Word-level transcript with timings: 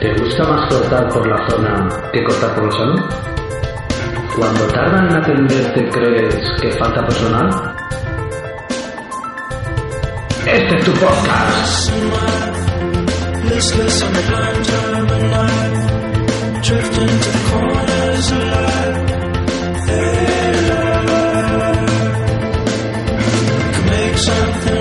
¿Te 0.00 0.10
gusta 0.14 0.42
más 0.44 0.66
cortar 0.72 1.08
por 1.10 1.26
la 1.26 1.46
zona 1.46 1.86
que 2.10 2.24
cortar 2.24 2.54
por 2.54 2.64
el 2.64 2.72
salón? 2.72 3.08
Cuando 4.34 4.66
tardan 4.68 5.10
en 5.10 5.16
atenderte 5.16 5.90
crees 5.90 6.36
que 6.62 6.70
falta 6.72 7.04
personal? 7.04 7.74
Este 10.46 10.78
es 10.78 10.84
tu 10.86 10.92
podcast. 10.92 11.92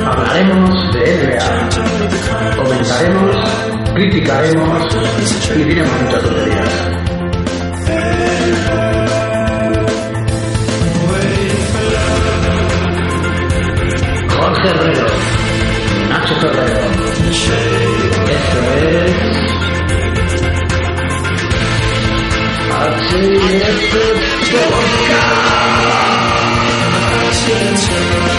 Hablaremos 0.06 0.94
de 0.94 1.02
NBA. 1.18 2.56
Comentaremos, 2.56 3.69
criticaremos 4.00 4.96
y 5.56 5.64
diremos 5.64 6.02
muchas 6.02 6.24
tonterías. 6.24 6.74
Jorge 14.30 14.70
Herrero, 14.70 15.08
Nacho 16.10 16.36
Ferrero. 16.36 16.80
Esto 18.30 18.60
es. 18.78 19.30
HF 27.52 28.39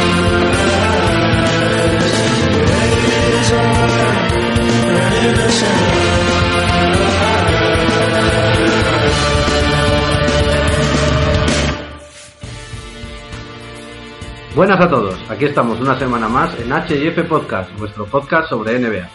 Buenas 14.54 14.80
a 14.80 14.88
todos, 14.88 15.14
aquí 15.28 15.44
estamos 15.44 15.78
una 15.80 15.98
semana 15.98 16.26
más 16.28 16.54
en 16.58 16.70
HIF 16.70 17.28
Podcast, 17.28 17.70
vuestro 17.78 18.06
podcast 18.06 18.48
sobre 18.48 18.78
NBA. 18.78 19.08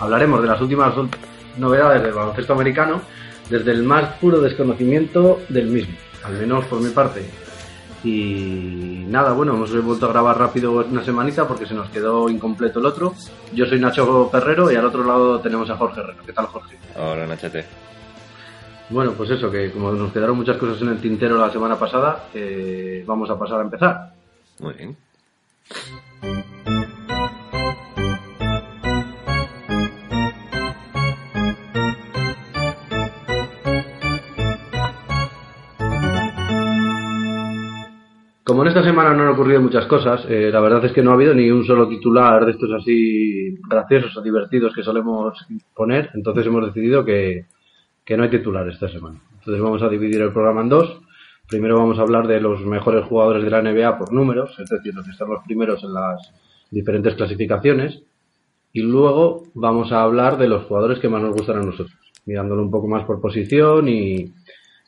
Hablaremos 0.00 0.42
de 0.42 0.48
las 0.48 0.60
últimas 0.60 0.92
novedades 1.56 2.02
del 2.02 2.12
baloncesto 2.12 2.52
americano 2.52 3.00
desde 3.48 3.70
el 3.70 3.84
más 3.84 4.14
puro 4.18 4.40
desconocimiento 4.40 5.40
del 5.48 5.66
mismo, 5.66 5.94
al 6.24 6.34
menos 6.34 6.64
por 6.64 6.80
mi 6.80 6.90
parte. 6.90 7.43
Y 8.04 9.06
nada, 9.08 9.32
bueno, 9.32 9.54
hemos 9.54 9.82
vuelto 9.82 10.06
a 10.06 10.10
grabar 10.10 10.38
rápido 10.38 10.72
una 10.72 11.02
semanita 11.02 11.48
porque 11.48 11.66
se 11.66 11.74
nos 11.74 11.88
quedó 11.88 12.28
incompleto 12.28 12.78
el 12.78 12.86
otro. 12.86 13.14
Yo 13.54 13.64
soy 13.64 13.80
Nacho 13.80 14.28
Perrero 14.30 14.70
y 14.70 14.76
al 14.76 14.84
otro 14.84 15.04
lado 15.04 15.40
tenemos 15.40 15.70
a 15.70 15.76
Jorge 15.76 16.00
Herrero. 16.00 16.22
¿Qué 16.24 16.32
tal, 16.32 16.46
Jorge? 16.46 16.76
Hola, 16.96 17.26
Nachete. 17.26 17.64
Bueno, 18.90 19.12
pues 19.12 19.30
eso, 19.30 19.50
que 19.50 19.72
como 19.72 19.92
nos 19.92 20.12
quedaron 20.12 20.36
muchas 20.36 20.58
cosas 20.58 20.82
en 20.82 20.88
el 20.88 21.00
tintero 21.00 21.38
la 21.38 21.50
semana 21.50 21.78
pasada, 21.78 22.26
eh, 22.34 23.02
vamos 23.06 23.30
a 23.30 23.38
pasar 23.38 23.60
a 23.60 23.62
empezar. 23.62 24.12
Muy 24.60 24.74
bien. 24.74 24.96
Como 38.54 38.62
en 38.62 38.68
esta 38.68 38.84
semana 38.84 39.12
no 39.14 39.24
han 39.24 39.30
ocurrido 39.30 39.60
muchas 39.60 39.84
cosas, 39.86 40.24
eh, 40.28 40.48
la 40.52 40.60
verdad 40.60 40.84
es 40.84 40.92
que 40.92 41.02
no 41.02 41.10
ha 41.10 41.14
habido 41.14 41.34
ni 41.34 41.50
un 41.50 41.64
solo 41.64 41.88
titular 41.88 42.46
de 42.46 42.52
estos 42.52 42.70
así 42.70 43.58
graciosos 43.68 44.16
o 44.16 44.22
divertidos 44.22 44.72
que 44.72 44.84
solemos 44.84 45.36
poner, 45.74 46.10
entonces 46.14 46.46
hemos 46.46 46.64
decidido 46.64 47.04
que, 47.04 47.46
que 48.04 48.16
no 48.16 48.22
hay 48.22 48.30
titular 48.30 48.68
esta 48.68 48.88
semana. 48.88 49.20
Entonces 49.40 49.60
vamos 49.60 49.82
a 49.82 49.88
dividir 49.88 50.22
el 50.22 50.32
programa 50.32 50.60
en 50.60 50.68
dos. 50.68 51.00
Primero 51.48 51.78
vamos 51.78 51.98
a 51.98 52.02
hablar 52.02 52.28
de 52.28 52.40
los 52.40 52.64
mejores 52.64 53.04
jugadores 53.06 53.42
de 53.42 53.50
la 53.50 53.60
NBA 53.60 53.98
por 53.98 54.12
números, 54.12 54.56
es 54.60 54.70
decir, 54.70 54.94
los 54.94 55.04
que 55.04 55.10
están 55.10 55.30
los 55.30 55.42
primeros 55.42 55.82
en 55.82 55.92
las 55.92 56.32
diferentes 56.70 57.16
clasificaciones. 57.16 58.04
Y 58.72 58.82
luego 58.82 59.48
vamos 59.54 59.90
a 59.90 60.02
hablar 60.02 60.38
de 60.38 60.46
los 60.46 60.62
jugadores 60.66 61.00
que 61.00 61.08
más 61.08 61.20
nos 61.20 61.34
gustan 61.34 61.56
a 61.56 61.62
nosotros, 61.62 61.98
mirándolo 62.24 62.62
un 62.62 62.70
poco 62.70 62.86
más 62.86 63.02
por 63.02 63.20
posición 63.20 63.88
y, 63.88 64.32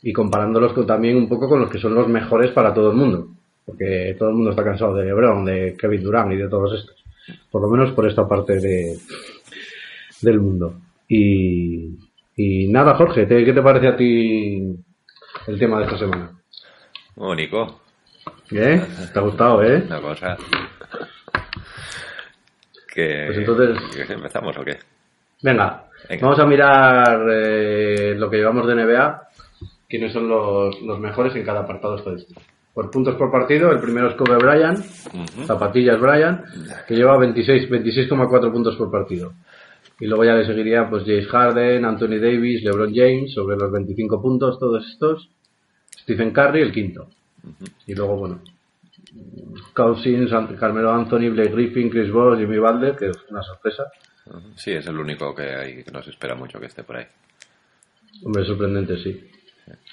y 0.02 0.12
comparándolos 0.12 0.72
con, 0.72 0.86
también 0.86 1.16
un 1.16 1.28
poco 1.28 1.48
con 1.48 1.58
los 1.58 1.68
que 1.68 1.80
son 1.80 1.96
los 1.96 2.06
mejores 2.06 2.52
para 2.52 2.72
todo 2.72 2.92
el 2.92 2.96
mundo. 2.96 3.30
Porque 3.66 4.14
todo 4.18 4.28
el 4.30 4.36
mundo 4.36 4.50
está 4.50 4.62
cansado 4.64 4.94
de 4.94 5.04
LeBron, 5.06 5.44
de 5.44 5.76
Kevin 5.78 6.02
Durant 6.02 6.32
y 6.32 6.36
de 6.36 6.48
todos 6.48 6.78
estos. 6.78 7.04
Por 7.50 7.60
lo 7.62 7.68
menos 7.68 7.90
por 7.92 8.06
esta 8.08 8.26
parte 8.28 8.60
de, 8.60 8.96
del 10.22 10.40
mundo. 10.40 10.80
Y, 11.08 11.98
y 12.36 12.68
nada, 12.68 12.94
Jorge, 12.94 13.26
¿te- 13.26 13.44
¿qué 13.44 13.52
te 13.52 13.62
parece 13.62 13.88
a 13.88 13.96
ti 13.96 14.72
el 15.48 15.58
tema 15.58 15.78
de 15.80 15.84
esta 15.86 15.98
semana? 15.98 16.30
Único. 17.16 17.80
¿Eh? 18.52 18.80
¿Te 19.12 19.18
ha 19.18 19.22
gustado, 19.22 19.62
eh? 19.64 19.82
Una 19.86 20.00
cosa. 20.00 20.36
Que... 22.94 23.24
Pues 23.26 23.38
entonces- 23.38 24.06
¿que 24.06 24.12
¿Empezamos 24.12 24.56
o 24.56 24.64
qué? 24.64 24.78
Venga, 25.42 25.84
Venga. 26.08 26.22
vamos 26.26 26.38
a 26.38 26.46
mirar 26.46 27.26
eh, 27.30 28.14
lo 28.16 28.30
que 28.30 28.38
llevamos 28.38 28.66
de 28.66 28.74
NBA, 28.74 29.22
quiénes 29.88 30.12
son 30.12 30.28
los, 30.28 30.80
los 30.82 30.98
mejores 30.98 31.34
en 31.36 31.44
cada 31.44 31.60
apartado 31.60 31.96
estadístico. 31.96 32.40
Por 32.76 32.90
puntos 32.90 33.14
por 33.14 33.30
partido, 33.32 33.72
el 33.72 33.80
primero 33.80 34.10
es 34.10 34.16
Kobe 34.16 34.36
Bryant, 34.36 34.78
Ujú. 35.06 35.46
zapatillas 35.46 35.98
Bryant, 35.98 36.42
que 36.86 36.94
lleva 36.94 37.16
26 37.16 37.70
26,4 37.70 38.52
puntos 38.52 38.76
por 38.76 38.90
partido. 38.90 39.32
Y 39.98 40.04
luego 40.04 40.26
ya 40.26 40.34
le 40.34 40.44
seguiría 40.44 40.86
pues 40.90 41.04
James 41.06 41.26
Harden, 41.26 41.86
Anthony 41.86 42.18
Davis, 42.20 42.62
LeBron 42.62 42.92
James, 42.94 43.32
sobre 43.32 43.56
los 43.56 43.72
25 43.72 44.20
puntos, 44.20 44.58
todos 44.58 44.86
estos. 44.92 45.30
Stephen 46.02 46.32
Curry, 46.32 46.60
el 46.60 46.70
quinto. 46.72 47.08
Y 47.86 47.94
luego, 47.94 48.18
bueno, 48.18 48.40
Cousins, 49.72 50.30
Carmelo 50.60 50.92
Anthony, 50.92 51.30
Blake 51.30 51.52
Griffin, 51.52 51.88
Chris 51.88 52.12
Bosh, 52.12 52.40
Jimmy 52.40 52.58
Butler, 52.58 52.94
que 52.94 53.08
es 53.08 53.16
una 53.30 53.42
sorpresa. 53.42 53.84
Sí, 54.54 54.72
es 54.72 54.86
el 54.86 54.98
único 54.98 55.34
que 55.34 55.44
hay 55.44 55.82
que 55.82 55.90
nos 55.90 56.06
espera 56.08 56.34
mucho 56.34 56.60
que 56.60 56.66
esté 56.66 56.84
por 56.84 56.98
ahí. 56.98 57.06
Hombre, 58.22 58.44
sorprendente, 58.44 58.98
sí. 59.02 59.30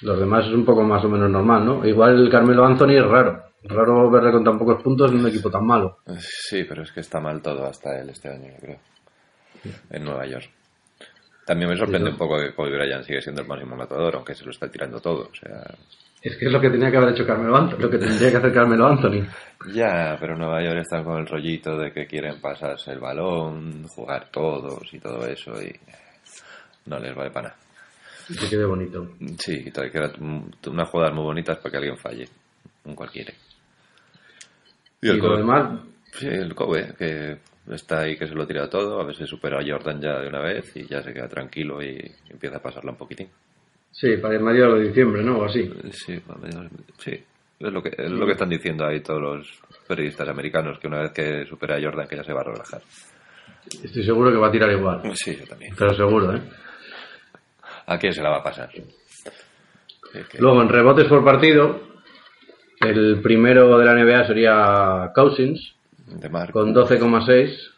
Los 0.02 0.18
demás 0.18 0.46
es 0.46 0.52
un 0.52 0.64
poco 0.64 0.82
más 0.82 1.04
o 1.04 1.08
menos 1.08 1.30
normal, 1.30 1.64
¿no? 1.64 1.86
Igual 1.86 2.18
el 2.20 2.30
Carmelo 2.30 2.64
Anthony 2.64 2.96
es 2.96 3.06
raro. 3.06 3.42
Raro 3.64 4.10
verle 4.10 4.32
con 4.32 4.44
tan 4.44 4.58
pocos 4.58 4.82
puntos 4.82 5.10
en 5.10 5.18
un 5.18 5.26
equipo 5.28 5.50
tan 5.50 5.66
malo. 5.66 5.98
Sí, 6.18 6.64
pero 6.64 6.82
es 6.82 6.92
que 6.92 7.00
está 7.00 7.20
mal 7.20 7.40
todo 7.40 7.66
hasta 7.66 7.98
él 7.98 8.10
este 8.10 8.28
año, 8.28 8.50
yo 8.52 8.58
creo. 8.60 8.78
En 9.90 10.04
Nueva 10.04 10.26
York. 10.26 10.50
También 11.46 11.70
me 11.70 11.76
sorprende 11.76 12.10
un 12.10 12.16
poco 12.16 12.38
que 12.38 12.54
Kobe 12.54 12.70
Bryant 12.76 13.04
sigue 13.04 13.20
siendo 13.20 13.42
el 13.42 13.48
máximo 13.48 13.74
anotador, 13.74 14.14
aunque 14.16 14.34
se 14.34 14.44
lo 14.44 14.50
está 14.50 14.70
tirando 14.70 15.00
todo. 15.00 15.28
O 15.30 15.34
sea, 15.34 15.62
Es 16.22 16.36
que 16.36 16.46
es 16.46 16.52
lo 16.52 16.60
que 16.60 16.70
tenía 16.70 16.90
que 16.90 16.96
haber 16.96 17.10
hecho 17.10 17.26
Carmelo 17.26 17.56
Anthony, 17.56 17.78
lo 17.80 17.90
que 17.90 17.98
tendría 17.98 18.30
que 18.30 18.36
hacer 18.36 18.52
Carmelo 18.52 18.86
Anthony. 18.86 19.26
Ya, 19.72 20.14
pero 20.20 20.36
Nueva 20.36 20.62
York 20.62 20.80
están 20.80 21.04
con 21.04 21.18
el 21.18 21.26
rollito 21.26 21.78
de 21.78 21.90
que 21.90 22.06
quieren 22.06 22.38
pasarse 22.38 22.92
el 22.92 22.98
balón, 23.00 23.86
jugar 23.88 24.28
todos 24.30 24.92
y 24.92 24.98
todo 24.98 25.26
eso 25.26 25.52
y 25.62 25.74
no 26.84 26.98
les 26.98 27.14
vale 27.14 27.30
para 27.30 27.48
nada. 27.48 27.60
Que 28.28 28.48
quede 28.48 28.64
bonito. 28.64 29.08
Sí, 29.38 29.64
quedan 29.72 30.50
unas 30.66 30.88
jugadas 30.88 31.14
muy 31.14 31.24
bonitas 31.24 31.58
para 31.58 31.70
que 31.70 31.76
alguien 31.78 31.96
falle, 31.98 32.28
un 32.84 32.94
cualquiera. 32.94 33.32
Y, 35.02 35.08
lo 35.08 35.18
Kobe- 35.24 35.36
demás, 35.38 35.80
Sí, 36.12 36.26
el 36.28 36.54
Kobe, 36.54 36.94
que 36.96 37.38
está 37.72 38.00
ahí 38.00 38.16
que 38.16 38.26
se 38.28 38.34
lo 38.34 38.46
tira 38.46 38.70
todo, 38.70 39.00
a 39.00 39.04
veces 39.04 39.28
supera 39.28 39.58
a 39.58 39.64
Jordan 39.66 40.00
ya 40.00 40.20
de 40.20 40.28
una 40.28 40.40
vez 40.40 40.74
y 40.76 40.86
ya 40.86 41.02
se 41.02 41.12
queda 41.12 41.28
tranquilo 41.28 41.82
y 41.82 41.98
empieza 42.30 42.56
a 42.58 42.62
pasarla 42.62 42.92
un 42.92 42.96
poquitín. 42.96 43.28
sí, 43.90 44.16
para 44.18 44.34
el 44.36 44.42
medio 44.42 44.74
de 44.74 44.88
diciembre, 44.88 45.22
¿no? 45.22 45.38
O 45.38 45.44
así. 45.44 45.70
Sí, 45.92 46.20
sí. 46.98 47.24
Es 47.60 47.72
lo 47.72 47.82
que, 47.82 47.90
es 47.96 48.10
lo 48.10 48.26
que 48.26 48.32
están 48.32 48.48
diciendo 48.48 48.84
ahí 48.86 49.00
todos 49.00 49.20
los 49.22 49.58
periodistas 49.88 50.28
americanos, 50.28 50.78
que 50.78 50.86
una 50.88 51.00
vez 51.02 51.12
que 51.12 51.46
supera 51.46 51.76
a 51.76 51.82
Jordan 51.82 52.06
que 52.08 52.16
ya 52.16 52.24
se 52.24 52.32
va 52.32 52.40
a 52.40 52.44
relajar. 52.44 52.82
Estoy 53.82 54.04
seguro 54.04 54.30
que 54.30 54.36
va 54.38 54.48
a 54.48 54.52
tirar 54.52 54.70
igual. 54.70 55.00
Sí, 55.16 55.36
yo 55.36 55.46
también. 55.46 55.74
Pero 55.76 55.94
seguro, 55.94 56.34
¿eh? 56.36 56.42
¿A 57.86 57.98
quién 57.98 58.12
se 58.14 58.22
la 58.22 58.30
va 58.30 58.36
a 58.38 58.42
pasar? 58.42 58.70
Que- 58.70 60.38
Luego, 60.38 60.62
en 60.62 60.68
rebotes 60.68 61.06
por 61.08 61.24
partido, 61.24 61.80
el 62.80 63.20
primero 63.20 63.76
de 63.78 63.84
la 63.84 63.94
NBA 63.94 64.26
sería 64.26 65.10
Cousins, 65.14 65.74
de 66.06 66.30
con 66.52 66.72
12,6. 66.74 67.70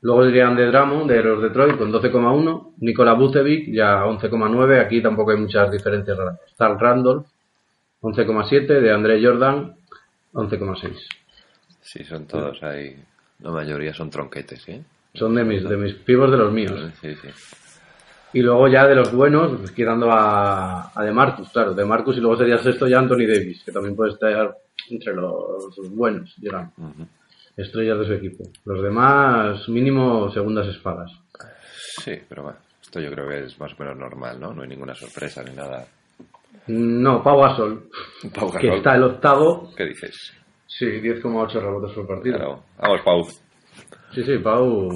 Luego 0.00 0.24
diría 0.26 0.46
Andy 0.46 0.64
Drummond 0.64 1.10
de 1.10 1.22
los 1.22 1.42
Detroit 1.42 1.76
con 1.76 1.92
12,1. 1.92 2.74
Nikola 2.78 3.14
Vucevic 3.14 3.72
ya 3.72 4.04
11,9. 4.04 4.80
Aquí 4.80 5.02
tampoco 5.02 5.32
hay 5.32 5.38
muchas 5.38 5.70
diferencias 5.72 6.16
raras. 6.16 6.38
Star 6.50 6.76
Randolph 6.80 7.26
11,7. 8.00 8.66
De 8.80 8.92
André 8.92 9.20
Jordan 9.24 9.74
11,6. 10.32 10.94
Sí, 11.80 12.04
son 12.04 12.26
todos 12.26 12.62
ahí. 12.62 12.96
La 13.40 13.50
mayoría 13.50 13.92
son 13.92 14.08
tronquetes, 14.10 14.68
¿eh? 14.68 14.82
Son 15.14 15.34
de 15.34 15.42
mis, 15.44 15.68
de 15.68 15.76
mis 15.76 15.94
pibos 15.94 16.30
de 16.30 16.36
los 16.36 16.52
míos. 16.52 16.80
Sí, 17.00 17.14
sí. 17.16 17.28
Y 18.32 18.42
luego 18.42 18.68
ya 18.68 18.86
de 18.86 18.94
los 18.94 19.12
buenos, 19.12 19.58
pues, 19.58 19.70
quedando 19.70 20.10
a, 20.10 20.92
a 20.94 21.04
De 21.04 21.12
Marcus, 21.12 21.48
claro. 21.50 21.72
De 21.74 21.84
Marcus 21.84 22.16
y 22.16 22.20
luego 22.20 22.36
sería 22.36 22.58
sexto 22.58 22.86
ya 22.86 22.98
Anthony 22.98 23.26
Davis, 23.26 23.62
que 23.64 23.72
también 23.72 23.96
puede 23.96 24.12
estar 24.12 24.54
entre 24.90 25.14
los, 25.14 25.76
los 25.76 25.90
buenos, 25.94 26.34
digamos. 26.36 26.72
Estrellas 27.56 27.98
de 27.98 28.06
su 28.06 28.12
equipo. 28.12 28.44
Los 28.64 28.82
demás, 28.82 29.68
mínimo, 29.68 30.30
segundas 30.30 30.66
espadas. 30.68 31.10
Sí, 32.04 32.12
pero 32.28 32.44
bueno. 32.44 32.58
Esto 32.82 33.00
yo 33.00 33.10
creo 33.10 33.28
que 33.28 33.44
es 33.44 33.58
más 33.60 33.72
o 33.72 33.76
menos 33.82 33.98
normal, 33.98 34.40
¿no? 34.40 34.54
No 34.54 34.62
hay 34.62 34.68
ninguna 34.68 34.94
sorpresa 34.94 35.42
ni 35.42 35.54
nada. 35.54 35.86
No, 36.68 37.22
Pau 37.22 37.40
Gasol, 37.40 37.88
Pau 38.34 38.50
que 38.50 38.66
Gasol, 38.66 38.76
está 38.78 38.94
el 38.94 39.02
octavo. 39.02 39.70
¿Qué 39.76 39.84
dices? 39.84 40.32
Sí, 40.66 40.86
10,8 40.86 41.60
rebotes 41.60 41.92
por 41.94 42.06
partido. 42.06 42.36
Claro. 42.36 42.62
Vamos, 42.78 43.00
Pau. 43.04 43.24
Sí, 44.14 44.22
sí, 44.22 44.38
Pau. 44.38 44.90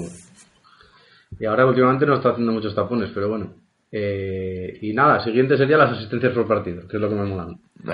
Y 1.39 1.45
ahora 1.45 1.65
últimamente 1.65 2.05
no 2.05 2.15
está 2.15 2.29
haciendo 2.29 2.51
muchos 2.51 2.75
tapones, 2.75 3.11
pero 3.13 3.29
bueno. 3.29 3.53
Eh, 3.91 4.79
y 4.81 4.93
nada, 4.93 5.23
siguiente 5.23 5.55
sería 5.57 5.77
las 5.77 5.91
asistencias 5.97 6.33
por 6.33 6.47
partido, 6.47 6.87
que 6.87 6.97
es 6.97 7.01
lo 7.01 7.09
que 7.09 7.15
me 7.15 7.25
mola. 7.25 7.55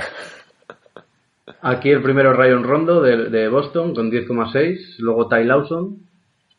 Aquí 1.61 1.89
el 1.89 2.01
primero 2.01 2.31
Ryan 2.33 2.63
Rondo 2.63 3.01
de, 3.01 3.29
de 3.29 3.49
Boston 3.49 3.93
con 3.93 4.09
10,6, 4.11 4.95
luego 4.99 5.27
Ty 5.27 5.43
Lawson 5.43 5.97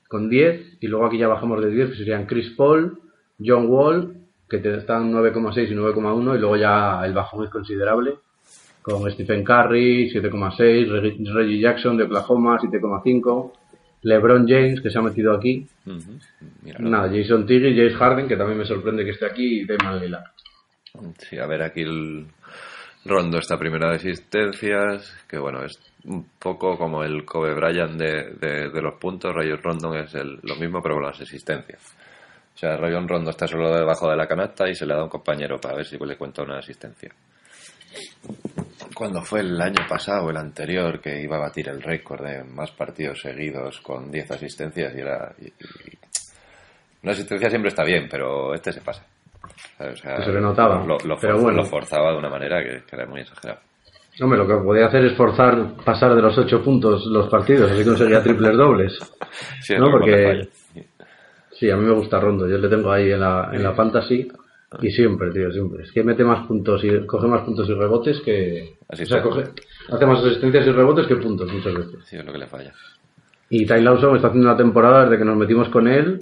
con 0.09 0.29
10, 0.29 0.79
y 0.81 0.89
luego 0.89 1.07
aquí 1.07 1.19
ya 1.19 1.29
bajamos 1.29 1.63
de 1.63 1.71
10, 1.71 1.91
que 1.91 1.97
serían 1.97 2.27
Chris 2.27 2.51
Paul, 2.57 2.99
John 3.43 3.67
Wall, 3.69 4.17
que 4.49 4.59
te 4.59 4.75
están 4.77 5.13
9,6 5.13 5.71
y 5.71 5.75
9,1, 5.75 6.37
y 6.37 6.39
luego 6.41 6.57
ya 6.57 7.01
el 7.07 7.13
bajón 7.15 7.45
es 7.45 7.51
considerable, 7.51 8.15
con 8.83 9.09
Stephen 9.13 9.45
Curry 9.45 10.11
7,6, 10.13 10.89
Reg- 10.89 11.33
Reggie 11.33 11.61
Jackson 11.61 11.97
de 11.97 12.05
Oklahoma 12.05 12.59
7,5, 12.59 13.53
LeBron 14.03 14.47
James, 14.49 14.81
que 14.81 14.91
se 14.91 14.99
ha 14.99 15.03
metido 15.03 15.35
aquí. 15.35 15.67
Míralo. 16.63 16.89
nada, 16.89 17.09
Jason 17.09 17.47
Tiggy, 17.47 17.77
James 17.77 17.97
Harden, 17.97 18.29
que 18.29 18.37
también 18.37 18.59
me 18.59 18.65
sorprende 18.65 19.05
que 19.05 19.11
esté 19.11 19.27
aquí, 19.27 19.61
y 19.61 19.67
Damon 19.67 20.01
Lillard. 20.01 20.25
Sí, 21.19 21.39
a 21.39 21.47
ver, 21.47 21.63
aquí 21.63 21.83
el 21.83 22.27
Rondo 23.05 23.39
está 23.39 23.59
primera 23.59 23.91
de 23.91 23.97
asistencias, 23.97 25.17
que 25.29 25.39
bueno, 25.39 25.65
es 25.65 25.79
un 26.05 26.27
poco 26.39 26.77
como 26.77 27.03
el 27.05 27.25
Kobe 27.25 27.55
Bryant 27.55 27.99
de, 27.99 28.35
de, 28.41 28.71
de 28.71 28.83
los 28.83 28.95
puntos, 28.95 29.35
Rayon 29.35 29.63
Rondo 29.63 29.95
es 29.95 30.15
el, 30.15 30.39
lo 30.43 30.57
mismo 30.57 30.81
pero 30.83 30.97
con 30.97 31.05
las 31.05 31.21
asistencias. 31.21 31.97
O 32.55 32.59
sea, 32.59 32.77
Rayon 32.77 33.09
Rondo 33.09 33.31
está 33.31 33.47
solo 33.47 33.75
debajo 33.75 34.11
de 34.11 34.17
la 34.17 34.27
canasta 34.27 34.69
y 34.69 34.75
se 34.75 34.85
le 34.85 34.95
da 34.95 35.01
a 35.01 35.05
un 35.05 35.09
compañero 35.09 35.59
para 35.59 35.77
ver 35.77 35.87
si 35.87 35.97
le 35.97 36.17
cuenta 36.17 36.43
una 36.43 36.59
asistencia. 36.59 37.11
Cuando 39.01 39.23
fue 39.23 39.41
el 39.41 39.59
año 39.63 39.87
pasado 39.89 40.27
o 40.27 40.31
el 40.31 40.37
anterior 40.37 41.01
que 41.01 41.23
iba 41.23 41.37
a 41.37 41.41
batir 41.41 41.71
el 41.71 41.81
récord 41.81 42.23
de 42.23 42.45
más 42.45 42.71
partidos 42.73 43.19
seguidos 43.23 43.81
con 43.81 44.11
10 44.11 44.31
asistencias 44.33 44.95
y 44.95 45.01
era... 45.01 45.33
y- 45.41 45.47
y- 45.47 45.99
una 47.03 47.13
asistencia 47.13 47.49
siempre 47.49 47.71
está 47.71 47.83
bien, 47.83 48.09
pero 48.11 48.53
este 48.53 48.73
se 48.75 48.83
pasa. 48.83 49.03
O 49.79 49.97
sea, 49.97 50.17
Que 50.17 50.25
se 50.25 50.33
le 50.33 50.41
notaba, 50.43 50.85
Lo, 50.85 50.99
lo 50.99 51.17
pero 51.19 51.37
for- 51.37 51.43
bueno. 51.45 51.63
lo 51.63 51.65
forzaba 51.65 52.13
de 52.13 52.19
una 52.19 52.29
manera 52.29 52.63
que, 52.63 52.83
que 52.85 52.95
era 52.95 53.07
muy 53.07 53.23
exagerada. 53.23 53.63
Hombre, 54.21 54.39
lo 54.39 54.47
que 54.47 54.63
podía 54.63 54.85
hacer 54.89 55.07
es 55.07 55.17
forzar 55.17 55.77
pasar 55.83 56.15
de 56.15 56.21
los 56.21 56.37
8 56.37 56.63
puntos 56.63 57.07
los 57.07 57.27
partidos, 57.31 57.71
así 57.73 57.83
conseguía 57.83 58.23
triples 58.23 58.55
dobles. 58.55 58.99
No, 59.79 59.91
porque-. 59.91 60.47
Sí, 61.53 61.71
a 61.71 61.77
mí 61.77 61.87
me 61.87 61.93
gusta 61.95 62.21
Rondo, 62.21 62.47
yo 62.47 62.59
le 62.59 62.69
tengo 62.69 62.93
ahí 62.93 63.13
en 63.13 63.21
la, 63.21 63.49
en 63.51 63.63
la 63.63 63.73
fantasy 63.73 64.31
y 64.79 64.91
siempre, 64.91 65.31
tío, 65.33 65.51
siempre. 65.53 65.83
Es 65.85 65.93
que 65.93 66.05
mete 66.05 66.23
más 66.23 66.47
puntos 66.47 66.85
y 66.85 67.07
coge 67.07 67.27
más 67.27 67.43
puntos 67.43 67.69
y 67.69 67.75
rebotes 67.75 68.21
que... 68.21 68.77
Así 68.89 69.03
o 69.03 69.07
sea, 69.07 69.23
coge, 69.23 69.45
hace 69.89 70.07
más 70.07 70.25
asistencias 70.25 70.67
y 70.67 70.71
rebotes 70.71 71.07
que 71.07 71.17
puntos 71.17 71.53
muchas 71.53 71.75
veces. 71.75 72.05
Sí, 72.05 72.17
es 72.17 72.25
lo 72.25 72.33
que 72.33 72.39
le 72.39 72.47
falla. 72.47 72.73
Y 73.49 73.67
Ty 73.67 73.81
Lawson 73.81 74.15
está 74.15 74.29
haciendo 74.29 74.49
una 74.49 74.57
temporada 74.57 75.05
desde 75.05 75.19
que 75.19 75.25
nos 75.25 75.37
metimos 75.37 75.69
con 75.71 75.89
él, 75.89 76.21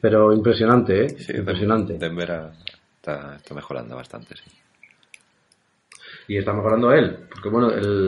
pero 0.00 0.32
impresionante, 0.32 1.06
¿eh? 1.06 1.08
Sí, 1.08 1.36
impresionante. 1.36 1.98
Denver 1.98 2.52
está, 2.94 3.34
está 3.34 3.54
mejorando 3.54 3.96
bastante, 3.96 4.36
sí. 4.36 4.44
Y 6.28 6.36
está 6.36 6.52
mejorando 6.52 6.92
él, 6.92 7.26
porque 7.28 7.48
bueno, 7.48 7.72
el, 7.72 8.06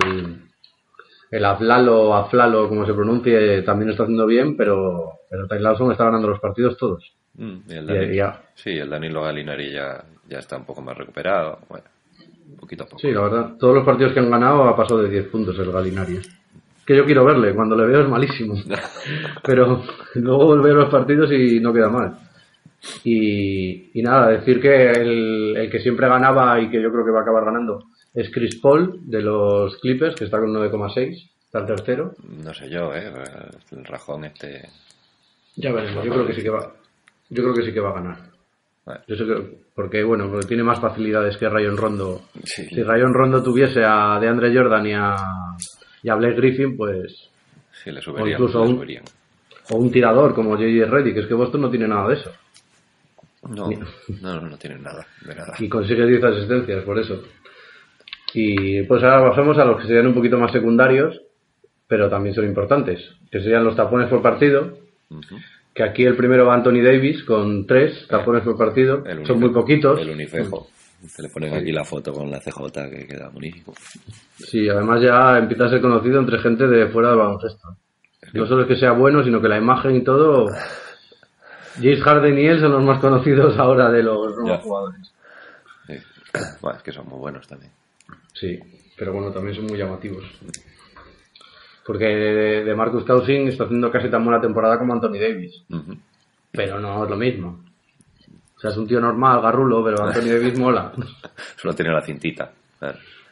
el 1.29 1.45
Aflalo, 1.45 2.15
Aflalo, 2.15 2.69
como 2.69 2.87
se 2.87 2.95
pronuncie, 2.95 3.63
también 3.63 3.91
está 3.91 4.05
haciendo 4.05 4.27
bien, 4.27 4.57
pero, 4.57 5.19
pero 5.29 5.49
Ty 5.49 5.59
Lawson 5.59 5.91
está 5.91 6.05
ganando 6.05 6.29
los 6.29 6.39
partidos 6.39 6.77
todos. 6.77 7.13
Mm, 7.35 7.57
y 7.69 7.73
el 7.73 7.85
Y- 7.85 7.87
Dani- 7.89 8.15
ya. 8.17 8.43
Sí, 8.55 8.71
el 8.71 8.91
Danilo 8.91 9.23
Galinari 9.23 9.73
ya, 9.73 10.05
ya 10.29 10.39
está 10.39 10.57
un 10.57 10.65
poco 10.65 10.83
más 10.83 10.97
recuperado. 10.97 11.59
Bueno, 11.69 11.85
poquito 12.61 12.85
a 12.85 12.87
poco. 12.87 12.99
Sí, 13.01 13.11
la 13.11 13.23
verdad, 13.23 13.53
todos 13.59 13.75
los 13.75 13.85
partidos 13.85 14.13
que 14.13 14.21
han 14.21 14.31
ganado 14.31 14.65
ha 14.65 14.77
pasado 14.77 15.03
de 15.03 15.11
10 15.11 15.29
puntos 15.29 15.59
el 15.59 15.73
Galinari. 15.73 16.19
Que 16.85 16.97
yo 16.97 17.05
quiero 17.05 17.25
verle, 17.25 17.55
cuando 17.55 17.77
le 17.77 17.87
veo 17.87 18.03
es 18.03 18.09
malísimo. 18.09 18.55
Pero 19.45 19.83
luego 20.17 20.61
veo 20.61 20.75
los 20.75 20.91
partidos 20.91 21.31
y 21.33 21.61
no 21.61 21.73
queda 21.73 21.89
mal. 21.89 22.19
Y, 23.05 23.91
y 23.99 24.03
nada, 24.03 24.29
decir 24.29 24.61
que 24.61 24.91
el, 24.91 25.57
el 25.57 25.71
que 25.71 25.79
siempre 25.81 26.09
ganaba 26.09 26.61
y 26.61 26.69
que 26.69 26.83
yo 26.83 26.91
creo 26.91 27.05
que 27.05 27.13
va 27.13 27.21
a 27.21 27.23
acabar 27.23 27.45
ganando 27.45 27.85
es 28.13 28.31
Chris 28.31 28.57
Paul 28.57 28.99
de 29.05 29.23
los 29.23 29.77
Clippers, 29.79 30.17
que 30.17 30.25
está 30.25 30.39
con 30.41 30.53
9,6, 30.53 31.31
está 31.45 31.61
el 31.61 31.67
tercero. 31.67 32.13
No 32.45 32.53
sé 32.53 32.69
yo, 32.69 32.93
¿eh? 32.95 33.11
El 33.71 33.85
rajón 33.85 34.25
este... 34.25 34.69
Ya 35.57 35.71
veremos, 35.73 36.05
yo 36.05 36.13
creo 36.13 36.27
que 36.27 36.35
sí 36.35 36.43
que 36.43 36.51
va, 36.51 36.73
yo 37.35 37.43
creo 37.43 37.55
que 37.55 37.63
sí 37.65 37.73
que 37.73 37.81
va 37.81 37.91
a 37.91 37.95
ganar. 37.95 38.19
Yo 39.07 39.17
sé 39.17 39.25
que, 39.25 39.59
porque 39.75 40.03
bueno, 40.03 40.29
porque 40.31 40.47
tiene 40.49 40.63
más 40.65 40.81
facilidades 40.81 41.37
que 41.37 41.49
Rayon 41.49 41.77
Rondo. 41.77 42.23
sí. 42.45 42.67
Si 42.69 42.83
Rayon 42.83 43.15
Rondo 43.15 43.43
tuviese 43.43 43.83
a 43.85 44.19
DeAndre 44.21 44.53
Jordan 44.55 44.87
y 44.87 44.93
a, 44.93 45.17
y 46.03 46.09
a 46.09 46.15
Blake 46.17 46.37
Griffin, 46.37 46.77
pues 46.77 47.29
Sí, 47.83 47.91
le 47.91 48.01
subirían. 48.01 48.33
incluso 48.33 48.65
le 48.65 48.71
un- 48.71 49.03
o 49.71 49.77
un 49.77 49.91
tirador 49.93 50.35
como 50.35 50.51
J.J. 50.57 50.91
Reddick, 50.91 51.17
es 51.19 51.27
que 51.27 51.35
Boston 51.35 51.61
no 51.63 51.71
tiene 51.71 51.87
nada 51.89 52.09
de 52.09 52.15
eso. 52.15 52.33
No, 53.49 53.69
no, 53.71 54.35
no, 54.41 54.41
no 54.49 54.57
tienen 54.59 54.83
nada, 54.83 55.07
de 55.25 55.35
nada. 55.35 55.55
Y 55.59 55.69
consigue 55.69 56.07
10 56.07 56.23
asistencias, 56.23 56.85
por 56.85 56.99
eso. 56.99 57.23
Y 58.35 58.83
pues 58.85 59.03
ahora 59.03 59.31
pasamos 59.31 59.59
a 59.59 59.65
los 59.65 59.81
que 59.81 59.87
serían 59.87 60.07
un 60.09 60.15
poquito 60.15 60.39
más 60.39 60.53
secundarios, 60.53 61.21
pero 61.87 62.09
también 62.09 62.35
son 62.35 62.45
importantes, 62.47 63.01
que 63.31 63.41
serían 63.41 63.65
los 63.65 63.77
tapones 63.77 64.09
por 64.09 64.23
partido, 64.23 64.79
Ujú. 65.11 65.37
Que 65.75 65.83
aquí 65.83 66.05
el 66.05 66.17
primero 66.17 66.47
va 66.47 66.55
Anthony 66.55 66.83
Davis 66.83 67.23
con 67.25 67.67
3 67.67 68.07
tapones 68.09 68.43
por 68.43 68.57
partido, 68.57 69.03
son 69.27 69.41
muy 69.41 69.51
poquitos. 69.51 70.01
El 70.01 70.11
unifejo. 70.11 70.69
Se 71.07 71.21
le 71.23 71.29
ponen 71.31 71.53
aquí 71.55 71.73
la 71.73 71.85
foto 71.85 72.13
con 72.13 72.31
la 72.31 72.39
CJ 72.39 72.89
que 72.91 73.07
queda 73.09 73.29
buenísimo. 73.31 73.75
Sí, 74.37 74.69
además 74.69 75.01
ya 75.03 75.37
empieza 75.39 75.65
a 75.65 75.71
ser 75.71 75.81
conocido 75.81 76.21
entre 76.21 76.39
gente 76.39 76.67
de 76.69 76.87
fuera 76.89 77.09
del 77.11 77.19
baloncesto. 77.19 77.77
No 78.35 78.47
solo 78.47 78.63
es 78.63 78.69
que 78.69 78.77
sea 78.77 78.93
bueno, 78.93 79.25
sino 79.25 79.41
que 79.41 79.49
la 79.49 79.59
imagen 79.59 79.97
y 79.97 80.05
todo... 80.05 80.47
James 81.77 82.03
Harden 82.03 82.39
y 82.39 82.47
él 82.47 82.61
son 82.61 82.73
los 82.73 82.85
más 82.85 83.01
conocidos 83.01 83.59
ahora 83.59 83.91
de 83.91 84.03
los 84.03 84.37
nuevos 84.37 84.47
Ya. 84.47 84.59
jugadores. 84.59 85.13
Sí. 85.87 85.95
Bueno, 86.61 86.77
es 86.77 86.83
que 86.85 86.93
son 86.93 87.09
muy 87.09 87.19
buenos 87.19 87.49
también. 87.49 87.73
Sí, 88.35 88.59
pero 88.97 89.13
bueno, 89.15 89.33
también 89.33 89.57
son 89.57 89.65
muy 89.67 89.79
llamativos. 89.79 90.23
Porque 91.87 92.05
de, 92.07 92.75
Marcus 92.75 93.05
Cousins 93.05 93.51
está 93.53 93.65
haciendo 93.65 93.91
casi 93.91 94.09
tan 94.09 94.25
buena 94.25 94.41
temporada 94.41 94.79
como 94.79 94.93
Anthony 94.93 95.19
Davis. 95.19 95.63
Pero 96.53 96.79
no 96.79 97.05
es 97.05 97.11
lo 97.11 97.17
mismo. 97.17 97.61
O 98.57 98.61
sea, 98.61 98.71
es 98.71 98.77
un 98.77 98.87
tío 98.87 99.01
normal, 99.01 99.41
garrulo, 99.43 99.83
pero 99.85 100.05
Anthony 100.05 100.29
Davis 100.31 100.59
mola. 100.59 100.93
Solo 101.57 101.75
tiene 101.75 101.91
la 101.93 102.03
cintita. 102.03 102.53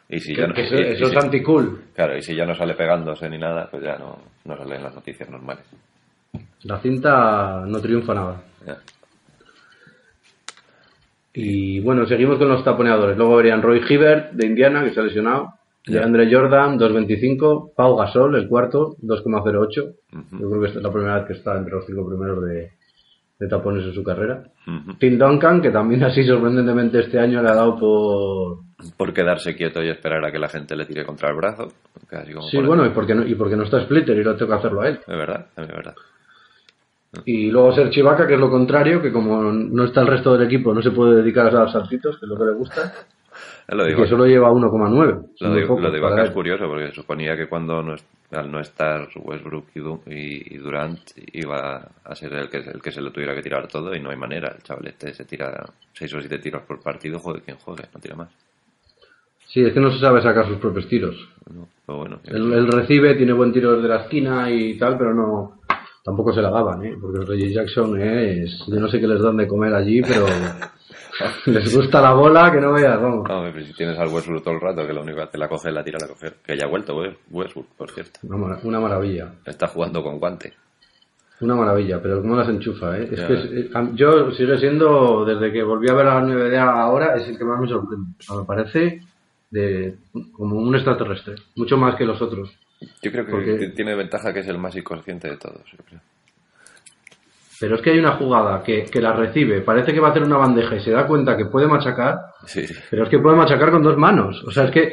Y 0.09 0.19
si 0.19 0.35
Que- 0.35 0.41
ya 0.41 0.47
no, 0.49 0.55
que 0.55 0.63
eso 0.63 0.75
y- 0.75 0.79
y 0.81 0.83
eso 0.95 1.07
si- 1.07 1.17
es 1.17 1.25
anti-cool. 1.25 1.83
Claro, 1.95 2.17
y 2.17 2.23
si 2.23 2.35
ya 2.35 2.45
no 2.45 2.55
sale 2.57 2.75
pegándose 2.75 3.29
ni 3.31 3.39
nada, 3.39 3.69
pues 3.71 3.83
ya 3.85 3.97
no, 3.97 4.19
no 4.45 4.57
sale 4.57 4.75
en 4.77 4.83
las 4.83 4.95
noticias 4.95 5.31
normales. 5.31 5.65
La 6.65 6.79
cinta 6.81 7.63
no 7.67 7.81
triunfa 7.81 8.15
nada. 8.15 8.43
Y 11.33 11.79
bueno, 11.81 12.07
seguimos 12.07 12.39
con 12.39 12.49
los 12.49 12.65
taponeadores. 12.65 13.17
Luego 13.17 13.37
verían 13.37 13.63
Roy 13.63 13.81
Hibbert 13.89 14.33
de 14.33 14.47
Indiana, 14.47 14.83
que 14.83 14.93
se 14.93 15.01
ha 15.01 15.05
lesionado. 15.05 15.55
De 15.91 16.03
Andre 16.03 16.33
Jordan, 16.33 16.79
2.25. 16.79 17.73
Pau 17.75 17.97
Gasol, 17.97 18.37
el 18.37 18.49
cuarto, 18.49 18.97
2,08. 19.03 19.95
Ujú. 20.13 20.39
Yo 20.39 20.51
creo 20.51 20.61
que 20.61 20.67
esta 20.69 20.79
es 20.79 20.85
la 20.85 20.93
primera 20.93 21.17
vez 21.19 21.27
que 21.27 21.33
está 21.35 21.57
entre 21.57 21.75
los 21.75 21.87
cinco 21.87 22.07
primeros 22.09 22.43
de, 22.45 22.73
de 23.39 23.49
tapones 23.49 23.85
en 23.85 23.95
su 23.95 24.03
carrera. 24.05 24.45
Tim 24.99 25.19
Duncan, 25.19 25.61
que 25.61 25.71
también 25.71 26.03
así 26.05 26.25
sorprendentemente 26.25 27.01
este 27.01 27.19
año 27.19 27.43
le 27.43 27.49
ha 27.49 27.55
dado 27.55 27.79
por... 27.79 28.59
Por 28.97 29.13
quedarse 29.13 29.55
quieto 29.55 29.83
y 29.83 29.89
esperar 29.89 30.25
a 30.25 30.33
que 30.33 30.39
la 30.39 30.49
gente 30.49 30.75
le 30.75 30.87
tire 30.87 31.05
contra 31.05 31.29
el 31.31 31.37
brazo. 31.37 31.69
Casi 32.07 32.33
como 32.33 32.47
Sí, 32.49 32.59
bueno, 32.59 32.87
y 32.87 32.91
porque 32.91 33.15
no, 33.15 33.27
y 33.27 33.35
porque 33.35 33.57
no 33.57 33.65
está 33.65 33.83
Splitter 33.83 34.17
y 34.17 34.25
no 34.25 34.37
tengo 34.37 34.53
que 34.53 34.59
hacerlo 34.59 34.81
a 34.81 34.89
él. 34.89 35.01
Es 35.01 35.17
verdad, 35.17 35.47
es 35.57 35.69
verdad. 35.69 35.95
Y 37.25 37.51
luego 37.51 37.73
ser 37.73 37.91
Chivaca, 37.91 38.27
que 38.27 38.35
es 38.35 38.41
lo 38.41 38.49
contrario, 38.49 39.03
que 39.03 39.13
como 39.13 39.43
no 39.53 39.85
está 39.85 40.01
el 40.01 40.07
resto 40.07 40.33
del 40.37 40.47
equipo, 40.47 40.73
no 40.73 40.81
se 40.81 40.93
puede 40.93 41.17
dedicar 41.17 41.49
a 41.49 41.65
los 41.65 41.73
saltitos, 41.73 42.19
que 42.19 42.25
es 42.25 42.31
lo 42.31 42.39
que 42.39 42.45
le 42.45 42.53
gusta, 42.53 42.93
Lo 43.71 43.85
y 43.85 43.89
digo, 43.91 44.03
que 44.03 44.09
solo 44.09 44.27
lleva 44.27 44.51
1,9. 44.51 45.31
Es 45.35 45.41
lo 45.41 45.55
digo, 45.55 45.79
lo 45.81 46.07
acá 46.09 46.23
él. 46.23 46.27
es 46.29 46.31
curioso 46.33 46.67
porque 46.67 46.93
suponía 46.93 47.37
que 47.37 47.47
cuando 47.49 47.83
no 47.83 47.95
es- 47.95 48.05
al 48.33 48.51
no 48.51 48.61
estar 48.61 49.09
Westbrook 49.17 49.67
y, 49.75 49.81
Du- 49.81 50.03
y- 50.07 50.55
y 50.55 50.59
Durant 50.59 51.01
iba 51.33 51.89
a 52.05 52.15
ser 52.15 52.33
el 52.35 52.49
que, 52.49 52.59
el 52.59 52.81
que 52.81 52.93
se 52.93 53.01
lo 53.01 53.11
tuviera 53.11 53.35
que 53.35 53.43
tirar 53.43 53.67
todo 53.69 53.95
y 53.95 54.01
no 54.01 54.11
hay 54.11 54.17
manera. 54.17 54.53
El 54.57 54.63
chaval 54.63 54.87
este 54.87 55.13
se 55.15 55.25
tira 55.25 55.65
6 55.95 56.15
o 56.15 56.21
7 56.21 56.39
tiros 56.39 56.63
por 56.63 56.81
partido, 56.81 57.19
juegue 57.19 57.41
quien 57.43 57.57
juegue, 57.59 57.85
no 57.93 58.01
tira 58.01 58.15
más. 58.17 58.29
Sí, 59.49 59.63
es 59.63 59.73
que 59.73 59.81
no 59.81 59.91
se 59.91 59.99
sabe 59.99 60.23
sacar 60.23 60.47
sus 60.47 60.59
propios 60.59 60.87
tiros. 60.89 61.17
No, 61.53 61.67
pero 61.85 61.99
bueno, 61.99 62.21
Él, 62.27 62.53
él 62.53 62.69
recibe, 62.71 63.15
tiene 63.17 63.33
buen 63.33 63.53
tiro 63.53 63.75
desde 63.75 63.89
la 63.89 64.03
esquina 64.03 64.49
y 64.49 64.79
tal, 64.79 64.97
pero 64.97 65.13
no 65.13 65.61
tampoco 66.05 66.33
se 66.33 66.41
la 66.41 66.51
daban, 66.51 66.85
¿eh? 66.87 66.97
Porque 67.01 67.19
Reggie 67.27 67.53
Jackson 67.53 68.01
es... 68.01 68.65
Yo 68.69 68.79
no 68.79 68.89
sé 68.89 69.01
qué 69.01 69.09
les 69.09 69.21
dan 69.21 69.37
de 69.37 69.49
comer 69.49 69.75
allí, 69.75 70.03
pero 70.03 70.25
les 71.47 71.77
gusta 71.77 72.01
la 72.01 72.13
bola 72.13 72.51
que 72.53 72.61
no 72.61 72.73
veas, 72.73 73.01
vamos. 73.01 73.29
No, 73.29 73.43
pero 73.53 73.65
si 73.67 73.73
tienes 73.75 73.99
al 73.99 74.09
Westbrook 74.09 74.43
todo 74.45 74.55
el 74.55 74.61
rato, 74.61 74.87
que 74.87 74.93
lo 74.93 75.03
único 75.03 75.17
que 75.19 75.23
hace 75.25 75.39
la 75.39 75.49
coge, 75.49 75.71
la 75.71 75.83
tira, 75.85 75.99
la 76.01 76.09
coge. 76.09 76.33
Que 76.45 76.57
ya 76.57 76.65
ha 76.65 76.69
vuelto 76.69 76.95
Wes- 76.97 77.17
Westbrook, 77.31 77.67
por 77.77 77.91
cierto. 77.91 78.21
Una, 78.25 78.37
mara- 78.37 78.61
una 78.65 78.81
maravilla. 78.81 79.33
Está 79.45 79.67
jugando 79.69 80.03
con 80.03 80.19
guante. 80.19 80.53
Una 81.41 81.55
maravilla, 81.55 82.01
pero 82.03 82.21
cómo 82.21 82.37
las 82.37 82.49
enchufa, 82.49 82.99
¿eh? 82.99 83.09
Es 83.13 83.21
que 83.21 83.33
es- 83.33 83.45
eh, 83.53 83.71
yo 83.95 84.31
sigue 84.33 84.59
siendo, 84.59 85.25
desde 85.25 85.51
que 85.53 85.63
volví 85.63 85.89
a 85.91 85.95
ver 85.95 86.07
a 86.07 86.21
la 86.21 86.27
NBA 86.27 86.63
ahora, 86.63 87.15
es 87.17 87.27
el 87.29 87.39
que 87.39 87.45
más 87.45 87.59
me 87.61 87.69
sorprende. 87.69 88.07
O 88.19 88.23
sea, 88.23 88.37
me 88.37 88.45
parece 88.45 89.01
de 89.51 89.97
como 90.33 90.57
un 90.59 90.75
extraterrestre, 90.75 91.35
mucho 91.57 91.77
más 91.77 91.97
que 91.97 92.05
los 92.05 92.21
otros. 92.21 92.53
Yo 93.03 93.11
creo 93.11 93.25
que 93.27 93.31
Porque- 93.33 93.69
tiene 93.75 93.95
ventaja 93.95 94.33
que 94.33 94.41
es 94.41 94.49
el 94.49 94.59
más 94.59 94.77
inconsciente 94.77 95.29
de 95.31 95.37
todos. 95.39 95.63
yo 95.73 95.79
creo. 95.87 96.01
Pero 97.61 97.77
es 97.77 97.83
que 97.83 97.91
hay 97.91 97.99
una 97.99 98.17
jugada 98.17 98.63
que, 98.63 98.85
que 98.85 99.03
la 99.03 99.13
recibe, 99.13 99.61
parece 99.61 99.93
que 99.93 100.01
va 100.01 100.09
a 100.09 100.11
hacer 100.13 100.23
una 100.25 100.39
bandeja 100.39 100.77
y 100.77 100.81
se 100.81 100.93
da 100.93 101.07
cuenta 101.07 101.37
que 101.37 101.45
puede 101.45 101.67
machacar, 101.67 102.17
Sí, 102.47 102.65
pero 102.91 103.05
es 103.05 103.11
que 103.11 103.19
puede 103.19 103.37
machacar 103.37 103.71
con 103.71 103.83
dos 103.83 103.99
manos. 103.99 104.43
O 104.47 104.51
sea, 104.51 104.65
es 104.65 104.71
que 104.71 104.93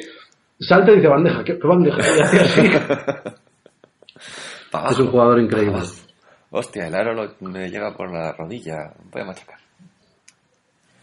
salta 0.60 0.92
y 0.92 0.96
dice 0.98 1.08
bandeja, 1.08 1.46
¿qué, 1.46 1.54
bandeja? 1.54 1.98
Y 1.98 2.20
hace 2.20 2.40
así. 2.42 2.70
Pa' 4.72 4.90
Es 4.92 5.00
un 5.00 5.08
jugador 5.08 5.40
increíble. 5.40 5.80
Hostia, 6.52 6.88
el 6.88 6.96
aro 6.96 7.14
lo- 7.14 7.34
me 7.42 7.70
llega 7.70 7.96
por 7.96 8.12
la 8.12 8.34
rodilla. 8.34 8.92
Voy 9.12 9.22
a 9.22 9.26
machacar. 9.26 9.58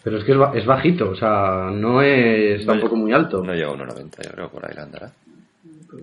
Pero 0.03 0.19
es 0.19 0.25
que 0.25 0.33
es, 0.33 0.39
ba- 0.39 0.53
es 0.55 0.67
bajito, 0.67 1.11
o 1.11 1.15
sea, 1.15 1.71
no 1.73 2.03
es 2.03 2.65
No 2.67 2.73
tampoco 2.75 2.97
muy 2.97 3.13
alto. 3.13 3.43
No 3.43 3.55
llega 3.55 3.69
a 3.69 3.73
1,90, 3.75 4.23
yo 4.23 4.31
creo, 4.33 4.51
por 4.51 4.67
ahí 4.67 4.77
andará. 4.77 5.11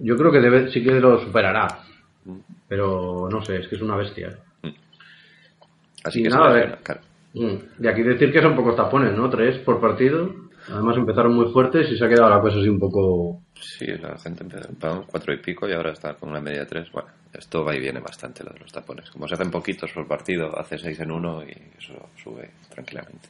Yo 0.01 0.15
creo 0.15 0.31
que 0.31 0.39
debe, 0.39 0.71
sí 0.71 0.83
que 0.83 0.99
lo 0.99 1.19
superará. 1.21 1.67
Pero 2.67 3.27
no 3.29 3.43
sé, 3.45 3.57
es 3.57 3.67
que 3.67 3.75
es 3.75 3.81
una 3.81 3.95
bestia. 3.95 4.35
¿Eh? 6.01 6.03
Así 6.03 6.19
Y 6.19 6.23
que 6.23 6.29
nada, 6.29 6.53
se 6.77 6.83
claro. 6.83 7.01
Mm. 7.33 7.83
Y 7.83 7.87
aquí 7.87 8.03
decir 8.03 8.31
que 8.31 8.41
son 8.41 8.55
pocos 8.55 8.75
tapones, 8.75 9.15
¿no? 9.15 9.29
Tres 9.29 9.57
por 9.59 9.79
partido. 9.79 10.29
Además 10.69 10.95
empezaron 10.97 11.33
muy 11.33 11.51
fuertes 11.51 11.89
y 11.91 11.97
se 11.97 12.05
ha 12.05 12.09
quedado 12.09 12.29
la 12.29 12.39
cosa 12.39 12.57
así 12.59 12.69
un 12.69 12.77
poco... 12.79 13.41
Sí, 13.59 13.85
la 13.87 14.15
gente 14.19 14.43
empezó 14.43 14.69
con 14.79 15.03
cuatro 15.05 15.33
y 15.33 15.37
pico 15.41 15.67
y 15.67 15.73
ahora 15.73 15.91
está 15.91 16.13
con 16.13 16.29
una 16.29 16.39
media 16.41 16.59
de 16.61 16.65
tres. 16.67 16.91
Bueno, 16.91 17.09
esto 17.33 17.63
va 17.63 17.75
y 17.75 17.79
viene 17.79 17.99
bastante 17.99 18.43
lo 18.43 18.51
de 18.51 18.59
los 18.59 18.71
tapones. 18.71 19.09
Como 19.09 19.27
se 19.27 19.33
hacen 19.35 19.49
poquitos 19.49 19.91
por 19.91 20.07
partido, 20.07 20.55
hace 20.59 20.77
seis 20.77 20.99
en 20.99 21.11
uno 21.11 21.43
y 21.43 21.51
eso 21.79 21.93
sube 22.21 22.49
tranquilamente. 22.69 23.29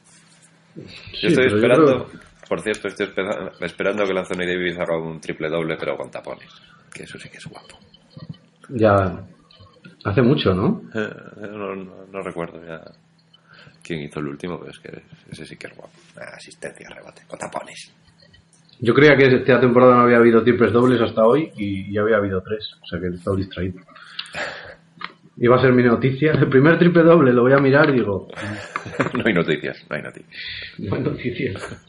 Yo 0.76 1.28
estoy 1.28 1.48
yo 1.50 1.56
esperando, 1.56 2.06
creo- 2.06 2.20
por 2.48 2.60
cierto, 2.60 2.88
estoy 2.88 3.06
espera- 3.06 3.52
esperando 3.60 4.04
que 4.04 4.10
el 4.10 4.18
Anthony 4.18 4.46
Davis 4.46 4.78
haga 4.78 4.98
un 4.98 5.20
triple 5.20 5.48
doble 5.48 5.76
pero 5.78 5.96
con 5.96 6.10
tapones. 6.10 6.50
Que 6.92 7.04
eso 7.04 7.18
sí 7.18 7.30
que 7.30 7.38
es 7.38 7.46
guapo. 7.46 7.78
Ya... 8.68 9.22
Hace 10.04 10.22
mucho, 10.22 10.54
¿no? 10.54 10.82
Eh, 10.94 11.08
No, 11.50 11.74
no- 11.76 12.06
no 12.10 12.22
recuerdo 12.22 12.64
ya 12.64 12.80
quién 13.82 14.00
hizo 14.02 14.20
el 14.20 14.26
último, 14.28 14.58
pero 14.58 14.70
es 14.70 14.78
que 14.78 15.02
ese 15.30 15.44
sí 15.46 15.56
que 15.56 15.66
es 15.68 15.76
guapo. 15.76 15.92
Ah, 16.16 16.34
Asistencia, 16.36 16.88
rebote, 16.88 17.22
con 17.28 17.38
tapones. 17.38 17.92
Yo 18.80 18.94
creía 18.94 19.16
que 19.16 19.26
esta 19.36 19.60
temporada 19.60 19.94
no 19.94 20.02
había 20.02 20.16
habido 20.16 20.42
triples 20.42 20.72
dobles 20.72 21.00
hasta 21.00 21.24
hoy 21.24 21.52
y 21.56 21.92
ya 21.92 22.00
había 22.02 22.16
habido 22.16 22.40
tres. 22.42 22.68
O 22.82 22.86
sea 22.86 22.98
que 22.98 23.06
he 23.06 23.10
estado 23.14 23.36
distraído. 23.36 23.80
Iba 25.36 25.56
a 25.56 25.60
ser 25.60 25.72
mi 25.72 25.82
noticia. 25.82 26.32
El 26.32 26.48
primer 26.48 26.78
triple 26.78 27.02
doble 27.02 27.32
lo 27.32 27.42
voy 27.42 27.52
a 27.52 27.58
mirar 27.58 27.88
y 27.90 27.94
digo... 27.94 28.28
no 29.14 29.22
hay 29.24 29.32
noticias, 29.32 29.84
no 29.88 29.96
hay 29.96 30.02
noticias. 30.02 30.30
No 30.78 30.96
hay 30.96 31.02
noticias. 31.02 31.82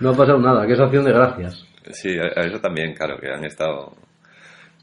No 0.00 0.10
ha 0.10 0.16
pasado 0.16 0.38
nada, 0.40 0.66
que 0.66 0.72
es 0.74 0.80
acción 0.80 1.04
de 1.04 1.12
gracias. 1.12 1.64
Sí, 1.92 2.10
a 2.18 2.26
eso 2.42 2.60
también, 2.60 2.94
claro, 2.94 3.18
que 3.18 3.28
han 3.32 3.44
estado. 3.44 3.96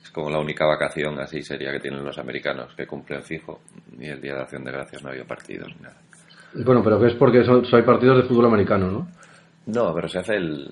Es 0.09 0.13
como 0.13 0.31
la 0.31 0.39
única 0.39 0.65
vacación 0.65 1.19
así 1.19 1.43
seria 1.43 1.71
que 1.71 1.79
tienen 1.79 2.03
los 2.03 2.17
americanos, 2.17 2.73
que 2.75 2.87
cumplen 2.87 3.21
fijo. 3.21 3.61
Y 3.99 4.07
el 4.07 4.19
día 4.19 4.33
de 4.33 4.41
acción 4.41 4.63
de 4.63 4.71
gracias 4.71 5.03
no 5.03 5.11
había 5.11 5.23
partidos 5.23 5.67
ni 5.75 5.83
nada. 5.83 5.97
Bueno, 6.65 6.83
pero 6.83 6.99
que 6.99 7.09
es 7.09 7.13
porque 7.13 7.43
son, 7.43 7.63
hay 7.71 7.83
partidos 7.83 8.17
de 8.17 8.23
fútbol 8.23 8.47
americano, 8.47 8.89
¿no? 8.89 9.07
No, 9.67 9.93
pero 9.93 10.07
se 10.07 10.17
hace 10.17 10.37
el. 10.37 10.67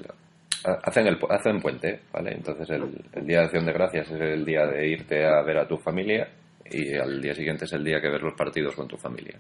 Hacen, 0.84 1.06
el, 1.06 1.20
hacen 1.30 1.62
puente, 1.62 2.00
¿vale? 2.12 2.34
Entonces 2.34 2.68
el, 2.72 2.86
el 3.14 3.28
día 3.28 3.42
de 3.42 3.46
acción 3.46 3.66
de 3.68 3.74
gracias 3.74 4.10
es 4.10 4.20
el 4.20 4.44
día 4.44 4.66
de 4.66 4.88
irte 4.88 5.24
a 5.24 5.44
ver 5.44 5.60
a 5.60 5.68
tu 5.68 5.78
familia 5.78 6.28
y 6.72 6.96
al 6.96 7.22
día 7.22 7.36
siguiente 7.36 7.66
es 7.66 7.74
el 7.74 7.84
día 7.84 8.02
que 8.02 8.10
ves 8.10 8.24
los 8.24 8.34
partidos 8.34 8.74
con 8.76 8.88
tu 8.88 8.98
familia. 8.98 9.38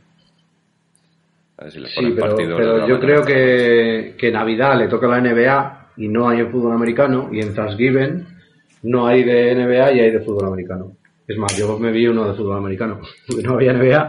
A 1.58 1.64
ver 1.64 1.74
si 1.74 1.80
les 1.80 1.90
Sí, 1.90 1.96
ponen 1.96 2.16
pero, 2.16 2.28
partidos 2.28 2.60
pero 2.60 2.88
yo 2.88 3.00
creo 3.00 3.24
que, 3.24 4.16
que 4.16 4.32
Navidad 4.32 4.78
le 4.78 4.88
toca 4.90 5.08
a 5.08 5.20
la 5.20 5.22
NBA 5.22 5.88
y 5.98 6.08
no 6.08 6.30
hay 6.30 6.42
el 6.42 6.52
fútbol 6.52 6.74
americano 6.74 7.30
y 7.32 7.42
en 7.42 7.56
Thanksgiving 7.56 8.37
no 8.84 9.08
hay 9.08 9.24
de 9.24 9.52
NBA 9.56 9.94
y 9.94 10.00
hay 10.00 10.12
de 10.12 10.20
fútbol 10.22 10.48
americano. 10.48 10.94
Es 11.28 11.38
más, 11.38 11.56
yo 11.58 11.78
me 11.78 11.92
vi 11.92 12.08
uno 12.08 12.28
de 12.28 12.36
fútbol 12.36 12.58
americano, 12.58 13.02
porque 13.28 13.42
no 13.48 13.54
había 13.56 13.74
NBA. 13.74 14.08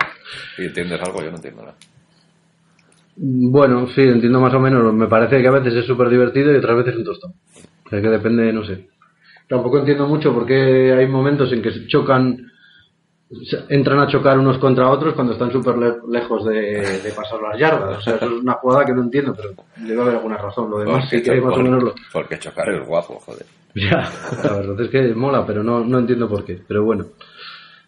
¿Y 0.58 0.64
entiendes 0.66 1.00
algo? 1.02 1.20
Yo 1.22 1.30
no 1.30 1.37
entiendo 1.37 1.62
nada. 1.62 1.75
Bueno, 3.16 3.88
sí, 3.88 4.02
entiendo 4.02 4.40
más 4.40 4.54
o 4.54 4.60
menos. 4.60 4.92
Me 4.94 5.08
parece 5.08 5.40
que 5.42 5.48
a 5.48 5.52
veces 5.52 5.75
es 5.75 5.84
súper 5.87 6.08
divertido 6.08 6.52
y 6.52 6.56
otras 6.56 6.76
veces 6.76 6.96
un 6.96 7.04
tostón. 7.04 7.32
O 7.84 7.88
sea, 7.88 8.00
que 8.00 8.08
depende, 8.08 8.52
no 8.52 8.64
sé. 8.64 8.88
Tampoco 9.48 9.78
entiendo 9.78 10.06
mucho 10.06 10.32
por 10.32 10.46
qué 10.46 10.92
hay 10.92 11.06
momentos 11.08 11.50
en 11.52 11.62
que 11.62 11.72
se 11.72 11.87
chocan, 11.88 12.37
se- 13.44 13.64
entran 13.75 13.98
a 13.98 14.06
chocar 14.06 14.38
unos 14.38 14.58
contra 14.58 14.88
otros 14.90 15.14
cuando 15.14 15.32
están 15.32 15.50
súper 15.50 15.76
le- 15.78 15.94
lejos 16.10 16.44
de, 16.44 17.00
de 17.02 17.12
pasar 17.12 17.40
las 17.42 17.58
yardas. 17.58 17.98
O 17.98 18.00
sea, 18.02 18.16
eso 18.16 18.26
es 18.26 18.42
una 18.42 18.52
jugada 18.54 18.84
que 18.84 18.92
no 18.92 19.02
entiendo, 19.02 19.34
pero 19.34 19.50
debe 19.76 20.00
haber 20.02 20.14
alguna 20.16 20.37
razón. 20.37 20.70
Lo 20.70 20.78
demás 20.78 21.08
sí 21.08 21.20
que 21.22 21.30
hay 21.32 21.40
más 21.40 21.56
o 21.56 21.62
menos 21.62 21.82
lo... 21.82 21.94
porque 22.12 22.38
chocar 22.38 22.68
es 22.70 22.87
guapo, 22.87 23.14
joder. 23.25 23.46
Ya, 23.78 24.11
la 24.44 24.56
verdad 24.56 24.80
es 24.80 24.88
que 24.88 25.14
mola, 25.14 25.47
pero 25.47 25.62
no, 25.62 25.85
no 25.85 25.99
entiendo 25.99 26.28
por 26.28 26.44
qué. 26.44 26.61
Pero 26.66 26.85
bueno, 26.85 27.06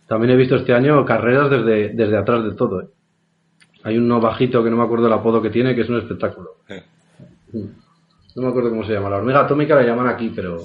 también 0.06 0.32
he 0.32 0.36
visto 0.36 0.56
este 0.56 0.72
año 0.72 1.04
carreras 1.04 1.50
desde, 1.50 1.90
desde 1.90 2.16
atrás 2.16 2.44
de 2.44 2.54
todo. 2.54 2.82
¿eh? 2.82 2.88
Hay 3.84 3.98
uno 3.98 4.20
bajito 4.20 4.62
que 4.62 4.70
no 4.70 4.76
me 4.76 4.84
acuerdo 4.84 5.06
el 5.06 5.12
apodo 5.12 5.40
que 5.40 5.50
tiene, 5.50 5.74
que 5.74 5.82
es 5.82 5.88
un 5.88 5.98
espectáculo. 5.98 6.50
Eh. 6.68 6.84
No 7.52 8.42
me 8.42 8.48
acuerdo 8.48 8.70
cómo 8.70 8.84
se 8.84 8.92
llama. 8.92 9.10
La 9.10 9.16
hormiga 9.16 9.40
atómica 9.40 9.74
la 9.74 9.82
llaman 9.82 10.08
aquí, 10.08 10.32
pero 10.34 10.58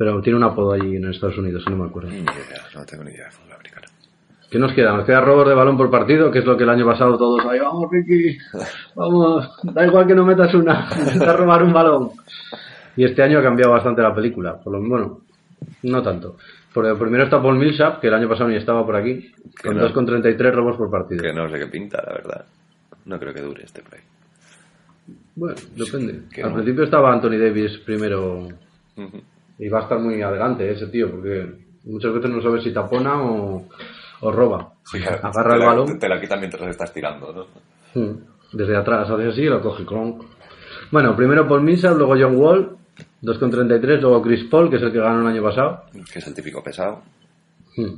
pero 0.00 0.18
tiene 0.22 0.38
un 0.38 0.44
apodo 0.44 0.72
allí 0.72 0.96
en 0.96 1.10
Estados 1.10 1.36
Unidos, 1.36 1.62
no 1.68 1.76
me 1.76 1.84
acuerdo. 1.84 2.08
Ni 2.08 2.20
idea, 2.20 2.32
no 2.74 2.86
tengo 2.86 3.04
ni 3.04 3.10
idea 3.10 3.26
de 3.26 3.32
fútbol 3.32 3.52
americano. 3.52 3.86
¿Qué 4.50 4.58
nos 4.58 4.72
queda? 4.72 4.96
Nos 4.96 5.04
queda 5.04 5.20
robos 5.20 5.46
de 5.46 5.54
balón 5.54 5.76
por 5.76 5.90
partido, 5.90 6.30
que 6.30 6.38
es 6.38 6.46
lo 6.46 6.56
que 6.56 6.64
el 6.64 6.70
año 6.70 6.86
pasado 6.86 7.18
todos 7.18 7.44
ahí, 7.44 7.58
vamos 7.58 7.90
Ricky, 7.90 8.38
vamos, 8.96 9.46
da 9.62 9.86
igual 9.86 10.06
que 10.06 10.14
no 10.14 10.24
metas 10.24 10.54
una, 10.54 10.88
intenta 10.98 11.36
robar 11.36 11.62
un 11.64 11.74
balón. 11.74 12.10
Y 13.00 13.04
este 13.04 13.22
año 13.22 13.38
ha 13.38 13.42
cambiado 13.42 13.72
bastante 13.72 14.02
la 14.02 14.14
película, 14.14 14.58
por 14.60 14.74
lo 14.74 14.86
bueno, 14.86 15.20
no 15.84 16.02
tanto. 16.02 16.36
Por 16.74 16.84
el 16.84 16.98
primero 16.98 17.24
está 17.24 17.40
Paul 17.40 17.56
Millsap, 17.56 17.98
que 17.98 18.08
el 18.08 18.12
año 18.12 18.28
pasado 18.28 18.50
ni 18.50 18.56
estaba 18.56 18.84
por 18.84 18.94
aquí, 18.94 19.32
con 19.64 19.78
no. 19.78 19.88
2,33 19.88 20.52
robos 20.52 20.76
por 20.76 20.90
partido. 20.90 21.22
Que 21.22 21.32
no 21.32 21.48
sé 21.48 21.58
qué 21.58 21.66
pinta, 21.68 22.02
la 22.06 22.12
verdad. 22.12 22.44
No 23.06 23.18
creo 23.18 23.32
que 23.32 23.40
dure 23.40 23.64
este 23.64 23.80
play. 23.80 24.02
Bueno, 25.34 25.56
depende. 25.74 26.24
que 26.30 26.42
Al 26.42 26.50
no. 26.50 26.56
principio 26.56 26.84
estaba 26.84 27.10
Anthony 27.10 27.38
Davis 27.38 27.78
primero 27.78 28.48
y 29.58 29.68
va 29.70 29.78
a 29.78 29.82
estar 29.84 29.98
muy 29.98 30.20
adelante 30.20 30.70
ese 30.70 30.88
tío, 30.88 31.10
porque 31.10 31.46
muchas 31.84 32.12
veces 32.12 32.30
no 32.30 32.42
sabes 32.42 32.62
si 32.64 32.70
tapona 32.70 33.18
o, 33.22 33.66
o 34.20 34.30
roba. 34.30 34.74
Sí, 34.84 34.98
Agarra 35.22 35.54
el 35.54 35.60
balón. 35.62 35.98
Te 35.98 36.06
la 36.06 36.20
quitan 36.20 36.38
mientras 36.40 36.68
estás 36.68 36.92
tirando, 36.92 37.32
¿no? 37.32 37.98
Mm. 37.98 38.16
Desde 38.52 38.76
atrás, 38.76 39.08
hace 39.08 39.26
así 39.26 39.40
y 39.40 39.46
lo 39.48 39.62
coge. 39.62 39.86
clonk. 39.86 40.22
Bueno, 40.90 41.16
primero 41.16 41.48
Paul 41.48 41.62
Millsap, 41.62 41.96
luego 41.96 42.14
John 42.20 42.36
Wall, 42.36 42.76
2,33, 43.22 44.00
luego 44.00 44.22
Chris 44.22 44.44
Paul, 44.44 44.70
que 44.70 44.76
es 44.76 44.82
el 44.82 44.92
que 44.92 44.98
ganó 44.98 45.20
el 45.20 45.26
año 45.26 45.42
pasado. 45.42 45.84
Que 46.12 46.18
es 46.18 46.26
el 46.26 46.34
típico 46.34 46.62
pesado. 46.62 47.02
Mm. 47.76 47.94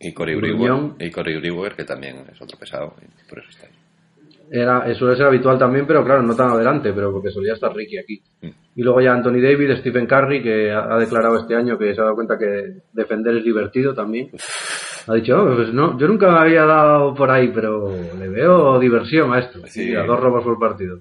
Y 0.00 0.12
Corey. 0.12 0.34
Brewer, 0.34 0.92
y 0.98 1.10
Corey 1.10 1.38
Brewer, 1.38 1.74
que 1.76 1.84
también 1.84 2.24
es 2.32 2.40
otro 2.42 2.58
pesado. 2.58 2.94
y 3.00 3.28
por 3.28 3.38
eso 3.38 3.48
está 3.50 3.66
ahí. 3.66 3.72
Era, 4.50 4.92
suele 4.94 5.16
ser 5.16 5.26
habitual 5.26 5.58
también, 5.58 5.86
pero 5.86 6.04
claro, 6.04 6.22
no 6.22 6.34
tan 6.36 6.50
adelante, 6.50 6.92
pero 6.92 7.10
porque 7.10 7.30
solía 7.30 7.54
estar 7.54 7.72
Ricky 7.74 7.96
aquí. 7.98 8.22
Mm. 8.42 8.48
Y 8.76 8.82
luego 8.82 9.00
ya 9.00 9.12
Anthony 9.12 9.40
David, 9.40 9.76
Stephen 9.78 10.06
Curry, 10.06 10.42
que 10.42 10.70
ha, 10.70 10.92
ha 10.94 10.98
declarado 10.98 11.38
este 11.38 11.54
año 11.54 11.78
que 11.78 11.94
se 11.94 12.00
ha 12.00 12.04
dado 12.04 12.16
cuenta 12.16 12.36
que 12.38 12.80
defender 12.92 13.36
es 13.36 13.44
divertido 13.44 13.94
también. 13.94 14.30
Ha 15.06 15.14
dicho, 15.14 15.42
"Oh, 15.42 15.54
pues 15.56 15.72
no, 15.72 15.98
yo 15.98 16.06
nunca 16.06 16.30
me 16.30 16.38
había 16.38 16.64
dado 16.64 17.14
por 17.14 17.30
ahí, 17.30 17.48
pero 17.54 17.88
le 18.18 18.28
veo 18.28 18.78
diversión 18.78 19.32
a 19.32 19.38
esto. 19.40 19.60
Sí. 19.66 19.86
Mira, 19.86 20.04
dos 20.04 20.20
robos 20.20 20.44
por 20.44 20.58
partido. 20.58 20.98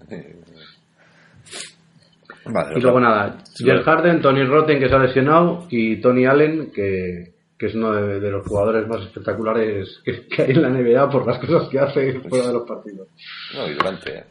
Vale, 2.45 2.77
Y 2.77 2.81
luego 2.81 2.99
nada, 2.99 3.37
Sí, 3.45 3.63
Jeff 3.63 3.73
vale. 3.73 3.83
Harden, 3.83 4.21
Tony 4.21 4.43
Rotten 4.45 4.79
que 4.79 4.89
se 4.89 4.95
ha 4.95 4.99
lesionado 4.99 5.67
y 5.69 5.97
Tony 6.01 6.25
Allen 6.25 6.71
que, 6.71 7.33
que 7.57 7.65
es 7.67 7.75
uno 7.75 7.91
de, 7.93 8.19
de 8.19 8.31
los 8.31 8.45
jugadores 8.47 8.87
más 8.87 9.01
espectaculares 9.03 10.01
que, 10.03 10.27
que 10.27 10.41
hay 10.43 10.51
en 10.51 10.61
la 10.63 10.69
NBA 10.69 11.09
por 11.09 11.27
las 11.27 11.37
cosas 11.39 11.69
que 11.69 11.79
hace 11.79 12.19
fuera 12.21 12.47
de 12.47 12.53
los 12.53 12.67
partidos. 12.67 13.07
No, 13.55 13.67
y 13.69 13.73
durante. 13.75 14.17
eh, 14.17 14.23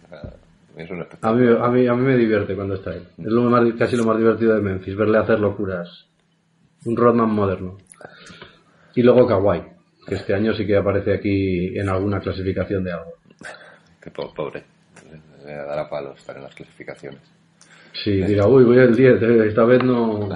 Es 0.77 0.91
un 0.91 1.07
A 1.23 1.33
mí, 1.33 1.47
a 1.61 1.69
mí, 1.69 1.87
a 1.87 1.95
mí 1.95 2.03
me 2.03 2.17
divierte 2.17 2.55
cuando 2.57 2.75
está 2.75 2.91
ahí. 2.91 3.07
Es 3.19 3.27
lo 3.27 3.43
más, 3.43 3.63
casi 3.79 3.97
lo 3.97 4.05
más 4.05 4.19
divertido 4.19 4.55
de 4.55 4.61
Memphis, 4.63 4.97
verle 4.97 5.19
hacer 5.19 5.39
locuras. 5.39 6.07
Un 6.85 6.97
Rodman 6.97 7.31
moderno. 7.31 7.77
Y 8.95 9.03
luego 9.03 9.27
Kawhi, 9.27 9.63
que 10.07 10.15
este 10.17 10.35
año 10.35 10.53
sí 10.55 10.67
que 10.67 10.77
aparece 10.77 11.13
aquí 11.15 11.79
en 11.79 11.89
alguna 11.89 12.19
clasificación 12.21 12.83
de 12.83 12.93
algo. 12.93 13.13
Po- 14.15 14.33
pobre. 14.35 14.65
Le 15.47 15.53
dará 15.55 15.89
palos 15.89 16.19
estar 16.19 16.37
en 16.37 16.43
las 16.45 16.55
clasificaciones. 16.55 17.21
Sí, 17.93 18.23
dirá, 18.23 18.47
uy, 18.47 18.65
voy 18.65 18.79
al 18.79 18.95
10, 18.95 19.23
eh, 19.23 19.47
esta 19.49 19.65
vez 19.65 19.83
no, 19.83 20.29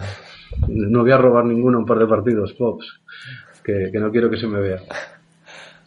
no 0.69 1.01
voy 1.03 1.13
a 1.13 1.19
robar 1.19 1.45
ninguno 1.45 1.79
un 1.79 1.87
par 1.87 1.99
de 1.99 2.07
partidos, 2.07 2.53
Pops. 2.55 3.01
Que, 3.65 3.91
que 3.91 3.99
no 3.99 4.11
quiero 4.11 4.29
que 4.29 4.37
se 4.37 4.47
me 4.47 4.61
vea. 4.61 4.81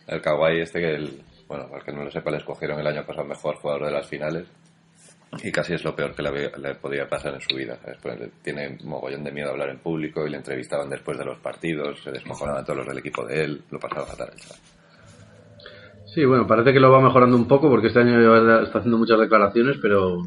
El 0.08 0.22
Kawhi 0.22 0.62
este 0.62 0.80
que, 0.80 0.96
el, 0.96 1.22
bueno, 1.48 1.66
para 1.68 1.80
el 1.80 1.84
que 1.86 1.92
no 1.92 2.04
lo 2.04 2.10
sepa, 2.12 2.32
le 2.32 2.38
escogieron 2.38 2.80
el 2.80 2.88
año 2.88 3.06
pasado 3.06 3.28
mejor 3.28 3.56
jugador 3.58 3.86
de 3.86 3.92
las 3.92 4.08
finales. 4.08 4.46
Y 5.44 5.52
casi 5.52 5.74
es 5.74 5.84
lo 5.84 5.94
peor 5.96 6.16
que 6.16 6.24
le, 6.24 6.32
le 6.58 6.76
podía 6.76 7.08
pasar 7.08 7.34
en 7.36 7.42
su 7.42 7.56
vida. 7.56 7.78
Pues 8.02 8.20
le- 8.20 8.32
tiene 8.42 8.78
mogollón 8.86 9.24
de 9.26 9.32
miedo 9.32 9.50
a 9.50 9.52
hablar 9.52 9.70
en 9.70 9.78
público 9.80 10.26
y 10.26 10.30
le 10.32 10.38
entrevistaban 10.38 10.90
después 10.90 11.18
de 11.18 11.26
los 11.26 11.38
partidos, 11.40 12.02
se 12.02 12.12
desmojonaban 12.12 12.64
todos 12.64 12.78
los 12.78 12.88
del 12.88 12.98
equipo 13.00 13.26
de 13.26 13.44
él, 13.44 13.62
lo 13.70 13.80
pasaba 13.80 14.06
fatal. 14.08 14.30
el 14.34 14.40
chaval. 14.40 14.58
Sí, 16.16 16.26
bueno, 16.26 16.48
parece 16.48 16.74
que 16.74 16.80
lo 16.80 16.90
va 16.90 17.02
mejorando 17.02 17.36
un 17.36 17.48
poco 17.48 17.70
porque 17.70 17.88
este 17.88 18.00
año 18.00 18.64
está 18.64 18.80
haciendo 18.80 18.98
muchas 18.98 19.20
declaraciones, 19.20 19.78
pero. 19.82 20.24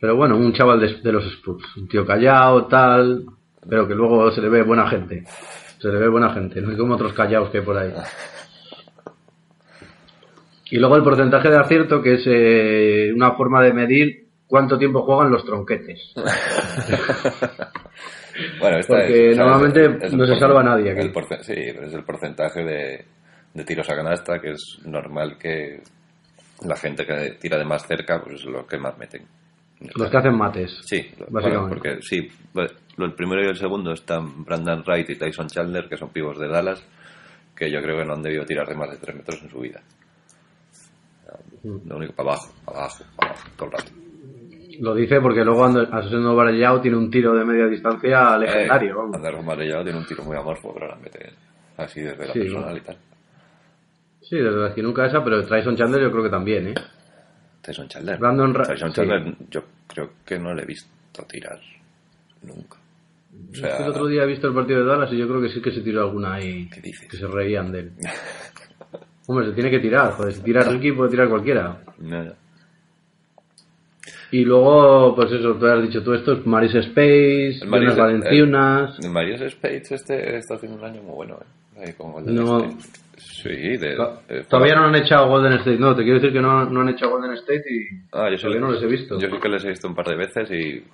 Pero 0.00 0.16
bueno, 0.16 0.36
un 0.36 0.52
chaval 0.52 0.80
de, 0.80 0.94
de 1.02 1.12
los 1.12 1.24
Spurs. 1.26 1.76
Un 1.76 1.88
tío 1.88 2.06
callado, 2.06 2.66
tal. 2.66 3.24
Pero 3.68 3.86
que 3.86 3.94
luego 3.94 4.30
se 4.30 4.40
le 4.40 4.48
ve 4.48 4.62
buena 4.62 4.88
gente. 4.88 5.24
Se 5.78 5.88
le 5.88 5.98
ve 5.98 6.08
buena 6.08 6.32
gente, 6.34 6.60
no 6.60 6.72
es 6.72 6.78
como 6.78 6.94
otros 6.94 7.12
callados 7.12 7.50
que 7.50 7.58
hay 7.58 7.64
por 7.64 7.76
ahí. 7.76 7.92
Y 10.70 10.78
luego 10.78 10.96
el 10.96 11.02
porcentaje 11.02 11.48
de 11.48 11.56
acierto, 11.56 12.02
que 12.02 12.14
es 12.14 12.22
eh, 12.26 13.12
una 13.14 13.32
forma 13.32 13.62
de 13.62 13.72
medir 13.72 14.26
cuánto 14.46 14.78
tiempo 14.78 15.02
juegan 15.02 15.30
los 15.30 15.44
tronquetes. 15.44 16.14
Bueno, 18.60 18.78
esta 18.78 18.94
Porque 18.98 19.34
normalmente 19.34 20.06
Es 20.06 20.12
no 20.12 20.24
se 20.24 20.36
salva 20.36 20.62
nadie 20.62 20.92
aquí. 20.92 21.00
el 21.00 21.12
sí, 21.42 21.54
pero 21.74 21.86
es 21.88 21.92
el 21.92 22.04
porcentaje 22.04 22.62
de, 22.62 23.04
de 23.52 23.64
tiros 23.64 23.90
a 23.90 23.96
canasta, 23.96 24.40
que 24.40 24.52
es 24.52 24.78
normal 24.84 25.36
que 25.36 25.82
la 26.64 26.76
gente 26.76 27.04
que 27.04 27.32
tira 27.40 27.58
de 27.58 27.64
más 27.64 27.84
cerca, 27.88 28.22
pues 28.22 28.36
es 28.36 28.44
lo 28.44 28.64
que 28.64 28.78
más 28.78 28.96
meten. 28.96 29.26
Los 29.80 30.10
que 30.10 30.16
hacen 30.16 30.36
mates. 30.36 30.80
Sí, 30.84 30.96
Básicamente. 31.28 31.40
bueno, 31.50 31.68
porque 31.68 32.02
sí, 32.02 32.28
el 32.98 33.12
primero 33.14 33.42
y 33.44 33.48
el 33.48 33.56
segundo 33.56 33.92
están 33.92 34.44
Brandon 34.44 34.82
Wright 34.84 35.10
y 35.10 35.16
Tyson 35.16 35.46
Chandler, 35.46 35.88
que 35.88 35.96
son 35.96 36.10
pivos 36.10 36.38
de 36.38 36.48
Dallas, 36.48 36.84
que 37.54 37.70
yo 37.70 37.80
creo 37.80 37.98
que 37.98 38.04
no 38.04 38.14
han 38.14 38.22
debido 38.22 38.44
tirar 38.44 38.66
de 38.66 38.74
más 38.74 38.90
de 38.90 38.96
3 38.96 39.16
metros 39.16 39.42
en 39.42 39.50
su 39.50 39.60
vida. 39.60 39.80
Lo 41.62 41.96
único, 41.96 42.12
para 42.14 42.30
abajo, 42.30 42.52
para 42.64 42.78
abajo, 42.78 43.04
para 43.16 43.30
abajo, 43.32 43.48
todo 43.56 43.66
el 43.66 43.72
rato. 43.72 43.92
Lo 44.80 44.94
dice 44.94 45.20
porque 45.20 45.44
luego 45.44 45.64
Asesino 45.64 46.36
Varellao 46.36 46.80
tiene 46.80 46.96
un 46.96 47.10
tiro 47.10 47.34
de 47.34 47.44
media 47.44 47.66
distancia 47.66 48.38
legendario. 48.38 48.90
Eh, 48.90 48.94
vamos. 48.94 49.16
Andar 49.16 49.56
tiene 49.84 49.98
un 49.98 50.06
tiro 50.06 50.22
muy 50.24 50.36
amorfo, 50.36 50.72
pero 50.72 50.88
la 50.88 50.96
mete 50.96 51.32
así 51.76 52.00
desde 52.00 52.26
la 52.26 52.32
Sí, 52.32 52.40
personal 52.40 52.76
y 52.76 52.80
tal. 52.80 52.96
Sí, 54.22 54.36
desde 54.36 54.56
la 54.56 54.74
que 54.74 54.82
nunca 54.82 55.06
esa, 55.06 55.24
pero 55.24 55.44
Tyson 55.44 55.76
Chandler 55.76 56.02
yo 56.02 56.10
creo 56.12 56.22
que 56.22 56.30
también, 56.30 56.68
¿eh? 56.68 56.74
Tyson 57.68 57.88
Chandler. 57.88 58.18
Brandon 58.18 58.54
Ra- 58.54 58.64
Tyson 58.66 58.90
sí. 58.90 58.94
Chandler, 58.96 59.34
yo 59.50 59.62
creo 59.86 60.10
que 60.24 60.38
no 60.38 60.54
le 60.54 60.62
he 60.62 60.66
visto 60.66 60.88
tirar 61.28 61.60
nunca. 62.42 62.76
O 62.78 63.52
Es 63.52 63.60
que 63.60 63.82
el 63.82 63.88
otro 63.90 64.06
día 64.06 64.22
he 64.22 64.26
visto 64.26 64.48
el 64.48 64.54
partido 64.54 64.80
de 64.80 64.86
Dallas 64.86 65.12
y 65.12 65.18
yo 65.18 65.28
creo 65.28 65.40
que 65.40 65.48
sí 65.50 65.60
que 65.60 65.70
se 65.70 65.80
tiró 65.82 66.00
alguna 66.02 66.34
ahí 66.34 66.68
¿Qué 66.70 66.80
dices? 66.80 67.08
que 67.08 67.16
se 67.16 67.26
reían 67.26 67.70
de 67.72 67.80
él. 67.80 67.92
Hombre, 69.26 69.46
se 69.46 69.52
tiene 69.52 69.70
que 69.70 69.80
tirar, 69.80 70.12
joder, 70.12 70.32
si 70.32 70.40
tira 70.40 70.62
Ricky 70.62 70.92
puede 70.92 71.10
tirar 71.10 71.28
cualquiera. 71.28 71.82
no, 71.98 72.32
Y 74.30 74.44
luego, 74.44 75.14
pues 75.14 75.30
eso, 75.32 75.54
tú 75.54 75.66
has 75.66 75.82
dicho 75.82 76.02
tú 76.02 76.14
esto, 76.14 76.32
es 76.32 76.46
Maris 76.46 76.74
Space, 76.74 77.58
El 77.62 77.68
Maris- 77.68 77.96
Valenciunas... 77.96 78.98
El 79.02 79.10
Marius 79.10 79.52
Spades 79.52 79.92
este 79.92 80.36
está 80.38 80.54
haciendo 80.54 80.78
un 80.78 80.84
año 80.84 81.02
muy 81.02 81.14
bueno, 81.14 81.38
¿eh? 81.76 81.84
Ahí 81.86 81.92
con 81.92 82.12
Golden 82.12 82.34
No. 82.34 82.58
State. 82.64 83.07
Sí, 83.18 83.76
de, 83.76 83.96
To- 83.96 84.22
Todavía 84.48 84.74
no 84.76 84.86
han 84.86 84.94
echado 84.96 85.28
Golden 85.28 85.52
State, 85.54 85.78
no, 85.78 85.94
te 85.94 86.02
quiero 86.02 86.18
decir 86.20 86.32
que 86.32 86.40
no, 86.40 86.64
no 86.64 86.80
han 86.80 86.88
echado 86.90 87.12
Golden 87.12 87.32
State 87.34 87.64
y 87.68 87.96
Ah, 88.12 88.28
yo 88.30 88.36
todavía 88.38 88.60
no 88.60 88.70
les 88.72 88.82
he 88.82 88.86
visto. 88.86 89.18
Yo 89.20 89.28
sí 89.28 89.36
que 89.40 89.48
les 89.48 89.64
he 89.64 89.68
visto 89.68 89.88
un 89.88 89.94
par 89.94 90.06
de 90.06 90.16
veces 90.16 90.50
y, 90.50 90.84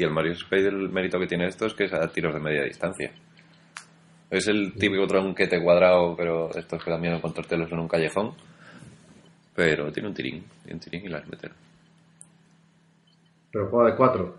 y 0.00 0.02
el 0.04 0.10
Marius 0.10 0.40
Spade, 0.40 0.68
el 0.68 0.88
mérito 0.90 1.18
que 1.18 1.26
tiene 1.26 1.46
esto 1.46 1.66
es 1.66 1.74
que 1.74 1.84
es 1.84 1.92
a 1.92 2.06
tiros 2.08 2.32
de 2.34 2.40
media 2.40 2.62
distancia. 2.64 3.10
Es 4.30 4.48
el 4.48 4.72
típico 4.74 5.06
tronquete 5.06 5.62
cuadrado, 5.62 6.14
pero 6.16 6.50
estos 6.56 6.82
que 6.82 6.90
también 6.90 7.14
encontrártelos 7.14 7.70
en 7.70 7.78
un 7.78 7.88
callejón. 7.88 8.32
Pero 9.54 9.92
tiene 9.92 10.08
un 10.08 10.14
tirín, 10.14 10.44
tiene 10.64 10.74
un 10.74 10.80
tirín 10.80 11.04
y 11.04 11.08
las 11.08 11.26
mete. 11.28 11.50
Pero 13.52 13.68
juega 13.68 13.90
de 13.90 13.96
cuatro. 13.96 14.38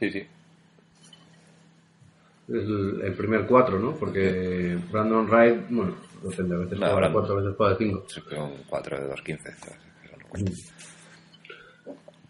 Sí, 0.00 0.10
sí. 0.10 0.26
El, 2.52 3.00
el 3.02 3.12
primer 3.14 3.46
cuatro, 3.46 3.78
¿no? 3.78 3.92
Porque 3.92 4.76
Brandon 4.90 5.26
Wright, 5.26 5.70
bueno, 5.70 5.94
depende, 6.22 6.54
a 6.54 6.58
veces 6.58 6.78
No, 6.78 6.86
juega 6.88 7.06
a 7.06 7.34
veces 7.34 7.54
juega 7.56 7.72
de 7.72 7.78
cinco. 7.78 8.04
Sí, 8.08 8.20
Con 8.20 8.50
4 8.68 9.00
de 9.00 9.14
2.15. 9.14 9.38
¿sabes? 9.42 9.78
Eso 10.04 10.16
no 10.18 10.28
cuenta. 10.28 10.52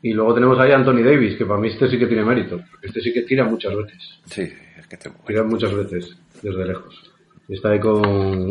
Y 0.02 0.12
luego 0.12 0.34
tenemos 0.34 0.58
ahí 0.58 0.72
a 0.72 0.76
Anthony 0.76 1.02
Davis, 1.04 1.36
que 1.36 1.46
para 1.46 1.60
mí 1.60 1.68
este 1.68 1.88
sí 1.88 1.98
que 1.98 2.06
tiene 2.06 2.24
mérito. 2.24 2.60
porque 2.70 2.88
Este 2.88 3.00
sí 3.00 3.12
que 3.12 3.22
tira 3.22 3.44
muchas 3.44 3.74
veces. 3.76 4.20
Sí, 4.26 4.42
es 4.78 4.86
que 4.88 4.96
este 4.96 5.08
muy 5.08 5.18
bueno. 5.18 5.26
Tira 5.28 5.42
muchas 5.44 5.74
veces, 5.74 6.16
desde 6.42 6.64
lejos. 6.64 7.12
Y 7.48 7.54
está 7.54 7.70
ahí 7.70 7.80
con, 7.80 8.02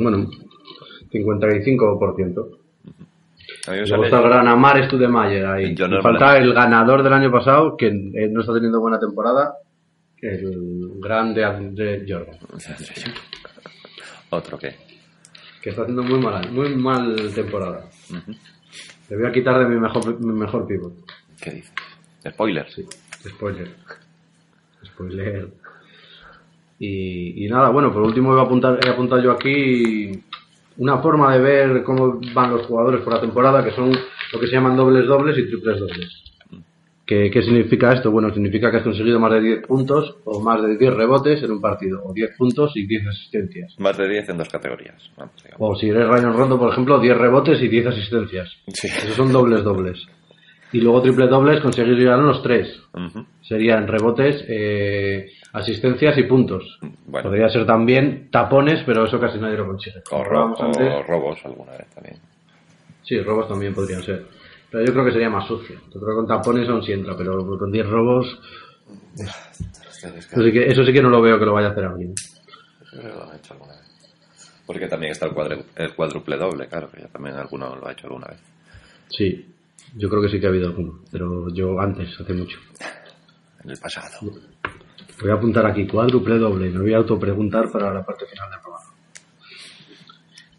bueno, 0.01 0.29
55%. 1.11 2.57
A 3.67 3.71
mí 3.71 3.79
me 3.79 3.87
sale 3.87 4.05
está 4.05 4.17
el 4.19 4.23
gran 4.23 4.47
Amar 4.47 4.83
Studemayer 4.85 5.45
ahí. 5.45 5.75
Falta 6.01 6.37
el 6.37 6.53
ganador 6.53 7.03
del 7.03 7.13
año 7.13 7.31
pasado, 7.31 7.75
que 7.75 7.87
eh, 7.87 8.27
no 8.29 8.41
está 8.41 8.53
teniendo 8.53 8.79
buena 8.79 8.99
temporada, 8.99 9.53
el 10.21 10.91
grande 10.99 11.43
Andre 11.43 12.05
Jordan, 12.07 12.37
Otro 14.29 14.57
que. 14.57 14.75
que 15.61 15.69
está 15.69 15.81
haciendo 15.81 16.03
muy 16.03 16.19
mal, 16.19 16.51
muy 16.51 16.75
mal 16.75 17.31
temporada. 17.33 17.89
Le 19.09 19.17
voy 19.17 19.27
a 19.27 19.31
quitar 19.31 19.59
de 19.59 19.65
mi 19.65 19.79
mejor, 19.79 20.19
mi 20.19 20.33
mejor 20.33 20.67
pivot. 20.67 20.93
¿Qué 21.41 21.51
dices? 21.51 21.73
Spoiler. 22.29 22.69
Sí, 22.69 22.85
spoiler. 23.27 23.67
Spoiler. 24.85 25.49
Y, 26.79 27.45
y 27.45 27.49
nada, 27.49 27.69
bueno, 27.69 27.91
por 27.91 28.03
último 28.03 28.31
voy 28.31 28.39
a 28.39 28.43
apuntar, 28.43 28.79
he 28.83 28.89
apuntado 28.89 29.21
yo 29.21 29.31
aquí 29.31 30.23
una 30.77 30.99
forma 30.99 31.35
de 31.35 31.41
ver 31.41 31.83
cómo 31.83 32.19
van 32.33 32.51
los 32.51 32.65
jugadores 32.65 33.01
por 33.01 33.13
la 33.13 33.21
temporada, 33.21 33.63
que 33.63 33.71
son 33.71 33.91
lo 33.91 34.39
que 34.39 34.47
se 34.47 34.53
llaman 34.53 34.75
dobles 34.77 35.05
dobles 35.05 35.37
y 35.37 35.47
triples 35.47 35.79
dobles. 35.79 36.30
¿Qué, 37.11 37.29
qué 37.29 37.41
significa 37.41 37.91
esto? 37.91 38.09
Bueno, 38.09 38.33
significa 38.33 38.71
que 38.71 38.77
has 38.77 38.83
conseguido 38.83 39.19
más 39.19 39.33
de 39.33 39.41
10 39.41 39.67
puntos 39.67 40.15
o 40.23 40.39
más 40.39 40.61
de 40.61 40.77
10 40.77 40.93
rebotes 40.93 41.43
en 41.43 41.51
un 41.51 41.59
partido, 41.59 42.01
o 42.05 42.13
10 42.13 42.37
puntos 42.37 42.71
y 42.75 42.87
10 42.87 43.05
asistencias. 43.05 43.75
Más 43.79 43.97
de 43.97 44.07
10 44.07 44.29
en 44.29 44.37
dos 44.37 44.47
categorías. 44.47 44.95
Vamos. 45.17 45.33
O 45.59 45.75
si 45.75 45.89
eres 45.89 46.07
Ryan 46.07 46.31
Rondo, 46.33 46.57
por 46.57 46.71
ejemplo, 46.71 47.01
10 47.01 47.17
rebotes 47.17 47.61
y 47.61 47.67
10 47.67 47.87
asistencias. 47.87 48.55
Sí. 48.69 48.87
Esos 48.87 49.15
son 49.17 49.29
dobles 49.33 49.61
dobles. 49.61 50.01
Y 50.71 50.79
luego 50.79 51.01
triple 51.01 51.27
dobles 51.27 51.59
conseguir 51.59 51.95
llegar 51.97 52.17
a 52.17 52.23
los 52.23 52.41
3. 52.41 52.79
Ujú. 52.93 53.25
Serían 53.41 53.89
rebotes, 53.89 54.45
eh, 54.47 55.31
asistencias 55.51 56.17
y 56.17 56.23
puntos. 56.23 56.79
Bueno. 57.07 57.27
Podría 57.29 57.49
ser 57.49 57.65
también 57.65 58.29
tapones, 58.31 58.83
pero 58.85 59.03
eso 59.03 59.19
casi 59.19 59.37
nadie 59.37 59.57
lo 59.57 59.67
consigue. 59.67 59.97
O, 60.11 60.23
ro- 60.23 60.53
o 60.57 61.03
robos 61.03 61.39
alguna 61.43 61.73
vez 61.73 61.87
también. 61.93 62.15
Sí, 63.03 63.19
robos 63.19 63.49
también 63.49 63.73
podrían 63.73 64.01
ser. 64.01 64.23
Pero 64.71 64.85
yo 64.85 64.93
creo 64.93 65.05
que 65.05 65.11
sería 65.11 65.29
más 65.29 65.47
sucio. 65.47 65.79
Yo 65.93 65.99
creo 65.99 66.09
que 66.09 66.15
con 66.15 66.27
tapones 66.27 66.67
aún 66.69 66.81
sí 66.83 66.93
entra, 66.93 67.15
pero 67.17 67.45
con 67.57 67.71
10 67.71 67.87
robos, 67.87 68.39
eso 69.17 70.43
sí, 70.43 70.51
que, 70.51 70.65
eso 70.65 70.83
sí 70.85 70.93
que 70.93 71.01
no 71.01 71.09
lo 71.09 71.21
veo 71.21 71.37
que 71.37 71.45
lo 71.45 71.53
vaya 71.53 71.67
a 71.67 71.71
hacer 71.71 71.85
alguien. 71.85 72.13
Lo 72.93 73.23
han 73.29 73.35
hecho 73.37 73.53
alguna 73.53 73.73
vez. 73.73 73.81
Porque 74.65 74.87
también 74.87 75.11
está 75.11 75.25
el, 75.25 75.33
cuadre- 75.33 75.65
el 75.75 75.93
cuádruple 75.93 76.37
doble, 76.37 76.67
claro, 76.67 76.89
que 76.89 77.01
ya 77.01 77.07
también 77.07 77.35
alguno 77.35 77.75
lo 77.75 77.87
ha 77.87 77.91
hecho 77.91 78.07
alguna 78.07 78.27
vez. 78.27 78.39
Sí, 79.09 79.53
yo 79.97 80.09
creo 80.09 80.21
que 80.21 80.29
sí 80.29 80.39
que 80.39 80.45
ha 80.45 80.49
habido 80.49 80.67
alguno, 80.67 80.99
pero 81.11 81.49
yo 81.49 81.79
antes, 81.79 82.17
hace 82.19 82.33
mucho. 82.33 82.57
En 83.63 83.69
el 83.71 83.77
pasado. 83.77 84.31
Voy 85.21 85.29
a 85.29 85.33
apuntar 85.35 85.65
aquí 85.67 85.85
cuádruple 85.85 86.39
doble 86.39 86.69
me 86.71 86.79
voy 86.79 86.93
a 86.93 86.97
autopreguntar 86.97 87.69
para 87.71 87.93
la 87.93 88.03
parte 88.05 88.25
final 88.25 88.49
del 88.49 88.59
programa. 88.61 88.90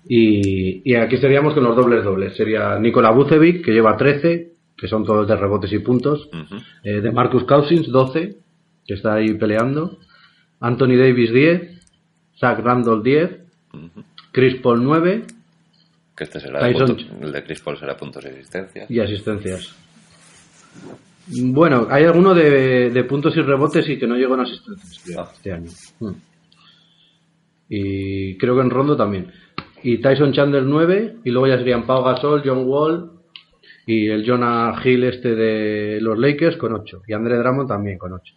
Y, 0.09 0.83
y 0.91 0.95
aquí 0.97 1.17
seríamos 1.17 1.55
con 1.55 1.65
los 1.65 1.77
dobles 1.77 2.03
dobles. 2.05 2.37
Sería 2.37 2.79
Nikola 2.79 3.11
Vucevic, 3.11 3.65
que 3.65 3.73
lleva 3.73 3.97
13, 3.97 4.53
que 4.77 4.88
son 4.88 5.05
todos 5.05 5.27
de 5.29 5.37
rebotes 5.37 5.73
y 5.73 5.79
puntos. 5.79 6.29
Eh, 6.83 7.01
de 7.01 7.11
Marcus 7.12 7.45
Cousins, 7.45 7.88
12, 7.88 8.37
que 8.87 8.95
está 8.95 9.15
ahí 9.15 9.35
peleando. 9.35 9.99
Anthony 10.61 10.97
Davis, 10.97 11.33
10. 11.33 11.81
Zach 12.38 12.59
Randall, 12.59 13.03
10. 13.03 13.31
Ujú. 13.75 14.05
Chris 14.33 14.57
Paul, 14.61 14.83
9. 14.83 15.23
Que 16.17 16.25
este 16.25 16.41
será 16.41 16.65
de 16.67 16.73
Tyson- 16.75 16.87
puntos- 16.97 17.07
el 17.23 17.33
de 17.33 17.45
Chris 17.45 17.61
Paul 17.61 17.79
será 17.79 17.97
puntos 17.97 18.25
de 18.25 18.31
existencia. 18.31 18.87
Y 18.88 18.99
asistencias. 18.99 19.75
Bueno, 21.29 21.87
hay 21.88 22.05
alguno 22.05 22.35
de, 22.35 22.91
de 22.91 23.05
puntos 23.05 23.37
y 23.37 23.41
rebotes 23.41 23.88
y 23.88 23.99
que 23.99 24.07
no 24.09 24.17
llegó 24.17 24.35
en 24.35 24.41
asistencias 24.41 25.17
Ah. 25.17 25.31
este 25.33 25.53
año. 25.53 25.71
Hmm. 26.01 26.12
Y 27.69 28.37
creo 28.37 28.57
que 28.57 28.62
en 28.62 28.71
Rondo 28.71 28.97
también. 28.97 29.31
Y 29.83 29.99
Tyson 29.99 30.33
Chandler 30.33 30.62
9, 30.62 31.16
y 31.25 31.31
luego 31.31 31.49
ya 31.49 31.59
serían 31.59 31.87
Pau 31.87 32.05
Gasol, 32.05 32.42
John 32.45 32.64
Wall 32.66 33.11
y 33.87 34.09
el 34.09 34.25
Jonah 34.25 34.81
Hill 34.83 35.05
este 35.05 35.35
de 35.35 36.01
los 36.01 36.18
Lakers 36.18 36.57
con 36.57 36.73
8. 36.73 37.03
Y 37.07 37.12
Andre 37.12 37.37
Drummond 37.38 37.68
también 37.68 37.99
con 37.99 38.12
8. 38.12 38.35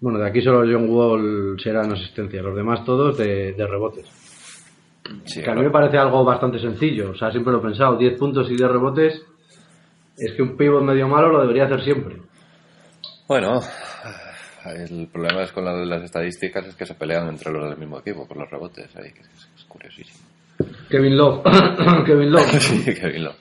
Bueno, 0.00 0.18
de 0.18 0.28
aquí 0.28 0.40
solo 0.40 0.60
John 0.60 0.88
Wall 0.88 1.56
será 1.60 1.84
en 1.84 1.92
asistencia, 1.92 2.42
los 2.42 2.54
demás 2.54 2.84
todos 2.84 3.18
de, 3.18 3.52
de 3.52 3.66
rebotes. 3.66 4.06
Sí, 5.24 5.42
Que 5.42 5.50
a 5.50 5.54
mí 5.54 5.62
me 5.62 5.70
parece 5.70 5.96
algo 5.98 6.24
bastante 6.24 6.58
sencillo, 6.58 7.10
o 7.10 7.14
sea, 7.14 7.30
siempre 7.30 7.52
lo 7.52 7.58
he 7.58 7.62
pensado, 7.62 7.96
10 7.96 8.18
puntos 8.18 8.50
y 8.50 8.56
10 8.56 8.70
rebotes, 8.70 9.22
es 10.16 10.32
que 10.34 10.42
un 10.42 10.56
pivot 10.56 10.82
medio 10.82 11.08
malo 11.08 11.28
lo 11.30 11.40
debería 11.40 11.64
hacer 11.64 11.82
siempre. 11.82 12.16
Bueno, 13.26 13.60
el 14.66 15.08
problema 15.08 15.42
es 15.42 15.52
con 15.52 15.64
las 15.64 16.02
estadísticas 16.02 16.66
es 16.66 16.74
que 16.74 16.86
se 16.86 16.94
pelean 16.94 17.28
entre 17.28 17.52
los 17.52 17.68
del 17.68 17.78
mismo 17.78 17.98
equipo 17.98 18.26
por 18.26 18.36
los 18.36 18.50
rebotes. 18.50 18.94
Ahí, 18.96 19.12
que 19.12 19.20
es, 19.20 19.48
es 19.56 19.64
curiosísimo. 19.64 20.27
Kevin 20.88 21.16
Love, 21.16 21.42
Kevin 22.06 22.32
Love. 22.32 22.46
Sí, 22.60 22.94
Kevin 22.94 23.24
Love. 23.24 23.36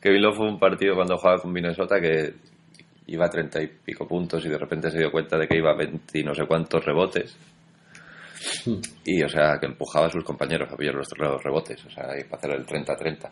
Kevin 0.00 0.22
Love 0.22 0.36
fue 0.36 0.48
un 0.48 0.58
partido 0.58 0.94
cuando 0.94 1.16
jugaba 1.16 1.40
con 1.40 1.52
Minnesota 1.52 2.00
que 2.00 2.34
iba 3.08 3.26
a 3.26 3.30
treinta 3.30 3.62
y 3.62 3.68
pico 3.68 4.06
puntos 4.06 4.44
y 4.44 4.48
de 4.48 4.58
repente 4.58 4.90
se 4.90 4.98
dio 4.98 5.10
cuenta 5.10 5.38
de 5.38 5.46
que 5.46 5.56
iba 5.56 5.70
a 5.70 5.76
20 5.76 6.18
y 6.18 6.24
no 6.24 6.34
sé 6.34 6.46
cuántos 6.46 6.84
rebotes. 6.84 7.36
Y, 9.04 9.22
o 9.22 9.28
sea, 9.28 9.58
que 9.58 9.66
empujaba 9.66 10.06
a 10.06 10.10
sus 10.10 10.24
compañeros 10.24 10.70
a 10.70 10.76
pillar 10.76 10.94
los, 10.94 11.08
los 11.18 11.42
rebotes, 11.42 11.84
o 11.84 11.90
sea, 11.90 12.18
y 12.18 12.24
para 12.24 12.36
hacer 12.36 12.50
el 12.52 12.66
30-30, 12.66 13.30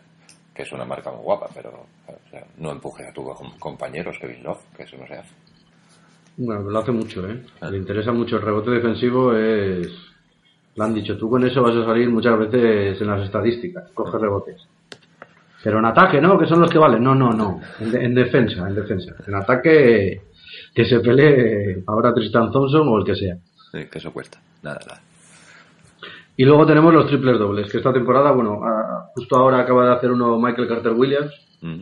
que 0.53 0.63
es 0.63 0.71
una 0.71 0.85
marca 0.85 1.11
muy 1.11 1.23
guapa, 1.23 1.47
pero 1.53 1.85
o 2.07 2.29
sea, 2.29 2.45
no 2.57 2.71
empuje 2.71 3.07
a 3.07 3.13
tus 3.13 3.25
compañeros, 3.59 4.17
Kevin 4.19 4.43
Love, 4.43 4.63
que 4.75 4.83
eso 4.83 4.97
no 4.97 5.07
se 5.07 5.13
hace. 5.15 5.33
Bueno, 6.37 6.69
lo 6.69 6.79
hace 6.79 6.91
mucho, 6.91 7.25
¿eh? 7.27 7.41
Le 7.69 7.77
interesa 7.77 8.11
mucho 8.11 8.37
el 8.37 8.41
rebote 8.41 8.71
defensivo, 8.71 9.33
es... 9.33 9.87
Lo 10.75 10.83
han 10.83 10.93
dicho, 10.93 11.17
tú 11.17 11.29
con 11.29 11.45
eso 11.45 11.61
vas 11.61 11.75
a 11.75 11.85
salir 11.85 12.09
muchas 12.09 12.37
veces 12.37 12.99
en 13.01 13.07
las 13.07 13.23
estadísticas, 13.23 13.89
coge 13.93 14.17
rebotes. 14.17 14.61
Pero 15.63 15.79
en 15.79 15.85
ataque, 15.85 16.21
¿no? 16.21 16.37
Que 16.37 16.45
son 16.45 16.59
los 16.61 16.69
que 16.69 16.77
valen. 16.77 17.01
No, 17.03 17.15
no, 17.15 17.31
no. 17.31 17.59
En, 17.79 17.91
de- 17.91 18.03
en 18.05 18.13
defensa, 18.13 18.67
en 18.67 18.75
defensa. 18.75 19.15
En 19.25 19.33
ataque, 19.35 20.21
que 20.75 20.85
se 20.85 20.99
pelee 20.99 21.83
ahora 21.87 22.13
Tristan 22.13 22.51
Thompson 22.51 22.87
o 22.87 22.97
el 22.99 23.03
que 23.05 23.15
sea. 23.15 23.35
Sí, 23.71 23.85
que 23.89 23.97
eso 23.97 24.11
cuesta. 24.13 24.39
Nada, 24.61 24.79
nada. 24.85 25.01
Y 26.37 26.43
luego 26.43 26.65
tenemos 26.65 26.93
los 26.93 27.07
triples 27.07 27.39
dobles, 27.39 27.71
que 27.71 27.77
esta 27.77 27.93
temporada, 27.93 28.31
bueno, 28.31 28.61
a- 28.63 29.09
justo 29.15 29.37
ahora 29.37 29.59
acaba 29.59 29.87
de 29.87 29.93
hacer 29.95 30.11
uno 30.11 30.37
Michael 30.39 30.67
Carter 30.67 30.91
Williams 30.91 31.33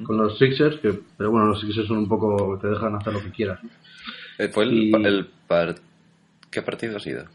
con 0.06 0.16
los 0.16 0.38
Sixers, 0.38 0.78
que, 0.80 0.98
pero 1.18 1.30
bueno, 1.32 1.48
los 1.48 1.60
Sixers 1.60 1.88
son 1.88 1.98
un 1.98 2.08
poco, 2.08 2.58
te 2.62 2.68
dejan 2.70 2.96
hacer 2.96 3.12
lo 3.12 3.20
que 3.22 3.32
quieras. 3.32 3.62
¿no? 3.64 3.70
Eh, 4.38 4.48
¿Fue 4.48 4.64
el, 4.64 4.72
Y- 4.74 4.94
el 4.94 5.28
par- 5.46 5.76
¿Qué 6.50 6.62
partido 6.62 6.96
ha 6.96 7.00
sido? 7.02 7.26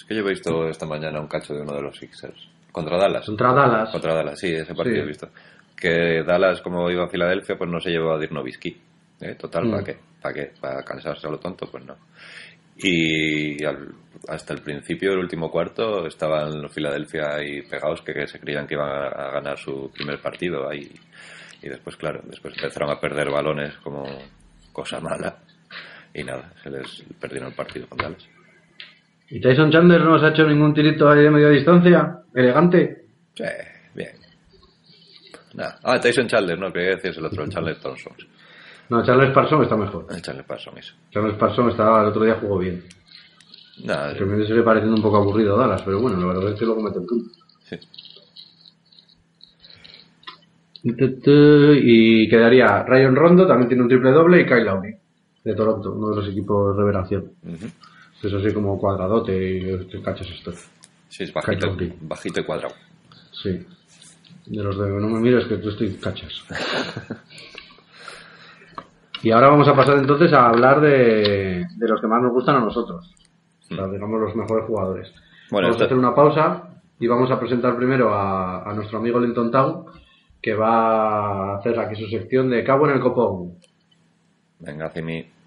Es 0.00 0.06
que 0.06 0.14
yo 0.14 0.20
he 0.26 0.30
visto 0.30 0.66
esta 0.68 0.86
mañana 0.86 1.20
un 1.20 1.28
cacho 1.28 1.52
de 1.54 1.60
uno 1.60 1.74
de 1.74 1.82
los 1.82 1.96
Sixers. 1.96 2.48
Contra 2.72 2.96
Dallas. 2.96 3.26
Contra 3.26 3.52
Dallas. 3.52 3.90
Contra 3.90 4.14
Dallas, 4.14 4.38
sí, 4.38 4.52
ese 4.54 4.74
partido 4.74 4.96
Sí. 4.96 5.02
he 5.02 5.06
visto. 5.06 5.28
Que 5.76 6.22
Dallas, 6.24 6.60
como 6.62 6.90
iba 6.90 7.04
a 7.04 7.08
Filadelfia, 7.08 7.56
pues 7.56 7.70
no 7.70 7.80
se 7.80 7.90
llevó 7.90 8.12
a 8.12 8.18
Dirnovisky. 8.18 8.80
¿eh? 9.20 9.34
Total, 9.34 9.64
Mm. 9.66 9.70
¿para 9.70 9.84
qué? 9.84 9.98
¿Para 10.22 10.34
qué? 10.34 10.52
¿Para 10.60 10.82
cansarse 10.82 11.26
a 11.26 11.30
lo 11.30 11.38
tonto? 11.38 11.66
Pues 11.70 11.84
no. 11.84 11.96
Y 12.76 13.62
al- 13.64 13.92
hasta 14.28 14.54
el 14.54 14.62
principio, 14.62 15.12
el 15.12 15.18
último 15.18 15.50
cuarto, 15.50 16.06
estaban 16.06 16.62
los 16.62 16.72
Filadelfia 16.72 17.34
ahí 17.36 17.62
pegados 17.62 18.00
que, 18.02 18.14
que 18.14 18.26
se 18.26 18.38
creían 18.40 18.66
que 18.66 18.74
iban 18.74 18.88
a, 18.90 19.08
a 19.08 19.30
ganar 19.32 19.58
su 19.58 19.90
primer 19.92 20.20
partido 20.20 20.68
ahí. 20.68 20.90
Y 21.62 21.68
después, 21.68 21.96
claro, 21.96 22.20
después 22.24 22.54
empezaron 22.56 22.90
a 22.90 22.98
perder 23.00 23.30
balones 23.30 23.74
como 23.78 24.04
cosa 24.72 24.98
mala. 25.00 25.38
Y 26.14 26.24
nada, 26.24 26.52
se 26.62 26.70
les 26.70 27.02
perdieron 27.20 27.50
el 27.50 27.54
partido 27.54 27.86
con 27.88 27.98
Dallas. 27.98 28.26
¿Y 29.30 29.40
Tyson 29.40 29.70
Chandler 29.70 30.02
no 30.02 30.14
os 30.14 30.22
ha 30.22 30.28
hecho 30.30 30.46
ningún 30.46 30.74
tirito 30.74 31.08
ahí 31.08 31.22
de 31.22 31.30
media 31.30 31.48
distancia? 31.48 32.18
¿Elegante? 32.34 33.04
Sí, 33.34 33.44
bien. 33.94 34.10
Nada. 35.54 35.78
Ah, 35.84 36.00
Tyson 36.00 36.26
Chandler, 36.26 36.58
no, 36.58 36.72
quería 36.72 36.96
decir 36.96 37.12
el 37.16 37.24
otro, 37.24 37.44
el 37.44 37.50
Chandler 37.50 37.76
Thompson. 37.80 38.12
No, 38.88 39.04
Charles 39.04 39.32
Parson 39.32 39.62
está 39.62 39.76
mejor. 39.76 40.06
El 40.10 40.20
Chandler 40.20 40.44
Parson, 40.46 40.76
eso. 40.78 40.94
Charles 41.10 41.36
Parson 41.36 41.70
estaba, 41.70 42.02
el 42.02 42.08
otro 42.08 42.24
día 42.24 42.38
jugó 42.40 42.58
bien. 42.58 42.82
Nada, 43.84 44.14
Que 44.14 44.24
me 44.24 44.44
sigue 44.46 44.62
pareciendo 44.62 44.96
un 44.96 45.02
poco 45.02 45.18
aburrido 45.18 45.56
Dallas, 45.56 45.82
pero 45.82 46.00
bueno, 46.00 46.18
la 46.20 46.26
verdad 46.26 46.52
es 46.52 46.58
que 46.58 46.66
luego 46.66 46.82
mete 46.82 46.98
el 46.98 47.06
punto. 47.06 47.30
sí. 47.62 47.78
Y 50.82 52.28
quedaría 52.28 52.82
Ryan 52.84 53.14
Rondo, 53.14 53.46
también 53.46 53.68
tiene 53.68 53.82
un 53.82 53.88
triple 53.88 54.10
doble, 54.10 54.40
y 54.40 54.46
Kyle 54.46 54.64
Lowry, 54.64 54.94
de 55.44 55.54
Toronto, 55.54 55.92
uno 55.92 56.10
de 56.10 56.16
los 56.16 56.28
equipos 56.28 56.76
revelación. 56.76 57.32
Ujú. 57.44 57.66
Es 58.22 58.32
así 58.32 58.52
como 58.52 58.78
cuadradote 58.78 59.32
y 59.32 59.86
¿qué 59.88 60.02
cachas 60.02 60.28
esto? 60.28 60.52
Sí, 61.08 61.24
es 61.24 61.32
bajito, 61.32 61.76
bajito 62.02 62.40
y 62.40 62.44
cuadrado. 62.44 62.74
Sí. 63.32 63.66
De 64.46 64.62
los 64.62 64.78
de 64.78 64.88
no 64.88 65.08
me 65.08 65.20
mires 65.20 65.46
que 65.46 65.56
tú 65.56 65.70
estoy 65.70 65.94
cachas. 65.94 66.44
y 69.22 69.30
ahora 69.30 69.48
vamos 69.48 69.68
a 69.68 69.74
pasar 69.74 69.98
entonces 69.98 70.32
a 70.32 70.48
hablar 70.48 70.80
de, 70.80 71.66
de 71.76 71.88
los 71.88 72.00
que 72.00 72.06
más 72.06 72.22
nos 72.22 72.32
gustan 72.32 72.56
a 72.56 72.60
nosotros. 72.60 73.14
O 73.70 73.74
sea, 73.74 73.86
digamos 73.86 74.20
los 74.20 74.36
mejores 74.36 74.66
jugadores. 74.66 75.12
Bueno, 75.50 75.68
vamos 75.68 75.80
a 75.80 75.84
hacer 75.86 75.96
una 75.96 76.14
pausa 76.14 76.68
y 76.98 77.06
vamos 77.06 77.30
a 77.30 77.40
presentar 77.40 77.76
primero 77.76 78.12
a, 78.12 78.68
a 78.68 78.74
nuestro 78.74 78.98
amigo 78.98 79.18
Linton 79.18 79.50
Town, 79.50 79.86
que 80.42 80.54
va 80.54 81.54
a 81.54 81.56
hacer 81.56 81.78
aquí 81.78 81.96
su 81.96 82.08
sección 82.08 82.50
de 82.50 82.62
Cabo 82.64 82.86
en 82.86 82.96
el 82.96 83.00
Copón. 83.00 83.54
Venga, 84.58 84.90
Cimi. 84.90 85.39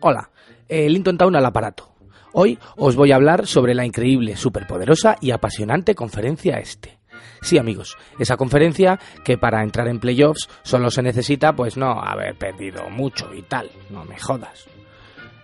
Hola, 0.00 0.30
eh, 0.68 0.88
Linton 0.88 1.16
Town 1.16 1.34
al 1.36 1.46
aparato. 1.46 1.94
Hoy 2.32 2.58
os 2.76 2.94
voy 2.94 3.12
a 3.12 3.16
hablar 3.16 3.46
sobre 3.46 3.74
la 3.74 3.86
increíble, 3.86 4.36
superpoderosa 4.36 5.16
y 5.20 5.30
apasionante 5.30 5.94
conferencia 5.94 6.58
este. 6.58 6.95
Sí, 7.40 7.58
amigos, 7.58 7.96
esa 8.18 8.36
conferencia 8.36 8.98
que 9.24 9.38
para 9.38 9.62
entrar 9.62 9.88
en 9.88 10.00
playoffs 10.00 10.48
solo 10.62 10.90
se 10.90 11.02
necesita, 11.02 11.54
pues 11.54 11.76
no 11.76 12.00
haber 12.00 12.34
perdido 12.36 12.88
mucho 12.90 13.32
y 13.34 13.42
tal, 13.42 13.70
no 13.90 14.04
me 14.04 14.18
jodas. 14.18 14.66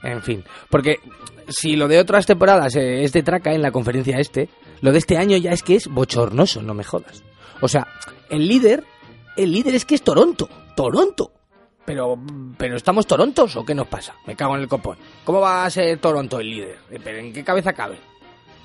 En 0.03 0.23
fin, 0.23 0.45
porque 0.69 0.99
si 1.49 1.77
lo 1.77 1.89
de 1.89 2.01
otras 2.01 2.27
temporadas 2.27 2.75
eh, 2.77 3.05
es 3.05 3.13
de 3.13 3.23
traca 3.23 3.53
en 3.53 3.63
la 3.63 3.71
conferencia 3.71 4.19
este, 4.19 4.49
lo 4.81 4.91
de 4.91 4.99
este 4.99 5.17
año 5.17 5.37
ya 5.37 5.53
es 5.53 5.63
que 5.63 5.77
es 5.77 5.89
bochornoso, 5.89 6.61
no 6.63 6.75
me 6.75 6.85
jodas. 6.85 7.23
O 7.61 7.69
sea, 7.69 7.87
el 8.29 8.49
líder, 8.49 8.85
el 9.37 9.53
líder 9.53 9.77
es 9.77 9.85
que 9.85 9.95
es 9.95 10.03
Toronto, 10.03 10.49
Toronto. 10.75 11.31
Pero, 11.85 12.17
pero 12.57 12.77
¿estamos 12.77 13.07
Torontos 13.07 13.57
o 13.57 13.65
qué 13.65 13.75
nos 13.75 13.89
pasa? 13.89 14.15
Me 14.27 14.37
cago 14.37 14.57
en 14.57 14.63
el 14.63 14.69
copón. 14.69 14.99
¿Cómo 15.25 15.41
va 15.41 15.65
a 15.65 15.71
ser 15.71 15.99
Toronto 15.99 16.41
el 16.41 16.51
líder? 16.51 16.79
Eh, 16.91 17.01
¿Pero 17.03 17.19
en 17.19 17.33
qué 17.33 17.45
cabeza 17.45 17.73
cabe? 17.73 17.99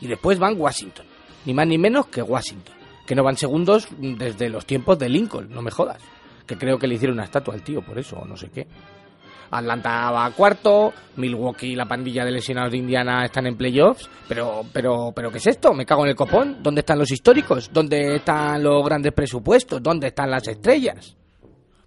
Y 0.02 0.08
después 0.08 0.38
van 0.38 0.60
Washington. 0.60 1.06
Ni 1.46 1.54
más 1.54 1.68
ni 1.68 1.78
menos 1.78 2.08
que 2.08 2.22
Washington. 2.22 2.77
Que 3.08 3.16
no 3.16 3.24
van 3.24 3.38
segundos 3.38 3.88
desde 3.98 4.50
los 4.50 4.68
tiempos 4.68 5.00
de 5.00 5.10
Lincoln, 5.10 5.50
no 5.50 5.64
me 5.64 5.72
jodas. 5.72 6.02
Que 6.46 6.58
creo 6.58 6.78
que 6.78 6.88
le 6.88 6.96
hicieron 6.96 7.16
una 7.16 7.24
estatua 7.24 7.56
al 7.56 7.64
tío 7.64 7.82
por 7.82 7.98
eso, 7.98 8.18
o 8.18 8.26
no 8.26 8.38
sé 8.38 8.50
qué. 8.50 8.68
Atlanta 9.50 10.12
va 10.12 10.26
a 10.26 10.32
cuarto, 10.32 10.94
Milwaukee 11.16 11.68
y 11.68 11.76
la 11.76 11.86
pandilla 11.86 12.26
de 12.26 12.32
lesionados 12.32 12.72
de 12.72 12.80
Indiana 12.80 13.24
están 13.26 13.48
en 13.48 13.56
playoffs, 13.56 14.10
pero, 14.28 14.64
pero, 14.74 15.14
pero 15.16 15.32
¿qué 15.32 15.38
es 15.38 15.48
esto? 15.48 15.74
Me 15.74 15.86
cago 15.86 16.04
en 16.04 16.10
el 16.10 16.16
copón. 16.16 16.58
¿Dónde 16.62 16.82
están 16.82 17.00
los 17.00 17.12
históricos? 17.12 17.70
¿Dónde 17.72 18.16
están 18.16 18.62
los 18.62 18.84
grandes 18.84 19.14
presupuestos? 19.14 19.82
¿Dónde 19.82 20.08
están 20.08 20.30
las 20.30 20.48
estrellas? 20.48 21.16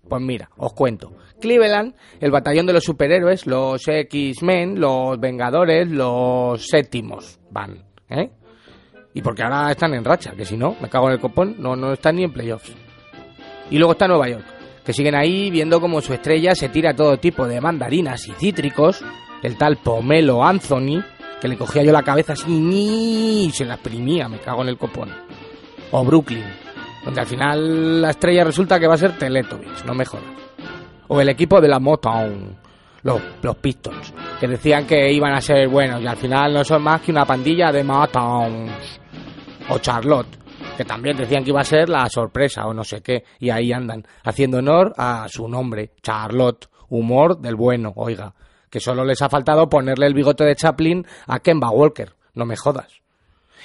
Pues 0.08 0.22
mira, 0.22 0.50
os 0.56 0.72
cuento. 0.72 1.12
Cleveland, 1.40 1.94
el 2.18 2.30
batallón 2.30 2.66
de 2.66 2.72
los 2.72 2.84
superhéroes, 2.84 3.46
los 3.46 3.86
X-Men, 3.86 4.80
los 4.80 5.20
Vengadores, 5.20 5.88
los 5.88 6.66
séptimos 6.66 7.38
van, 7.50 7.84
¿eh? 8.08 8.30
Y 9.12 9.22
porque 9.22 9.42
ahora 9.42 9.70
están 9.70 9.94
en 9.94 10.04
racha, 10.04 10.32
que 10.32 10.44
si 10.44 10.56
no, 10.56 10.76
me 10.80 10.88
cago 10.88 11.08
en 11.08 11.14
el 11.14 11.20
copón, 11.20 11.56
no, 11.58 11.74
no 11.74 11.92
están 11.92 12.16
ni 12.16 12.24
en 12.24 12.32
playoffs. 12.32 12.72
Y 13.70 13.78
luego 13.78 13.92
está 13.92 14.06
Nueva 14.06 14.28
York, 14.28 14.44
que 14.84 14.92
siguen 14.92 15.14
ahí 15.14 15.50
viendo 15.50 15.80
como 15.80 16.00
su 16.00 16.12
estrella 16.12 16.54
se 16.54 16.68
tira 16.68 16.94
todo 16.94 17.16
tipo 17.18 17.46
de 17.46 17.60
mandarinas 17.60 18.26
y 18.28 18.32
cítricos, 18.32 19.02
el 19.42 19.56
tal 19.56 19.78
Pomelo 19.78 20.44
Anthony, 20.44 21.02
que 21.40 21.48
le 21.48 21.56
cogía 21.56 21.82
yo 21.82 21.92
la 21.92 22.02
cabeza 22.02 22.34
así 22.34 23.46
y 23.46 23.50
se 23.50 23.64
la 23.64 23.74
exprimía, 23.74 24.28
me 24.28 24.38
cago 24.38 24.62
en 24.62 24.68
el 24.68 24.78
copón. 24.78 25.10
O 25.92 26.04
Brooklyn, 26.04 26.44
donde 27.04 27.20
al 27.20 27.26
final 27.26 28.02
la 28.02 28.10
estrella 28.10 28.44
resulta 28.44 28.78
que 28.78 28.86
va 28.86 28.94
a 28.94 28.98
ser 28.98 29.18
Teletubbies, 29.18 29.84
no 29.84 29.94
me. 29.94 30.04
O 31.08 31.20
el 31.20 31.28
equipo 31.28 31.60
de 31.60 31.68
la 31.68 31.80
Motown, 31.80 32.56
los, 33.02 33.20
los 33.42 33.56
Pistons, 33.56 34.14
que 34.38 34.46
decían 34.46 34.86
que 34.86 35.12
iban 35.12 35.32
a 35.32 35.40
ser 35.40 35.68
buenos 35.68 36.00
y 36.02 36.06
al 36.06 36.16
final 36.16 36.52
no 36.52 36.64
son 36.64 36.82
más 36.82 37.00
que 37.00 37.10
una 37.10 37.24
pandilla 37.24 37.72
de 37.72 37.82
Motowns. 37.82 38.99
O 39.70 39.78
Charlotte, 39.78 40.36
que 40.76 40.84
también 40.84 41.16
decían 41.16 41.44
que 41.44 41.50
iba 41.50 41.60
a 41.60 41.64
ser 41.64 41.88
la 41.88 42.08
sorpresa 42.08 42.66
o 42.66 42.74
no 42.74 42.82
sé 42.84 43.00
qué, 43.02 43.24
y 43.38 43.50
ahí 43.50 43.72
andan, 43.72 44.04
haciendo 44.24 44.58
honor 44.58 44.92
a 44.96 45.26
su 45.28 45.48
nombre, 45.48 45.92
Charlotte, 46.02 46.68
humor 46.88 47.38
del 47.38 47.54
bueno, 47.54 47.92
oiga, 47.96 48.34
que 48.68 48.80
solo 48.80 49.04
les 49.04 49.22
ha 49.22 49.28
faltado 49.28 49.68
ponerle 49.68 50.06
el 50.06 50.14
bigote 50.14 50.44
de 50.44 50.56
Chaplin 50.56 51.06
a 51.26 51.38
Kemba 51.40 51.70
Walker, 51.70 52.12
no 52.34 52.46
me 52.46 52.56
jodas. 52.56 52.88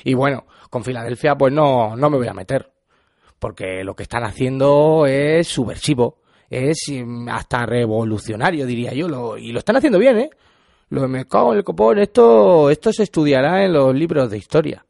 Y 0.03 0.13
bueno, 0.13 0.45
con 0.69 0.83
Filadelfia 0.83 1.35
pues 1.35 1.51
no, 1.53 1.95
no 1.95 2.09
me 2.09 2.17
voy 2.17 2.27
a 2.27 2.33
meter 2.33 2.71
porque 3.39 3.83
lo 3.83 3.95
que 3.95 4.03
están 4.03 4.23
haciendo 4.23 5.05
es 5.07 5.47
subversivo, 5.47 6.19
es 6.49 6.77
mm, 6.89 7.29
hasta 7.29 7.65
revolucionario, 7.65 8.65
diría 8.65 8.93
yo, 8.93 9.07
lo- 9.07 9.37
y 9.37 9.51
lo 9.51 9.59
están 9.59 9.75
haciendo 9.77 9.99
bien, 9.99 10.19
¿eh? 10.19 10.29
Lo 10.89 11.01
de 11.01 11.07
me 11.07 11.25
cago 11.25 11.51
en 11.51 11.57
el 11.59 11.63
copón, 11.63 11.97
esto, 11.99 12.69
esto 12.69 12.93
se 12.93 13.03
estudiará 13.03 13.63
en 13.65 13.73
los 13.73 13.93
libros 13.95 14.29
de 14.29 14.37
historia. 14.37 14.85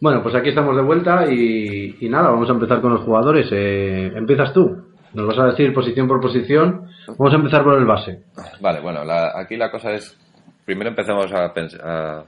Bueno, 0.00 0.22
pues 0.22 0.34
aquí 0.34 0.48
estamos 0.48 0.74
de 0.76 0.82
vuelta 0.82 1.30
y, 1.30 1.96
y 2.00 2.08
nada, 2.08 2.30
vamos 2.30 2.48
a 2.48 2.52
empezar 2.52 2.80
con 2.80 2.92
los 2.94 3.02
jugadores. 3.04 3.48
Eh, 3.52 4.12
empiezas 4.16 4.52
tú. 4.52 4.86
Nos 5.12 5.26
vas 5.26 5.38
a 5.38 5.46
decir 5.46 5.74
posición 5.74 6.08
por 6.08 6.20
posición. 6.20 6.86
Vamos 7.18 7.32
a 7.34 7.36
empezar 7.36 7.62
por 7.64 7.76
el 7.78 7.84
base. 7.84 8.22
Vale, 8.60 8.80
bueno, 8.80 9.04
la- 9.04 9.32
aquí 9.38 9.56
la 9.56 9.70
cosa 9.70 9.92
es, 9.92 10.16
primero 10.64 10.88
empezamos 10.90 11.32
a 11.34 11.52
pensar, 11.52 12.24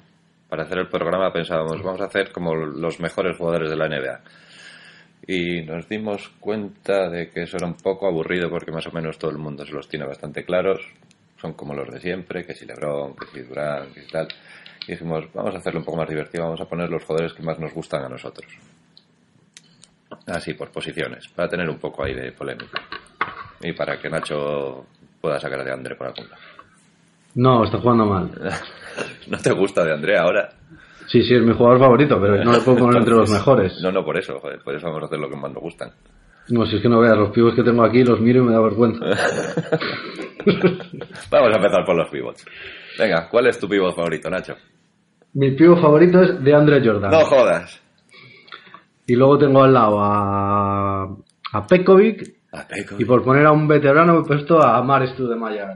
para 0.49 0.65
hacer 0.65 0.79
el 0.79 0.89
programa 0.89 1.33
pensábamos, 1.33 1.83
vamos 1.83 2.01
a 2.03 2.07
hacer 2.07 2.31
como 2.33 2.55
los 2.55 3.01
mejores 3.01 3.39
jugadores 3.39 3.71
de 3.71 3.77
la 3.77 3.87
NBA. 3.89 4.21
Y 5.27 5.63
nos 5.63 5.89
dimos 5.89 6.29
cuenta 6.41 7.09
de 7.09 7.31
que 7.31 7.43
eso 7.45 7.57
era 7.57 7.67
un 7.67 7.77
poco 7.77 8.07
aburrido 8.09 8.51
porque 8.51 8.73
más 8.73 8.87
o 8.87 8.93
menos 8.93 9.19
todo 9.19 9.31
el 9.31 9.39
mundo 9.39 9.65
se 9.65 9.73
los 9.73 9.89
tiene 9.89 10.05
bastante 10.05 10.45
claros. 10.45 10.81
Son 11.41 11.55
como 11.55 11.75
los 11.75 11.89
de 11.91 12.01
siempre, 12.01 12.45
que 12.45 12.55
si 12.55 12.67
LeBron, 12.67 13.15
que 13.17 13.27
si 13.27 13.41
Durant, 13.47 13.93
que 13.95 14.01
si 14.03 14.11
tal. 14.11 14.29
Y 14.87 14.93
dijimos, 14.93 15.25
vamos 15.33 15.55
a 15.55 15.59
hacerlo 15.59 15.81
un 15.81 15.87
poco 15.87 15.99
más 15.99 16.09
divertido, 16.09 16.45
vamos 16.45 16.61
a 16.61 16.65
poner 16.65 16.91
los 16.91 17.05
jugadores 17.05 17.33
que 17.35 17.43
más 17.43 17.59
nos 17.59 17.73
gustan 17.73 18.05
a 18.05 18.09
nosotros. 18.09 18.51
Así, 20.27 20.55
por 20.55 20.71
posiciones, 20.71 21.29
para 21.29 21.49
tener 21.49 21.69
un 21.69 21.79
poco 21.79 22.05
ahí 22.05 22.15
de 22.15 22.33
polémica. 22.33 22.81
Y 23.61 23.73
para 23.73 23.99
que 23.99 24.09
Nacho 24.11 24.87
pueda 25.21 25.39
sacar 25.39 25.65
de 25.65 25.73
André 25.73 25.95
por 25.95 26.09
algún 26.09 26.29
lado. 26.29 26.43
No, 27.35 27.65
está 27.65 27.79
jugando 27.79 28.07
mal. 28.07 28.31
¿No 29.29 29.39
te 29.39 29.53
gusta 29.53 29.85
de 29.85 29.93
André 29.93 30.19
ahora? 30.19 30.51
Sí, 31.07 31.23
sí, 31.23 31.35
es 31.35 31.43
mi 31.43 31.55
jugador 31.55 31.79
favorito, 31.79 32.21
pero 32.21 32.45
no 32.45 32.53
lo 32.53 32.65
puedo 32.65 32.79
poner 32.79 32.99
entre 32.99 33.15
los 33.15 33.31
mejores. 33.35 33.81
No, 33.83 33.91
no 33.93 34.05
por 34.05 34.19
eso, 34.19 34.39
joder, 34.39 34.61
por 34.61 34.75
eso 34.75 34.87
vamos 34.87 35.03
a 35.03 35.07
hacer 35.07 35.19
lo 35.19 35.29
que 35.29 35.37
más 35.37 35.53
nos 35.53 35.63
gustan. 35.63 35.93
No, 36.49 36.67
si 36.67 36.77
es 36.77 36.83
que 36.83 36.89
no 36.89 37.01
veas, 37.01 37.17
los 37.17 37.31
pibos 37.31 37.55
que 37.55 37.63
tengo 37.63 37.85
aquí 37.85 38.03
los 38.03 38.21
miro 38.21 38.43
y 38.43 38.47
me 38.47 38.53
da 38.53 38.61
vergüenza. 38.61 39.05
Vamos 41.31 41.53
a 41.53 41.57
empezar 41.57 41.85
por 41.87 41.97
los 41.97 42.11
pivots. 42.11 42.45
Venga, 42.99 43.29
¿cuál 43.29 43.47
es 43.47 43.61
tu 43.61 43.69
pivot 43.69 43.95
favorito, 43.95 44.29
Nacho? 44.29 44.57
Mi 45.35 45.51
pivo 45.53 45.77
favorito 45.77 46.21
es 46.23 46.43
de 46.43 46.55
Andre 46.55 46.81
Jordan. 46.85 47.11
No 47.11 47.21
jodas. 47.25 47.81
Y 49.07 49.15
luego 49.17 49.39
tengo 49.39 49.63
al 49.63 49.73
lado 49.73 49.99
a, 50.01 51.03
a 51.53 51.67
Pekovic 51.67 52.35
A 52.53 52.67
Peco. 52.69 52.97
y 52.99 53.05
por 53.05 53.25
poner 53.25 53.47
a 53.47 53.53
un 53.53 53.67
veterano 53.67 54.21
he 54.21 54.25
puesto 54.25 54.63
a 54.63 54.83
Marestu 54.83 55.27
de 55.27 55.37
Maya. 55.37 55.75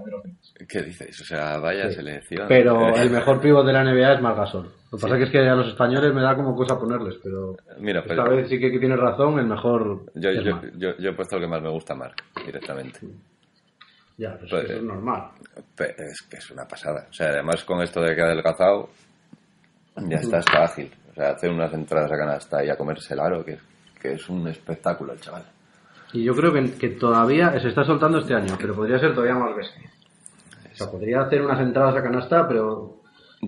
¿Qué 0.68 0.82
dices? 0.82 1.20
O 1.20 1.24
sea, 1.24 1.58
vaya 1.58 1.88
Sí. 1.90 1.96
selección. 1.96 2.46
Pero 2.48 2.88
el 2.96 3.10
mejor 3.10 3.40
pivo 3.40 3.62
de 3.64 3.72
la 3.72 3.82
NBA 3.84 4.14
es 4.14 4.22
Margasol. 4.22 4.70
Lo 4.92 4.98
que 4.98 5.02
pasa 5.02 5.16
que 5.18 5.24
es 5.24 5.30
que 5.30 5.40
a 5.40 5.54
los 5.54 5.68
españoles 5.68 6.14
me 6.14 6.22
da 6.22 6.36
como 6.36 6.54
cosa 6.54 6.78
ponerles, 6.78 7.16
pero 7.22 7.56
Mira, 7.80 8.00
esta 8.00 8.14
pero 8.24 8.36
vez 8.36 8.48
sí 8.48 8.58
que 8.60 8.70
tienes 8.78 8.98
razón, 8.98 9.38
el 9.40 9.46
mejor 9.46 10.04
yo, 10.14 10.30
es 10.30 10.44
yo, 10.44 10.52
Marc. 10.54 10.72
yo, 10.78 10.96
yo 10.98 11.10
he 11.10 11.12
puesto 11.14 11.36
el 11.36 11.42
que 11.42 11.48
más 11.48 11.60
me 11.62 11.70
gusta, 11.70 11.94
Mark, 11.94 12.14
directamente. 12.44 13.00
Ya, 14.16 14.36
pues 14.38 14.50
pues- 14.50 14.64
eso 14.64 14.74
es 14.74 14.82
normal. 14.82 15.30
Es 15.76 16.22
que 16.30 16.36
es 16.36 16.50
una 16.52 16.66
pasada. 16.66 17.06
O 17.10 17.12
sea, 17.12 17.28
además 17.30 17.64
con 17.64 17.82
esto 17.82 18.00
de 18.00 18.14
que 18.14 18.22
ha 18.22 18.26
adelgazado, 18.26 18.88
ya 20.08 20.16
está, 20.18 20.38
está 20.38 20.64
ágil. 20.64 20.90
O 21.10 21.14
sea, 21.14 21.30
hacer 21.30 21.50
unas 21.50 21.72
entradas 21.72 22.12
a 22.12 22.16
canasta 22.16 22.64
y 22.64 22.68
a 22.70 22.76
comerse 22.76 23.14
el 23.14 23.20
aro, 23.20 23.44
que, 23.44 23.58
que 24.00 24.12
es 24.12 24.28
un 24.28 24.46
espectáculo 24.48 25.12
el 25.12 25.20
chaval. 25.20 25.44
Y 26.12 26.22
yo 26.24 26.34
creo 26.34 26.52
que, 26.52 26.72
que 26.74 26.88
todavía 26.90 27.58
se 27.60 27.68
está 27.68 27.84
soltando 27.84 28.18
este 28.18 28.34
año, 28.34 28.54
pero 28.60 28.74
podría 28.74 28.98
ser 28.98 29.14
todavía 29.14 29.34
más 29.34 29.56
bestia. 29.56 29.90
O 30.72 30.76
sea, 30.76 30.90
podría 30.90 31.22
hacer 31.22 31.42
unas 31.42 31.60
entradas 31.60 31.96
a 31.96 32.02
canasta, 32.02 32.46
pero 32.46 32.96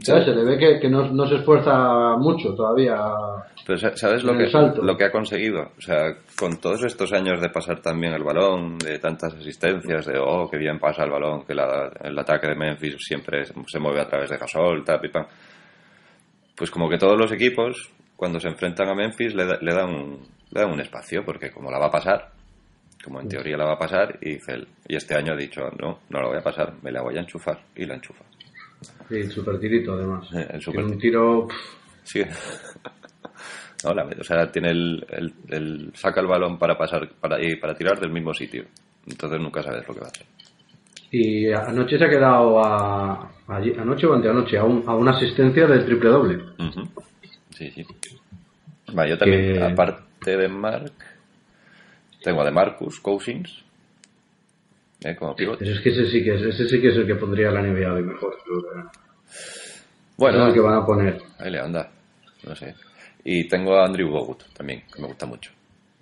¿sabes? 0.02 0.24
se 0.24 0.30
le 0.34 0.44
ve 0.44 0.58
que, 0.58 0.80
que 0.80 0.88
no, 0.88 1.08
no 1.10 1.26
se 1.26 1.36
esfuerza 1.36 2.16
mucho 2.16 2.54
todavía. 2.54 2.96
Pero 3.66 3.78
sa- 3.78 3.96
¿sabes 3.96 4.24
lo 4.24 4.36
que, 4.36 4.48
salto. 4.50 4.82
lo 4.82 4.96
que 4.96 5.04
ha 5.04 5.12
conseguido? 5.12 5.72
O 5.76 5.80
sea, 5.80 6.14
con 6.38 6.56
todos 6.58 6.82
estos 6.84 7.12
años 7.12 7.40
de 7.40 7.50
pasar 7.50 7.80
también 7.80 8.14
el 8.14 8.24
balón, 8.24 8.78
de 8.78 8.98
tantas 8.98 9.34
asistencias, 9.34 10.06
de, 10.06 10.18
oh, 10.18 10.48
qué 10.50 10.56
bien 10.56 10.78
pasa 10.78 11.04
el 11.04 11.10
balón, 11.10 11.44
que 11.44 11.54
la- 11.54 11.90
el 12.02 12.18
ataque 12.18 12.48
de 12.48 12.54
Memphis 12.54 12.96
siempre 12.98 13.44
se, 13.44 13.78
mueve 13.78 14.00
a 14.00 14.08
través 14.08 14.30
de 14.30 14.38
Gasol, 14.38 14.82
tal, 14.84 15.00
pam. 15.12 15.26
Pues 16.58 16.70
como 16.70 16.88
que 16.90 16.98
todos 16.98 17.16
los 17.16 17.30
equipos, 17.32 17.88
cuando 18.16 18.40
se 18.40 18.48
enfrentan 18.48 18.88
a 18.88 18.94
Memphis, 18.94 19.34
le, 19.34 19.46
da- 19.46 19.58
le 19.60 19.72
dan, 19.72 20.18
le 20.50 20.60
dan 20.60 20.72
un 20.72 20.80
espacio, 20.80 21.24
porque 21.24 21.50
como 21.52 21.70
la 21.70 21.78
va 21.78 21.86
a 21.86 21.90
pasar, 21.90 22.32
como 23.04 23.20
en 23.20 23.28
teoría 23.28 23.56
la 23.56 23.64
va 23.66 23.74
a 23.74 23.78
pasar, 23.78 24.18
y, 24.20 24.30
dice 24.34 24.66
y 24.88 24.96
este 24.96 25.14
año 25.14 25.32
ha 25.34 25.36
dicho, 25.36 25.62
no, 25.80 26.00
no 26.08 26.20
la 26.20 26.26
voy 26.28 26.38
a 26.38 26.42
pasar, 26.42 26.74
me 26.82 26.90
la 26.90 27.00
voy 27.02 27.16
a 27.16 27.20
enchufar, 27.20 27.62
y 27.76 27.86
la 27.86 27.94
enchufa. 27.94 28.24
Sí, 29.08 29.14
el 29.16 29.30
super 29.30 29.58
tirito, 29.60 29.92
además. 29.94 30.28
El 30.32 30.60
super 30.60 30.80
Tiene 30.80 30.92
un 30.94 30.98
tiro. 30.98 31.48
Sí. 32.02 32.22
No, 33.84 33.94
la- 33.94 34.04
o 34.06 34.24
sea, 34.24 34.50
tiene 34.50 34.70
el, 34.72 35.06
el- 35.08 35.34
el- 35.50 35.92
saca 35.94 36.20
el 36.20 36.26
balón 36.26 36.58
para 36.58 36.76
pasar 36.76 37.08
para, 37.20 37.40
y 37.40 37.54
para 37.56 37.76
tirar 37.76 38.00
del 38.00 38.10
mismo 38.10 38.34
sitio. 38.34 38.64
Entonces 39.06 39.40
nunca 39.40 39.62
sabes 39.62 39.86
lo 39.86 39.94
que 39.94 40.00
va 40.00 40.06
a 40.06 40.10
hacer. 40.10 40.26
Y 41.10 41.50
anoche 41.52 41.98
se 41.98 42.04
ha 42.04 42.08
quedado 42.10 42.62
a. 42.64 43.30
allí- 43.48 43.74
anoche 43.78 44.06
o 44.06 44.14
anteanoche, 44.14 44.58
a, 44.58 44.64
un- 44.64 44.84
a 44.86 44.94
una 44.94 45.12
asistencia 45.12 45.66
del 45.66 45.84
triple 45.86 46.10
doble. 46.10 46.36
Ujú. 46.58 46.88
Sí, 47.56 47.70
sí. 47.74 47.86
Vale, 48.92 49.10
yo 49.10 49.18
también, 49.18 49.54
Que- 49.54 49.62
aparte 49.62 50.36
de 50.36 50.48
Mark, 50.48 50.92
tengo 52.22 52.42
a 52.42 52.44
de 52.44 52.50
Marcus 52.50 53.00
Cousins, 53.00 53.64
¿eh? 55.02 55.16
como 55.16 55.34
pivot. 55.36 55.58
Pero 55.58 55.72
es 55.72 55.80
que 55.80 55.90
ese 55.90 56.06
sí 56.10 56.22
que 56.22 56.34
es, 56.34 56.42
ese 56.42 56.68
sí 56.68 56.80
que 56.80 56.88
es 56.88 56.96
el 56.96 57.06
que 57.06 57.14
pondría 57.16 57.50
la 57.50 57.60
NBA 57.62 57.92
hoy 57.94 58.02
mejor. 58.02 58.36
Bueno, 60.16 60.42
es 60.42 60.48
el 60.48 60.54
que 60.54 60.60
van 60.60 60.74
a 60.74 60.86
poner. 60.86 61.20
ahí 61.38 61.50
le 61.50 61.60
anda. 61.60 61.90
No 62.44 62.54
sé. 62.56 62.74
Y 63.24 63.46
tengo 63.48 63.76
a 63.76 63.84
Andrew 63.84 64.08
Bogut 64.10 64.42
también, 64.54 64.82
que 64.92 65.00
me 65.02 65.08
gusta 65.08 65.26
mucho. 65.26 65.50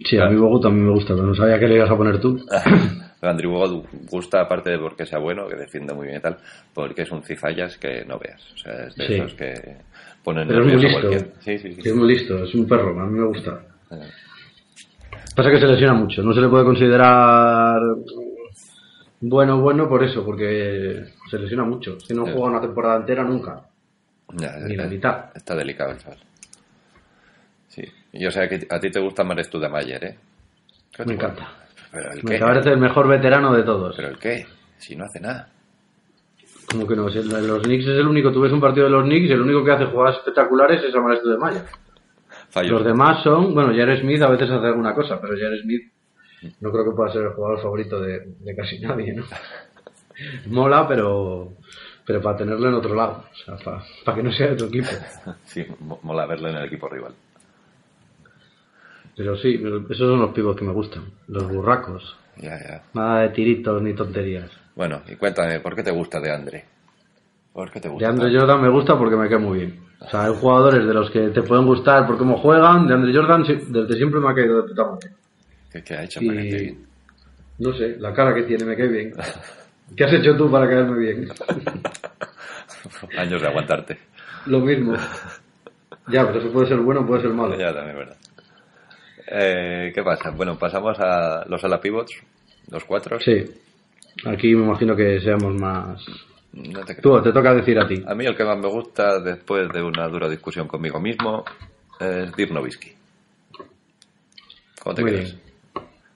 Sí, 0.00 0.18
a 0.18 0.26
mí 0.28 0.36
Bogut 0.36 0.62
también 0.62 0.86
me 0.86 0.92
gusta, 0.92 1.14
pero 1.14 1.26
no 1.26 1.34
sabía 1.34 1.58
que 1.58 1.66
le 1.68 1.76
ibas 1.76 1.90
a 1.90 1.96
poner 1.96 2.20
tú. 2.20 2.38
Andrew 3.22 3.50
Bogut 3.50 3.86
gusta, 4.10 4.42
aparte 4.42 4.70
de 4.70 4.78
porque 4.78 5.06
sea 5.06 5.18
bueno, 5.18 5.48
que 5.48 5.56
defiende 5.56 5.94
muy 5.94 6.06
bien 6.06 6.18
y 6.18 6.20
tal, 6.20 6.36
porque 6.74 7.02
es 7.02 7.10
un 7.10 7.22
cifallas 7.22 7.76
que 7.78 8.04
no 8.04 8.18
veas. 8.18 8.40
O 8.54 8.58
sea, 8.58 8.86
es 8.86 8.94
de 8.94 9.06
Sí. 9.06 9.14
esos 9.14 9.34
que 9.34 9.76
ponen 10.22 10.46
Pero 10.46 10.64
es 10.66 10.72
muy 10.74 10.82
listo. 10.82 11.10
Sí, 11.40 11.58
sí, 11.58 11.76
es 11.82 11.94
muy 11.94 12.08
listo, 12.08 12.44
es 12.44 12.54
un 12.54 12.68
perro, 12.68 12.98
a 13.00 13.06
mí 13.06 13.18
me 13.18 13.26
gusta. 13.26 13.58
Eh, 13.90 13.96
Pasa 15.34 15.50
que 15.50 15.58
se 15.60 15.66
lesiona 15.66 15.94
mucho, 15.94 16.22
no 16.22 16.32
se 16.32 16.40
le 16.40 16.48
puede 16.48 16.64
considerar 16.64 17.80
bueno, 19.20 19.60
bueno 19.60 19.88
por 19.88 20.04
eso, 20.04 20.24
porque 20.24 21.04
se 21.30 21.38
lesiona 21.38 21.64
mucho. 21.64 21.96
Es 21.96 22.04
que 22.04 22.14
no 22.14 22.24
Sí. 22.26 22.32
juega 22.32 22.50
una 22.50 22.60
temporada 22.60 22.96
entera 22.96 23.24
nunca, 23.24 23.62
ya, 24.34 24.56
ni 24.60 24.76
la 24.76 24.86
mitad. 24.86 25.26
está 25.34 25.54
delicado 25.56 25.92
el 25.92 25.98
chaval. 25.98 26.18
Sí. 28.16 28.22
Yo 28.22 28.30
sé 28.30 28.48
que 28.48 28.66
a 28.70 28.80
ti 28.80 28.90
te 28.90 29.00
gusta 29.00 29.24
más 29.24 29.48
tú 29.48 29.58
de 29.58 29.68
Mayer, 29.68 30.04
¿eh? 30.04 30.16
¿Qué 30.94 31.04
Me 31.04 31.14
encanta. 31.14 31.48
¿Pero 31.92 32.12
el 32.12 32.24
Me 32.24 32.32
qué? 32.32 32.38
parece 32.38 32.70
el 32.70 32.78
mejor 32.78 33.08
veterano 33.08 33.52
de 33.54 33.62
todos. 33.62 33.94
¿Pero 33.96 34.08
el 34.08 34.18
qué? 34.18 34.46
Si 34.78 34.96
no 34.96 35.04
hace 35.04 35.20
nada. 35.20 35.48
Como 36.70 36.86
que 36.86 36.96
no, 36.96 37.08
si 37.08 37.22
los 37.22 37.62
Knicks 37.62 37.84
es 37.84 37.98
el 37.98 38.06
único, 38.08 38.32
tú 38.32 38.40
ves 38.40 38.52
un 38.52 38.60
partido 38.60 38.86
de 38.86 38.90
los 38.92 39.04
Knicks 39.04 39.28
y 39.28 39.32
el 39.32 39.40
único 39.40 39.64
que 39.64 39.70
hace 39.72 39.84
jugadas 39.86 40.16
espectaculares 40.18 40.82
es 40.82 40.94
Amaresto 40.94 41.28
de 41.30 41.38
Maya. 41.38 41.64
Fallos. 42.50 42.72
Los 42.72 42.84
demás 42.84 43.22
son, 43.22 43.54
bueno, 43.54 43.68
Jared 43.74 44.00
Smith 44.00 44.20
a 44.22 44.28
veces 44.30 44.50
hace 44.50 44.66
alguna 44.66 44.92
cosa, 44.94 45.20
pero 45.20 45.34
Jared 45.34 45.62
Smith 45.62 45.92
no 46.60 46.70
creo 46.72 46.84
que 46.84 46.90
pueda 46.96 47.12
ser 47.12 47.22
el 47.22 47.28
jugador 47.30 47.62
favorito 47.62 48.00
de, 48.00 48.20
de 48.40 48.56
casi 48.56 48.78
nadie, 48.80 49.14
¿no? 49.14 49.24
Mola, 50.46 50.86
pero 50.88 51.52
pero 52.04 52.20
para 52.22 52.36
tenerlo 52.36 52.68
en 52.68 52.74
otro 52.74 52.94
lado, 52.94 53.24
o 53.32 53.34
sea, 53.56 53.56
para, 54.04 54.16
que 54.16 54.22
no 54.22 54.32
sea 54.32 54.48
de 54.48 54.56
tu 54.56 54.64
equipo. 54.66 54.88
Sí, 55.44 55.66
mo- 55.80 55.98
mola 56.02 56.24
verlo 56.26 56.48
en 56.48 56.56
el 56.56 56.64
equipo 56.66 56.88
rival. 56.88 57.12
Pero 59.16 59.36
sí, 59.36 59.54
esos 59.90 59.96
son 59.98 60.20
los 60.20 60.32
pibos 60.32 60.56
que 60.56 60.64
me 60.64 60.72
gustan, 60.72 61.04
los 61.28 61.48
burracos. 61.48 62.16
Ya, 62.36 62.58
ya. 62.58 62.82
Nada 62.92 63.20
de 63.22 63.28
tiritos 63.30 63.80
ni 63.82 63.94
tonterías. 63.94 64.50
Bueno, 64.74 65.00
y 65.08 65.14
cuéntame, 65.16 65.58
¿por 65.60 65.74
qué 65.74 65.82
te 65.82 65.90
gusta 65.90 66.20
de 66.20 66.30
Andre? 66.30 66.64
¿Por 67.52 67.70
qué 67.70 67.80
te 67.80 67.88
De 67.88 67.94
gusta? 67.94 68.08
Andre 68.10 68.26
tanto? 68.26 68.40
Jordan 68.40 68.62
me 68.62 68.68
gusta 68.68 68.98
porque 68.98 69.16
me 69.16 69.28
cae 69.28 69.38
muy 69.38 69.58
bien. 69.60 69.80
O 70.00 70.08
sea, 70.10 70.24
hay 70.26 70.34
jugadores 70.34 70.86
de 70.86 70.92
los 70.92 71.10
que 71.10 71.28
te 71.28 71.42
pueden 71.42 71.64
gustar 71.64 72.06
por 72.06 72.18
cómo 72.18 72.36
juegan. 72.36 72.86
De 72.86 72.92
Andre 72.92 73.14
Jordan 73.14 73.42
desde 73.44 73.96
siempre 73.96 74.20
me 74.20 74.28
ha 74.30 74.34
caído 74.34 74.60
de 74.60 74.68
puta 74.68 74.84
madre. 74.84 75.08
¿Qué, 75.72 75.82
qué 75.82 75.94
ha 75.94 76.02
hecho 76.04 76.20
Y- 76.22 76.28
para 76.28 76.42
que 76.42 76.50
te 76.50 76.56
bien? 76.58 76.86
No 77.58 77.72
sé, 77.72 77.96
la 77.98 78.12
cara 78.12 78.34
que 78.34 78.42
tiene 78.42 78.66
me 78.66 78.76
cae 78.76 78.88
bien. 78.88 79.14
¿Qué 79.96 80.04
has 80.04 80.12
hecho 80.12 80.36
tú 80.36 80.50
para 80.50 80.68
caerme 80.68 80.98
bien? 80.98 81.28
Años 83.16 83.40
de 83.40 83.48
aguantarte. 83.48 83.98
Lo 84.44 84.60
mismo. 84.60 84.94
Ya, 86.08 86.26
pero 86.26 86.40
eso 86.40 86.52
puede 86.52 86.66
ser 86.68 86.76
bueno, 86.78 87.06
puede 87.06 87.22
ser 87.22 87.30
malo. 87.30 87.56
Ya, 87.58 87.72
también, 87.72 87.96
¿verdad? 87.96 88.16
Eh, 89.28 89.92
¿Qué 89.94 90.02
pasa? 90.02 90.30
Bueno, 90.30 90.58
pasamos 90.58 90.98
a 91.00 91.44
los 91.48 91.62
ala 91.64 91.80
pivots, 91.80 92.12
los 92.70 92.84
cuatro. 92.84 93.18
Sí. 93.20 93.44
Aquí 94.24 94.54
me 94.54 94.64
imagino 94.64 94.94
que 94.96 95.20
seamos 95.20 95.54
más. 95.54 96.04
No 96.52 96.80
te 96.84 96.96
creo. 96.96 97.18
Tú, 97.18 97.22
te 97.22 97.32
toca 97.32 97.54
decir 97.54 97.78
a 97.78 97.86
ti. 97.86 98.02
A 98.06 98.14
mí 98.14 98.24
el 98.24 98.36
que 98.36 98.44
más 98.44 98.58
me 98.58 98.68
gusta, 98.68 99.20
después 99.20 99.68
de 99.72 99.82
una 99.82 100.08
dura 100.08 100.28
discusión 100.28 100.66
conmigo 100.68 100.98
mismo, 101.00 101.44
es 102.00 102.34
Dirk 102.34 102.50
Nowitzki. 102.52 102.92
¿Cómo 104.82 104.94
te 104.94 105.02
Muy 105.02 105.10
crees? 105.12 105.32
bien. 105.34 105.42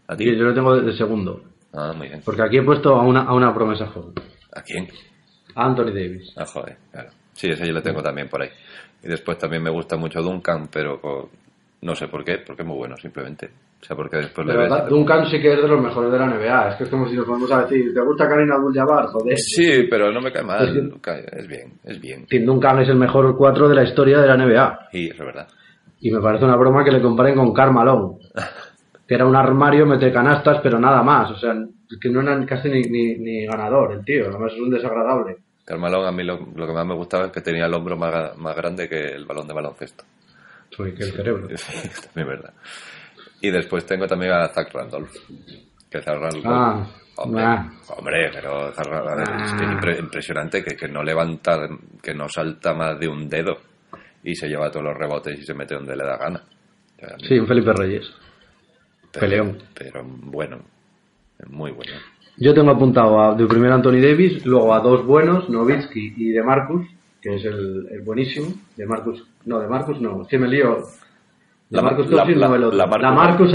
¿A 0.09 0.17
ti? 0.17 0.25
yo 0.25 0.45
lo 0.45 0.55
tengo 0.55 0.77
de 0.81 0.93
segundo. 0.97 1.43
Ah, 1.73 1.93
muy 1.97 2.09
bien. 2.09 2.23
Porque 2.25 2.43
aquí 2.43 2.59
he 2.59 2.63
puesto 2.63 2.95
a 2.95 3.03
una, 3.03 3.23
a 3.23 3.35
una 3.35 3.53
promesa 3.55 3.87
joven. 3.89 4.15
¿A 4.55 4.63
quién? 4.63 4.89
A 5.55 5.67
Anthony 5.67 5.87
Davis. 5.93 6.33
Ah, 6.37 6.47
joder, 6.47 6.77
claro. 6.91 7.11
Sí, 7.35 7.49
ese 7.49 7.67
yo 7.67 7.73
lo 7.73 7.83
tengo 7.83 8.03
también 8.03 8.29
por 8.29 8.43
ahí. 8.43 8.49
Y 9.03 9.09
después 9.09 9.39
también 9.39 9.63
me 9.63 9.71
gusta 9.71 9.97
mucho 9.97 10.21
Duncan, 10.23 10.69
pero 10.73 11.01
co- 11.01 11.31
no 11.83 11.95
sé 11.95 12.09
por 12.09 12.23
qué, 12.25 12.39
porque 12.47 12.63
es 12.63 12.69
muy 12.69 12.77
bueno, 12.77 12.97
simplemente. 12.97 13.49
O 13.81 13.85
sea, 13.85 13.97
porque 13.97 14.19
después 14.19 14.47
le 14.47 14.53
Pero 14.53 14.75
ves... 14.75 14.89
Duncan 14.89 15.27
sí 15.31 15.41
que 15.41 15.55
es 15.55 15.63
de 15.63 15.69
los 15.69 15.81
mejores 15.81 16.13
de 16.13 16.19
la 16.19 16.27
NBA. 16.27 16.69
Es 16.71 16.77
que 16.77 16.85
es 16.85 16.91
como 16.91 17.09
si 17.09 17.17
nos 17.17 17.25
ponemos 17.25 17.51
a 17.51 17.63
decir, 17.63 17.95
¿te 17.95 18.01
gusta 18.03 18.29
Karina 18.29 18.57
Abdul-Jabbar? 18.57 19.07
Joder. 19.07 19.39
Sí, 19.39 19.87
pero 19.89 20.13
no 20.13 20.21
me 20.21 20.31
cae 20.31 20.43
mal. 20.43 20.69
Es 20.69 20.75
Duncan, 20.75 21.21
Es 21.33 21.49
bien, 21.49 21.73
es 21.85 21.99
bien. 21.99 22.27
Tim 22.27 22.45
Duncan 22.45 22.81
es 22.81 22.89
el 22.91 22.97
mejor 22.97 23.35
4 23.35 23.69
de 23.69 23.75
la 23.75 23.85
historia 23.85 24.19
de 24.19 24.27
la 24.29 24.37
NBA. 24.37 24.89
Y 24.93 25.07
eso 25.07 25.23
es 25.23 25.27
verdad. 25.27 25.49
Y 26.01 26.11
me 26.11 26.21
parece 26.21 26.45
una 26.45 26.57
broma 26.57 26.85
que 26.85 26.91
le 26.91 27.01
comparen 27.01 27.37
con 27.37 27.53
Carmalón. 27.53 28.19
Que 29.09 29.17
era 29.17 29.27
un 29.27 29.35
armario 29.35 29.87
mete 29.87 30.13
canastas, 30.13 30.61
pero 30.63 30.79
nada 30.79 31.03
más. 31.03 31.33
O 31.33 31.37
sea, 31.37 31.53
que 32.01 32.09
no 32.11 32.21
era 32.21 32.47
casi 32.47 32.69
ni, 32.69 32.83
ni, 32.83 33.17
ni 33.17 33.45
ganador 33.45 33.91
el 33.95 34.05
tío. 34.05 34.29
Además 34.29 34.53
es 34.55 34.61
un 34.61 34.71
desagradable. 34.71 35.39
Carmalón 35.65 36.07
a 36.07 36.13
mí 36.13 36.23
lo, 36.23 36.39
lo 36.55 36.65
que 36.65 36.73
más 36.73 36.87
me 36.87 36.95
gustaba 36.95 37.27
es 37.27 37.33
que 37.33 37.41
tenía 37.41 37.67
el 37.67 37.75
hombro 37.75 37.97
más 37.97 38.57
grande 38.57 38.89
que 38.89 39.07
el 39.07 39.25
balón 39.25 39.49
de 39.49 39.55
baloncesto. 39.55 40.05
Soy 40.71 40.95
que 40.95 41.05
el 41.05 41.13
cerebro. 41.13 41.49
Sí, 41.57 41.89
también 41.89 42.11
es 42.17 42.27
verdad. 42.27 42.55
Y 43.41 43.51
después 43.51 43.87
tengo 43.87 44.07
también 44.07 44.33
a 44.33 44.49
Zach 44.49 44.73
Randolph. 44.73 45.11
Que 45.91 46.01
Zach 46.03 46.19
Randolph... 46.19 46.45
Ah, 46.47 46.87
hombre, 47.17 47.43
ah. 47.43 47.71
hombre, 47.97 48.31
pero 48.33 48.73
Zach 48.73 48.87
Randolph 48.87 49.43
es 49.45 49.53
que 49.53 49.65
es 49.65 49.69
Ah. 49.71 49.81
impre- 49.81 49.99
impresionante 49.99 50.63
que, 50.63 50.77
que 50.77 50.89
no 50.89 51.03
levanta, 51.03 51.69
que 52.03 52.15
no 52.15 52.29
salta 52.29 52.75
más 52.75 52.99
de 53.01 53.09
un 53.09 53.29
dedo 53.29 53.59
y 54.23 54.35
se 54.35 54.49
lleva 54.49 54.71
todos 54.71 54.85
los 54.85 54.97
rebotes 54.97 55.39
y 55.39 55.43
se 55.45 55.55
mete 55.55 55.75
donde 55.75 55.97
le 55.97 56.05
da 56.05 56.17
gana. 56.19 56.43
O 56.97 57.01
sea, 57.01 57.17
Sí, 57.27 57.39
un 57.39 57.47
Felipe 57.47 57.73
Reyes. 57.73 58.07
pero- 59.13 59.21
peleón. 59.27 59.59
Pero 59.75 60.05
bueno, 60.05 60.59
muy 61.49 61.73
bueno. 61.73 61.93
Yo 62.37 62.55
tengo 62.55 62.71
apuntado 62.71 63.21
a, 63.21 63.35
de 63.35 63.47
primero 63.47 63.75
Anthony 63.75 64.01
Davis, 64.01 64.45
luego 64.47 64.73
a 64.75 64.81
dos 64.81 65.05
buenos, 65.05 65.49
Novitsky 65.51 66.15
y 66.17 66.31
de 66.31 66.43
Marcus, 66.43 66.87
que 67.21 67.35
es 67.37 67.45
el, 67.45 67.87
el 67.91 68.01
buenísimo. 68.03 68.53
De 68.77 68.87
Marcus, 68.87 69.25
no, 69.45 69.59
de 69.61 69.69
Marcus 69.69 70.01
no, 70.01 70.27
que 70.27 70.39
me 70.39 70.49
lío. 70.49 70.79
La 71.71 71.83
Marcus 71.83 72.11
Ma- 72.11 72.17
la- 72.17 72.25
la- 72.25 72.49
no 72.49 72.55
el 72.57 72.65
otro. 72.65 72.77
la 72.79 72.87
La 72.87 73.13
Marcus-. 73.13 73.55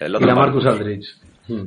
El 0.00 0.10
Y 0.10 0.12
la 0.12 0.18
Marcus. 0.34 0.36
Marcus 0.36 0.66
Aldridge. 0.66 1.06
Hmm. 1.48 1.64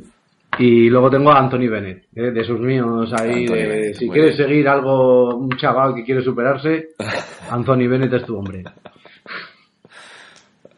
Y 0.60 0.90
luego 0.90 1.10
tengo 1.10 1.32
a 1.32 1.40
Anthony 1.40 1.70
Bennett, 1.70 2.08
¿eh? 2.14 2.32
de 2.32 2.44
sus 2.44 2.60
míos 2.60 3.10
ahí. 3.18 3.46
De- 3.48 3.54
Bennett, 3.54 3.96
si 3.96 4.10
quieres 4.10 4.36
bien. 4.38 4.50
seguir 4.50 4.68
algo, 4.68 5.36
un 5.36 5.50
chaval 5.58 5.96
que 5.96 6.04
quiere 6.04 6.22
superarse, 6.22 6.90
Anthony 7.50 7.88
Bennett 7.88 8.12
es 8.14 8.26
tu 8.26 8.38
hombre. 8.38 8.64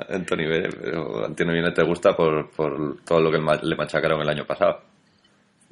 Anthony 0.09 0.47
Bennett, 0.47 0.75
pero 0.79 1.25
Anthony 1.25 1.47
Bennett 1.47 1.75
te 1.75 1.83
gusta 1.83 2.15
por, 2.15 2.49
por 2.51 2.97
todo 3.03 3.21
lo 3.21 3.31
que 3.31 3.39
le 3.65 3.75
machacaron 3.75 4.21
el 4.21 4.29
año 4.29 4.45
pasado. 4.45 4.81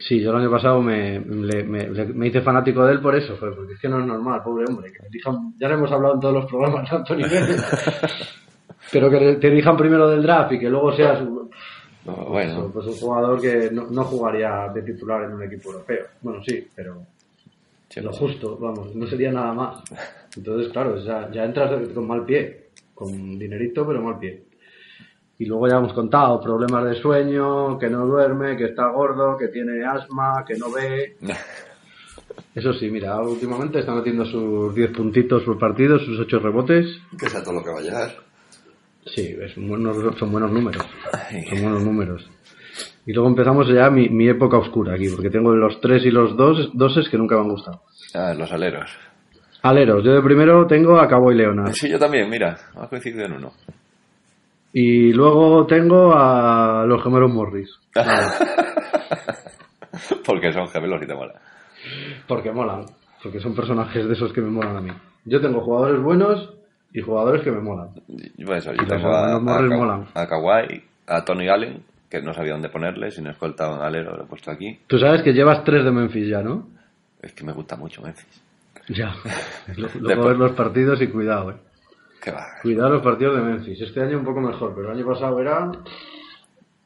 Sí, 0.08 0.20
yo 0.20 0.32
el 0.32 0.38
año 0.38 0.50
pasado 0.52 0.82
me, 0.82 1.20
me, 1.20 1.46
le- 1.90 2.06
me 2.06 2.28
hice 2.28 2.42
fanático 2.42 2.86
de 2.86 2.94
él 2.94 3.00
por 3.02 3.16
eso, 3.16 3.36
porque 3.40 3.74
es 3.74 3.80
que 3.80 3.88
no 3.90 4.00
es 4.00 4.06
normal, 4.06 4.42
pobre 4.44 4.66
hombre. 4.68 4.92
Que 4.92 5.08
elijan- 5.08 5.54
ya 5.60 5.68
lo 5.70 5.76
hemos 5.76 5.92
hablado 5.92 6.16
en 6.16 6.20
todos 6.20 6.34
los 6.34 6.46
programas 6.46 6.92
Anthony 6.92 7.18
Bennett. 7.30 7.62
pero 8.92 9.10
que 9.10 9.36
te 9.36 9.48
elijan 9.48 9.78
primero 9.78 10.10
del 10.10 10.24
draft 10.24 10.54
y 10.54 10.60
que 10.60 10.70
luego 10.70 10.94
seas 10.96 11.22
un- 11.22 11.50
No, 12.06 12.14
bueno, 12.26 12.70
pues 12.74 12.88
un 12.88 12.96
jugador 12.96 13.40
que 13.40 13.70
no, 13.72 13.88
no 13.92 14.04
jugaría 14.06 14.70
de 14.74 14.82
titular 14.82 15.24
en 15.24 15.34
un 15.34 15.44
equipo 15.44 15.72
europeo. 15.72 16.06
Bueno, 16.22 16.44
sí, 16.44 16.68
pero 16.76 16.98
sí, 17.90 18.02
lo 18.02 18.12
sí. 18.12 18.20
justo, 18.20 18.58
vamos, 18.58 18.96
no 18.96 19.06
sería 19.08 19.32
nada 19.32 19.54
más. 19.54 19.84
Entonces, 20.36 20.72
claro, 20.74 20.98
ya, 20.98 21.30
ya 21.32 21.44
entras 21.46 21.72
con 21.94 22.08
mal 22.08 22.26
pie, 22.26 22.70
con 22.96 23.38
dinerito, 23.38 23.86
pero 23.86 24.02
mal 24.02 24.18
pie. 24.18 24.42
Y 25.42 25.46
luego 25.46 25.68
ya 25.68 25.78
hemos 25.78 25.94
contado 25.94 26.40
problemas 26.40 26.86
de 26.86 27.02
sueño, 27.02 27.80
que 27.80 27.90
no 27.90 28.06
duerme, 28.06 28.56
que 28.56 28.66
está 28.66 28.90
gordo, 28.92 29.36
que 29.40 29.48
tiene 29.48 29.84
asma, 29.84 30.46
que 30.48 30.56
no 30.56 30.72
ve. 30.72 31.16
Eso 32.54 32.74
sí, 32.74 32.92
mira, 32.92 33.20
últimamente 33.22 33.80
está 33.80 33.92
metiendo 33.96 34.24
sus 34.26 34.76
10 34.76 34.92
puntitos 34.92 35.42
por 35.42 35.58
partido, 35.58 35.98
sus 35.98 36.20
8 36.20 36.40
rebotes. 36.40 36.86
que 37.20 37.28
sea 37.28 37.42
todo 37.44 37.56
lo 37.56 37.64
que 37.64 37.72
va 37.72 37.80
a 37.80 37.82
llegar. 37.82 38.12
Sí, 39.08 39.36
es 39.42 39.56
buenos- 39.56 40.16
son 40.20 40.32
buenos 40.32 40.52
números. 40.52 40.86
Son 41.50 41.62
buenos 41.64 41.84
números. 41.84 42.30
Y 43.08 43.14
luego 43.14 43.28
empezamos 43.30 43.68
ya 43.68 43.90
mi, 43.90 44.10
mi 44.10 44.28
época 44.30 44.60
oscura 44.60 44.94
aquí, 44.94 45.10
porque 45.10 45.32
tengo 45.32 45.56
los 45.56 45.82
3 45.82 46.06
y 46.06 46.12
los 46.12 46.38
2 46.38 46.70
doses 46.76 47.10
que 47.10 47.18
nunca 47.18 47.34
me 47.36 47.42
han 47.42 47.50
gustado. 47.50 47.82
Ah, 48.14 48.36
los 48.38 48.52
aleros. 48.52 48.92
Aleros, 49.64 50.04
yo 50.04 50.14
de 50.14 50.22
primero 50.22 50.68
tengo 50.68 51.00
a 51.00 51.08
Cabo 51.08 51.32
y 51.32 51.36
Leonard. 51.36 51.74
Sí, 51.74 51.90
yo 51.90 51.98
también, 51.98 52.30
mira, 52.30 52.58
hemos 52.76 52.90
coincidido 52.90 53.26
en 53.26 53.34
uno. 53.34 53.54
Y 54.74 55.12
luego 55.14 55.66
tengo 55.68 56.14
a 56.16 56.86
los 56.88 57.04
gemelos 57.04 57.32
Morris. 57.32 57.70
Porque 60.26 60.52
son 60.54 60.68
gemelos 60.70 61.02
y 61.04 61.08
te 61.08 61.14
mola. 61.14 61.34
Porque 62.28 62.52
molan. 62.52 62.86
Porque 63.22 63.40
son 63.40 63.54
personajes 63.56 64.08
de 64.08 64.14
esos 64.14 64.32
que 64.34 64.42
me 64.42 64.50
molan 64.50 64.78
a 64.78 64.82
mí. 64.82 64.92
Yo 65.26 65.42
tengo 65.42 65.62
jugadores 65.62 66.02
buenos 66.02 66.54
y 66.94 67.02
jugadores 67.02 67.42
que 67.44 67.52
me 67.52 67.60
molan. 67.62 67.90
Eso, 68.38 68.74
yo 68.74 68.84
Y 68.84 68.88
tengo 68.88 69.10
a, 69.14 69.40
Morris 69.40 69.72
a, 69.72 69.76
molan. 69.78 70.06
a 70.14 70.28
Kawhi, 70.28 70.84
a 71.08 71.24
Tony 71.26 71.48
Allen, 71.50 71.84
que 72.10 72.22
no 72.22 72.34
sabía 72.34 72.54
dónde 72.54 72.70
ponerle, 72.70 73.12
si 73.12 73.22
no 73.22 73.30
he 73.30 73.34
escoltado 73.34 73.76
en 73.76 73.82
alero, 73.82 74.16
lo 74.18 74.24
he 74.24 74.28
puesto 74.28 74.52
aquí. 74.52 74.80
Tú 74.88 74.98
sabes 74.98 75.22
que 75.22 75.34
llevas 75.34 75.64
tres 75.64 75.84
de 75.84 75.92
Memphis 75.92 76.28
ya, 76.30 76.42
¿no? 76.42 76.68
Es 77.22 77.34
que 77.34 77.44
me 77.44 77.52
gusta 77.54 77.76
mucho 77.76 78.02
Memphis. 78.02 78.42
Ya. 78.90 79.14
Después- 79.68 79.96
Luego 80.02 80.24
ver 80.28 80.38
los 80.38 80.52
partidos 80.54 81.02
y 81.02 81.08
cuidado, 81.08 81.52
eh. 81.52 81.56
Qué 82.22 82.32
va. 82.32 82.46
Cuidado 82.62 82.90
los 82.92 83.02
partidos 83.04 83.36
de 83.38 83.42
Memphis. 83.42 83.82
Este 83.82 84.02
año 84.02 84.20
un 84.20 84.26
poco 84.26 84.42
mejor, 84.42 84.74
pero 84.76 84.92
el 84.92 84.98
año 84.98 85.08
pasado 85.08 85.40
era... 85.40 85.72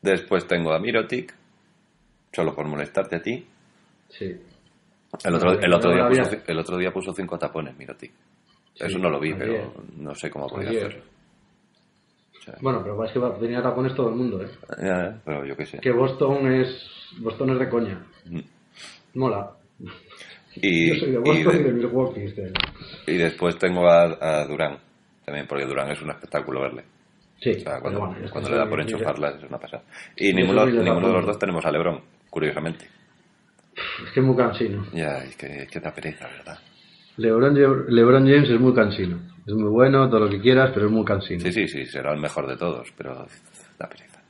Después 0.02 0.48
tengo 0.48 0.72
a 0.74 0.80
Mirotic, 0.80 1.34
solo 2.32 2.54
por 2.56 2.66
molestarte 2.68 3.16
a 3.18 3.22
ti. 3.22 3.46
Sí. 4.10 4.36
El 5.24 5.34
otro, 5.36 5.60
el 5.60 5.74
otro, 5.74 5.92
día, 5.94 6.08
puso, 6.08 6.38
el 6.48 6.60
otro 6.60 6.78
día 6.78 6.92
puso 6.94 7.14
cinco 7.14 7.38
tapones, 7.38 7.76
Mirotic. 7.78 8.12
Eso 8.76 8.98
no 9.00 9.10
lo 9.10 9.20
vi, 9.20 9.32
ayer. 9.34 9.40
pero 9.40 9.74
no 9.98 10.14
sé 10.16 10.30
cómo 10.30 10.48
podía 10.48 10.70
Ayer. 10.70 10.86
hacerlo. 10.88 11.04
O 12.38 12.42
sea, 12.44 12.56
Bueno, 12.62 12.82
pero 12.84 13.04
es 13.06 13.12
que 13.12 13.20
tenía 13.40 13.62
tapones 13.64 13.96
todo 13.96 14.10
el 14.10 14.16
mundo, 14.16 14.42
¿eh? 14.44 14.50
ya, 14.84 15.20
pero 15.26 15.46
yo 15.46 15.56
qué 15.58 15.66
sé. 15.66 15.80
Que 15.80 15.92
Boston 15.92 16.52
es... 16.54 16.90
Boston 17.20 17.52
es 17.52 17.60
de 17.60 17.70
coña. 17.70 18.06
Mm. 18.26 18.40
Mola. 19.16 19.52
Y, 20.58 20.90
Yo 20.94 20.96
soy 21.00 21.12
de 21.12 21.18
Boston 21.18 21.38
y, 21.56 21.58
de- 21.58 21.64
de 21.64 21.72
Milwaukee 21.74 22.22
este 22.26 22.54
y 23.08 23.18
después 23.18 23.58
tengo 23.58 23.88
a, 23.90 24.04
a 24.20 24.46
Durán, 24.46 24.78
también, 25.26 25.48
porque 25.48 25.66
Durán 25.66 25.90
es 25.92 26.02
un 26.02 26.10
espectáculo 26.12 26.62
verle. 26.62 26.84
Sí, 27.42 27.52
O 27.52 27.60
sea, 27.60 27.80
cuando, 27.82 28.00
bueno, 28.00 28.50
le 28.50 28.56
da 28.56 28.70
por 28.70 28.80
enchufarla 28.80 29.30
es 29.32 29.44
una 29.44 29.58
pasada. 29.58 29.84
Y 30.16 30.34
ninguno, 30.34 30.66
ninguno 30.66 31.08
de 31.08 31.14
los 31.14 31.26
dos 31.26 31.38
tenemos 31.40 31.66
a 31.66 31.72
Lebron, 31.72 32.02
curiosamente. 32.30 32.88
Es 34.06 34.12
que 34.14 34.20
es 34.22 34.26
muy 34.26 34.38
cansino. 34.38 34.86
Ya, 34.94 35.18
es 35.24 35.36
que, 35.36 35.64
es 35.64 35.70
que 35.70 35.80
da 35.82 35.94
pereza, 35.94 36.28
¿verdad? 36.28 36.58
LeBron, 37.18 37.56
James- 37.56 37.86
LeBron 37.90 38.26
James 38.26 38.50
es 38.50 38.60
muy 38.60 38.74
cansino. 38.74 39.20
Es 39.46 39.54
muy 39.54 39.70
bueno, 39.70 40.10
todo 40.10 40.22
lo 40.22 40.30
que 40.30 40.40
quieras, 40.40 40.72
pero 40.74 40.86
es 40.88 40.92
muy 40.92 41.04
cansino. 41.06 41.42
Sí, 41.42 41.52
sí, 41.52 41.68
sí, 41.68 41.86
será 41.86 42.14
el 42.14 42.20
mejor 42.20 42.48
de 42.48 42.56
todos, 42.58 42.88
pero 42.98 43.28
da 43.78 43.88
pereza. 43.90 44.22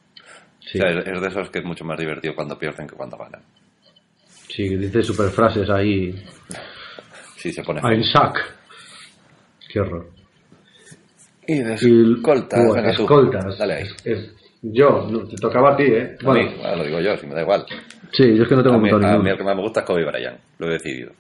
Sí, 0.59 0.79
O 0.79 0.81
sea, 0.81 0.89
es, 0.91 1.07
es 1.07 1.21
de 1.21 1.27
esos 1.27 1.49
que 1.51 1.59
es 1.59 1.65
mucho 1.65 1.85
más 1.85 1.97
divertido 1.97 2.33
cuando 2.35 2.57
pierden 2.57 2.87
que 2.87 2.95
cuando 2.95 3.17
ganan. 3.17 3.41
sí, 4.49 4.75
dice 4.75 5.03
super 5.03 5.29
frases 5.29 5.69
ahí. 5.69 6.23
Sí, 7.37 7.51
se 7.53 7.63
pone 7.63 7.81
I'm 7.81 8.03
sack. 8.03 8.39
Qué 9.71 9.79
horror. 9.79 10.09
Y 11.47 11.59
de 11.59 11.75
Y 11.81 12.13
escoltas, 12.15 12.65
bueno, 12.67 12.89
escoltas. 12.89 13.57
Dale 13.57 13.73
ahí. 13.73 13.87
Es- 14.03 14.31
yo, 14.67 15.07
te 15.29 15.35
tocaba 15.35 15.73
a 15.73 15.77
ti, 15.77 15.83
¿eh? 15.83 16.15
A 16.21 16.25
Bueno, 16.25 16.49
mí, 16.49 16.57
bueno, 16.57 16.75
lo 16.77 16.83
digo 16.85 16.99
yo, 16.99 17.15
si 17.17 17.27
me 17.27 17.35
da 17.35 17.41
igual. 17.43 17.65
sí, 18.11 18.35
yo 18.35 18.43
es 18.43 18.49
que 18.49 18.55
no 18.55 18.63
tengo 18.63 18.77
A 18.77 18.79
mí, 18.79 18.89
a 18.89 19.17
mí 19.19 19.29
el 19.29 19.37
que 19.37 19.43
más 19.43 19.55
me 19.55 19.61
gusta 19.61 19.81
es 19.81 19.85
Kobe 19.85 20.05
Bryant, 20.05 20.39
lo 20.57 20.67
he 20.67 20.71
decidido. 20.71 21.11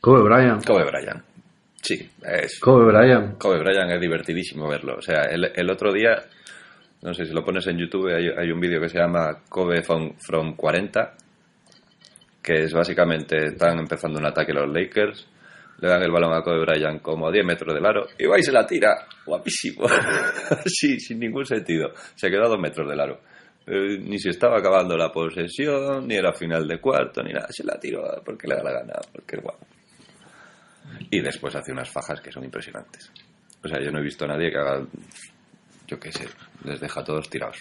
Kobe 0.00 0.22
Bryant. 0.22 0.64
Kobe 0.66 0.84
Bryant. 0.84 1.22
Sí, 1.82 2.10
es. 2.24 2.58
Kobe 2.58 2.86
Bryant. 2.86 3.38
Kobe 3.38 3.58
Bryant 3.60 3.92
es 3.92 4.00
divertidísimo 4.00 4.68
verlo. 4.68 4.96
O 4.98 5.02
sea, 5.02 5.22
el, 5.30 5.50
el 5.54 5.70
otro 5.70 5.92
día, 5.92 6.16
no 7.02 7.14
sé 7.14 7.24
si 7.24 7.32
lo 7.32 7.44
pones 7.44 7.66
en 7.68 7.78
YouTube, 7.78 8.08
hay, 8.14 8.28
hay 8.36 8.50
un 8.50 8.58
vídeo 8.60 8.80
que 8.80 8.88
se 8.88 8.98
llama 8.98 9.38
Kobe 9.48 9.82
from, 9.82 10.14
from 10.18 10.56
40, 10.56 11.14
que 12.42 12.64
es 12.64 12.72
básicamente, 12.72 13.36
están 13.46 13.78
empezando 13.78 14.18
un 14.18 14.26
ataque 14.26 14.52
los 14.52 14.68
Lakers, 14.68 15.26
le 15.80 15.88
dan 15.88 16.02
el 16.02 16.10
balón 16.10 16.32
a 16.34 16.42
Kobe 16.42 16.60
Bryant 16.60 17.00
como 17.02 17.28
a 17.28 17.32
10 17.32 17.44
metros 17.44 17.74
del 17.74 17.84
aro 17.86 18.06
y 18.18 18.26
va 18.26 18.38
y 18.38 18.42
se 18.42 18.52
la 18.52 18.66
tira. 18.66 19.06
Guapísimo. 19.24 19.86
sí, 20.66 20.98
sin 21.00 21.18
ningún 21.20 21.44
sentido. 21.46 21.92
Se 22.14 22.30
quedó 22.30 22.44
a 22.44 22.48
2 22.48 22.58
metros 22.60 22.88
del 22.88 23.00
aro. 23.00 23.20
Eh, 23.66 23.98
ni 23.98 24.18
se 24.18 24.30
estaba 24.30 24.58
acabando 24.58 24.96
la 24.96 25.10
posesión, 25.12 26.06
ni 26.08 26.16
era 26.16 26.32
final 26.32 26.66
de 26.66 26.80
cuarto, 26.80 27.22
ni 27.22 27.32
nada. 27.32 27.46
Se 27.50 27.64
la 27.64 27.78
tiró 27.78 28.02
porque 28.24 28.46
le 28.48 28.56
da 28.56 28.62
la 28.62 28.72
gana, 28.72 28.94
porque 29.12 29.36
es 29.36 29.42
guapo. 29.42 29.66
Y 31.10 31.20
después 31.20 31.54
hace 31.54 31.72
unas 31.72 31.88
fajas 31.88 32.20
que 32.20 32.32
son 32.32 32.44
impresionantes. 32.44 33.12
O 33.62 33.68
sea, 33.68 33.80
yo 33.80 33.90
no 33.90 33.98
he 33.98 34.02
visto 34.02 34.24
a 34.24 34.28
nadie 34.28 34.50
que 34.50 34.58
haga, 34.58 34.82
yo 35.86 36.00
qué 36.00 36.10
sé, 36.10 36.26
les 36.64 36.80
deja 36.80 37.00
a 37.00 37.04
todos 37.04 37.28
tirados. 37.28 37.58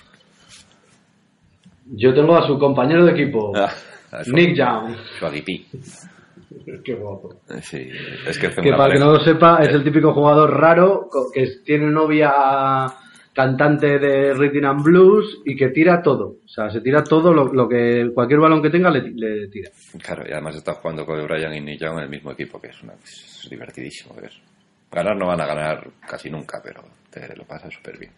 Yo 1.91 2.13
tengo 2.13 2.38
a 2.38 2.47
su 2.47 2.58
compañero 2.58 3.05
de 3.05 3.12
equipo, 3.12 3.52
Ah, 3.56 3.71
Nick 4.27 4.56
Young. 4.56 4.96
su. 5.19 5.85
Qué 6.83 6.93
guapo. 6.95 7.41
Eh, 7.50 7.62
Sí, 7.62 7.89
es 8.27 8.37
que 8.37 8.50
Que 8.50 8.71
para 8.71 8.93
que 8.93 9.00
no 9.00 9.13
lo 9.13 9.19
sepa, 9.19 9.58
es 9.62 9.73
el 9.73 9.83
típico 9.83 10.13
jugador 10.13 10.52
raro 10.60 11.08
que 11.33 11.47
tiene 11.65 11.87
novia 11.87 12.87
cantante 13.33 14.00
de 14.00 14.33
rhythm 14.33 14.65
and 14.65 14.83
blues 14.83 15.41
y 15.45 15.56
que 15.56 15.69
tira 15.69 16.02
todo. 16.02 16.37
O 16.43 16.47
sea, 16.47 16.69
se 16.69 16.81
tira 16.81 17.04
todo 17.04 17.33
lo, 17.33 17.45
lo 17.54 17.69
que 17.69 18.10
cualquier 18.13 18.39
balón 18.39 18.62
que 18.62 18.69
tenga 18.69 18.89
le, 18.89 19.02
le 19.12 19.47
tira. 19.47 19.69
Claro, 20.04 20.23
y 20.27 20.31
además 20.31 20.56
está 20.56 20.73
jugando 20.73 21.06
Kobe 21.06 21.23
Bryant 21.23 21.69
y 21.69 21.77
Young 21.77 21.97
en 22.00 22.04
el 22.04 22.10
mismo 22.10 22.31
equipo, 22.31 22.60
que 22.60 22.67
es, 22.67 22.83
una, 22.83 22.93
es 22.93 23.47
divertidísimo 23.50 24.15
ver. 24.15 24.31
Ganar 24.91 25.15
no 25.15 25.27
van 25.27 25.39
a 25.39 25.45
ganar 25.45 25.87
casi 26.08 26.29
nunca, 26.29 26.60
pero 26.63 26.83
te 27.12 27.35
lo 27.35 27.45
pasa 27.45 27.69
súper 27.69 27.97
bien. 27.97 28.12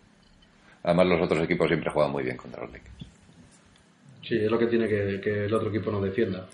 Además, 0.84 1.08
los 1.08 1.22
otros 1.22 1.44
equipos 1.44 1.68
siempre 1.68 1.92
juegan 1.92 2.12
muy 2.12 2.24
bien 2.24 2.38
contra 2.38 2.64
los 2.64 2.72
Lakers. 2.72 3.06
Sí, 4.24 4.36
es 4.38 4.50
lo 4.50 4.58
que 4.58 4.68
tiene 4.68 4.88
que, 4.88 5.20
que 5.22 5.46
el 5.46 5.54
otro 5.54 5.70
equipo 5.70 5.92
no 5.92 6.02
defienda. 6.02 6.48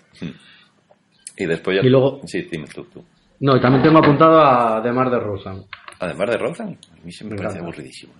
Y 1.38 1.46
después 1.46 1.76
ya... 1.80 1.86
Y 1.86 1.90
luego- 1.90 2.20
Sí, 2.26 2.42
dime 2.50 2.66
tú, 2.74 2.84
tú. 2.84 3.04
No, 3.40 3.56
y 3.56 3.60
también 3.60 3.82
tengo 3.84 3.98
apuntado 3.98 4.40
a 4.40 4.80
Demar 4.80 5.10
de 5.10 5.20
Rosan. 5.20 5.62
Además 6.00 6.30
de 6.30 6.36
Rodan, 6.38 6.68
a 6.92 7.04
mí 7.04 7.12
se 7.12 7.24
me, 7.24 7.30
Me 7.30 7.36
parece 7.36 7.58
encanta. 7.58 7.64
aburridísimo. 7.72 8.12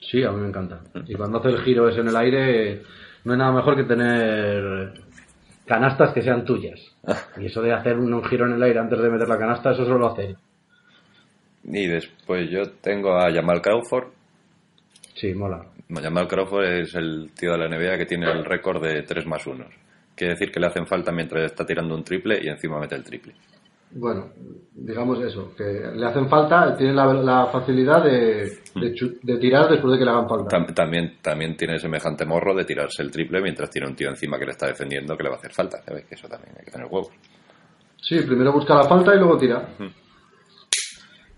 Sí, 0.00 0.22
a 0.22 0.30
mí 0.30 0.40
me 0.40 0.48
encanta. 0.48 0.80
Y 1.06 1.14
cuando 1.14 1.38
hace 1.38 1.48
el 1.48 1.62
giro 1.62 1.88
ese 1.88 2.00
en 2.00 2.08
el 2.08 2.16
aire, 2.16 2.82
no 3.24 3.32
hay 3.32 3.38
nada 3.38 3.52
mejor 3.52 3.76
que 3.76 3.84
tener 3.84 4.92
canastas 5.66 6.12
que 6.12 6.22
sean 6.22 6.44
tuyas. 6.44 6.80
Y 7.38 7.46
eso 7.46 7.62
de 7.62 7.72
hacer 7.72 7.98
un, 7.98 8.12
un 8.12 8.24
giro 8.24 8.46
en 8.46 8.52
el 8.54 8.62
aire 8.62 8.78
antes 8.78 8.98
de 9.00 9.08
meter 9.10 9.28
la 9.28 9.38
canasta, 9.38 9.72
eso 9.72 9.84
solo 9.84 9.98
lo 9.98 10.12
hace 10.12 10.24
él. 10.26 10.36
Y 11.64 11.86
después 11.86 12.50
yo 12.50 12.70
tengo 12.82 13.16
a 13.16 13.32
Jamal 13.32 13.62
Crawford. 13.62 14.08
Sí, 15.14 15.32
mola. 15.32 15.64
Jamal 15.88 16.28
Crawford 16.28 16.64
es 16.64 16.94
el 16.94 17.30
tío 17.38 17.52
de 17.52 17.58
la 17.58 17.68
NBA 17.68 17.96
que 17.98 18.06
tiene 18.06 18.30
el 18.30 18.44
récord 18.44 18.82
de 18.82 19.02
3 19.02 19.26
más 19.26 19.46
1. 19.46 19.64
Quiere 20.14 20.34
decir 20.34 20.50
que 20.52 20.60
le 20.60 20.66
hacen 20.66 20.86
falta 20.86 21.10
mientras 21.12 21.44
está 21.44 21.64
tirando 21.66 21.94
un 21.94 22.04
triple 22.04 22.38
y 22.42 22.48
encima 22.48 22.78
mete 22.78 22.94
el 22.94 23.02
triple. 23.04 23.34
Bueno, 23.96 24.30
digamos 24.74 25.20
eso, 25.22 25.54
que 25.56 25.62
le 25.62 26.04
hacen 26.06 26.28
falta, 26.28 26.76
tiene 26.76 26.92
la, 26.94 27.12
la 27.14 27.46
facilidad 27.46 28.02
de, 28.02 28.58
de, 28.74 28.92
chu- 28.92 29.18
de 29.22 29.36
tirar 29.38 29.68
después 29.70 29.92
de 29.92 29.98
que 29.98 30.04
le 30.04 30.10
hagan 30.10 30.28
falta. 30.28 30.56
Tam- 30.56 30.74
También, 30.74 31.18
también 31.22 31.56
tiene 31.56 31.78
semejante 31.78 32.24
morro 32.24 32.54
de 32.54 32.64
tirarse 32.64 33.02
el 33.02 33.10
triple 33.12 33.40
mientras 33.40 33.70
tiene 33.70 33.86
un 33.86 33.94
tío 33.94 34.08
encima 34.08 34.36
que 34.38 34.46
le 34.46 34.50
está 34.52 34.66
defendiendo 34.66 35.16
que 35.16 35.22
le 35.22 35.28
va 35.28 35.36
a 35.36 35.38
hacer 35.38 35.52
falta. 35.52 35.80
¿Sabes? 35.82 36.06
Que 36.06 36.16
eso 36.16 36.26
también 36.28 36.54
hay 36.58 36.64
que 36.64 36.72
tener 36.72 36.86
huevos. 36.90 37.10
Sí, 38.02 38.20
primero 38.22 38.52
busca 38.52 38.74
la 38.74 38.82
falta 38.84 39.14
y 39.14 39.18
luego 39.18 39.38
tira. 39.38 39.62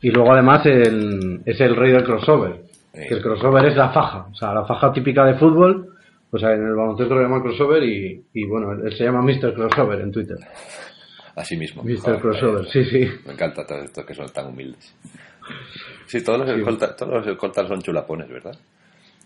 Y 0.00 0.10
luego 0.10 0.32
además 0.32 0.64
el- 0.66 1.42
es 1.44 1.60
el 1.60 1.76
rey 1.76 1.92
del 1.92 2.04
crossover. 2.04 2.62
Sí. 2.94 3.00
Que 3.08 3.14
el 3.14 3.22
crossover 3.22 3.66
es 3.66 3.76
la 3.76 3.90
faja. 3.90 4.26
O 4.30 4.34
sea, 4.34 4.54
la 4.54 4.64
faja 4.64 4.92
típica 4.92 5.24
de 5.24 5.34
fútbol. 5.34 5.94
Pues 6.30 6.42
en 6.42 6.66
el 6.66 6.74
baloncesto 6.74 7.14
lo 7.14 7.22
llaman 7.22 7.42
crossover 7.42 7.82
y, 7.84 8.24
y 8.34 8.44
bueno, 8.46 8.72
él 8.72 8.92
se 8.96 9.04
llama 9.04 9.22
Mr. 9.22 9.54
Crossover 9.54 10.00
en 10.00 10.12
Twitter. 10.12 10.36
Así 11.36 11.56
mismo. 11.56 11.82
Mr. 11.82 11.98
Joder, 11.98 12.20
Crossover, 12.20 12.66
sí, 12.68 12.84
sí. 12.84 13.08
Me 13.26 13.32
encanta 13.34 13.66
todos 13.66 13.84
estos 13.84 14.04
que 14.04 14.14
son 14.14 14.28
tan 14.30 14.46
humildes. 14.46 14.94
Sí, 16.06 16.22
todos 16.24 16.40
los, 16.40 16.48
escoltas, 16.48 16.96
todos 16.96 17.12
los 17.14 17.26
escoltas 17.26 17.68
son 17.68 17.80
chulapones, 17.82 18.28
¿verdad? 18.28 18.56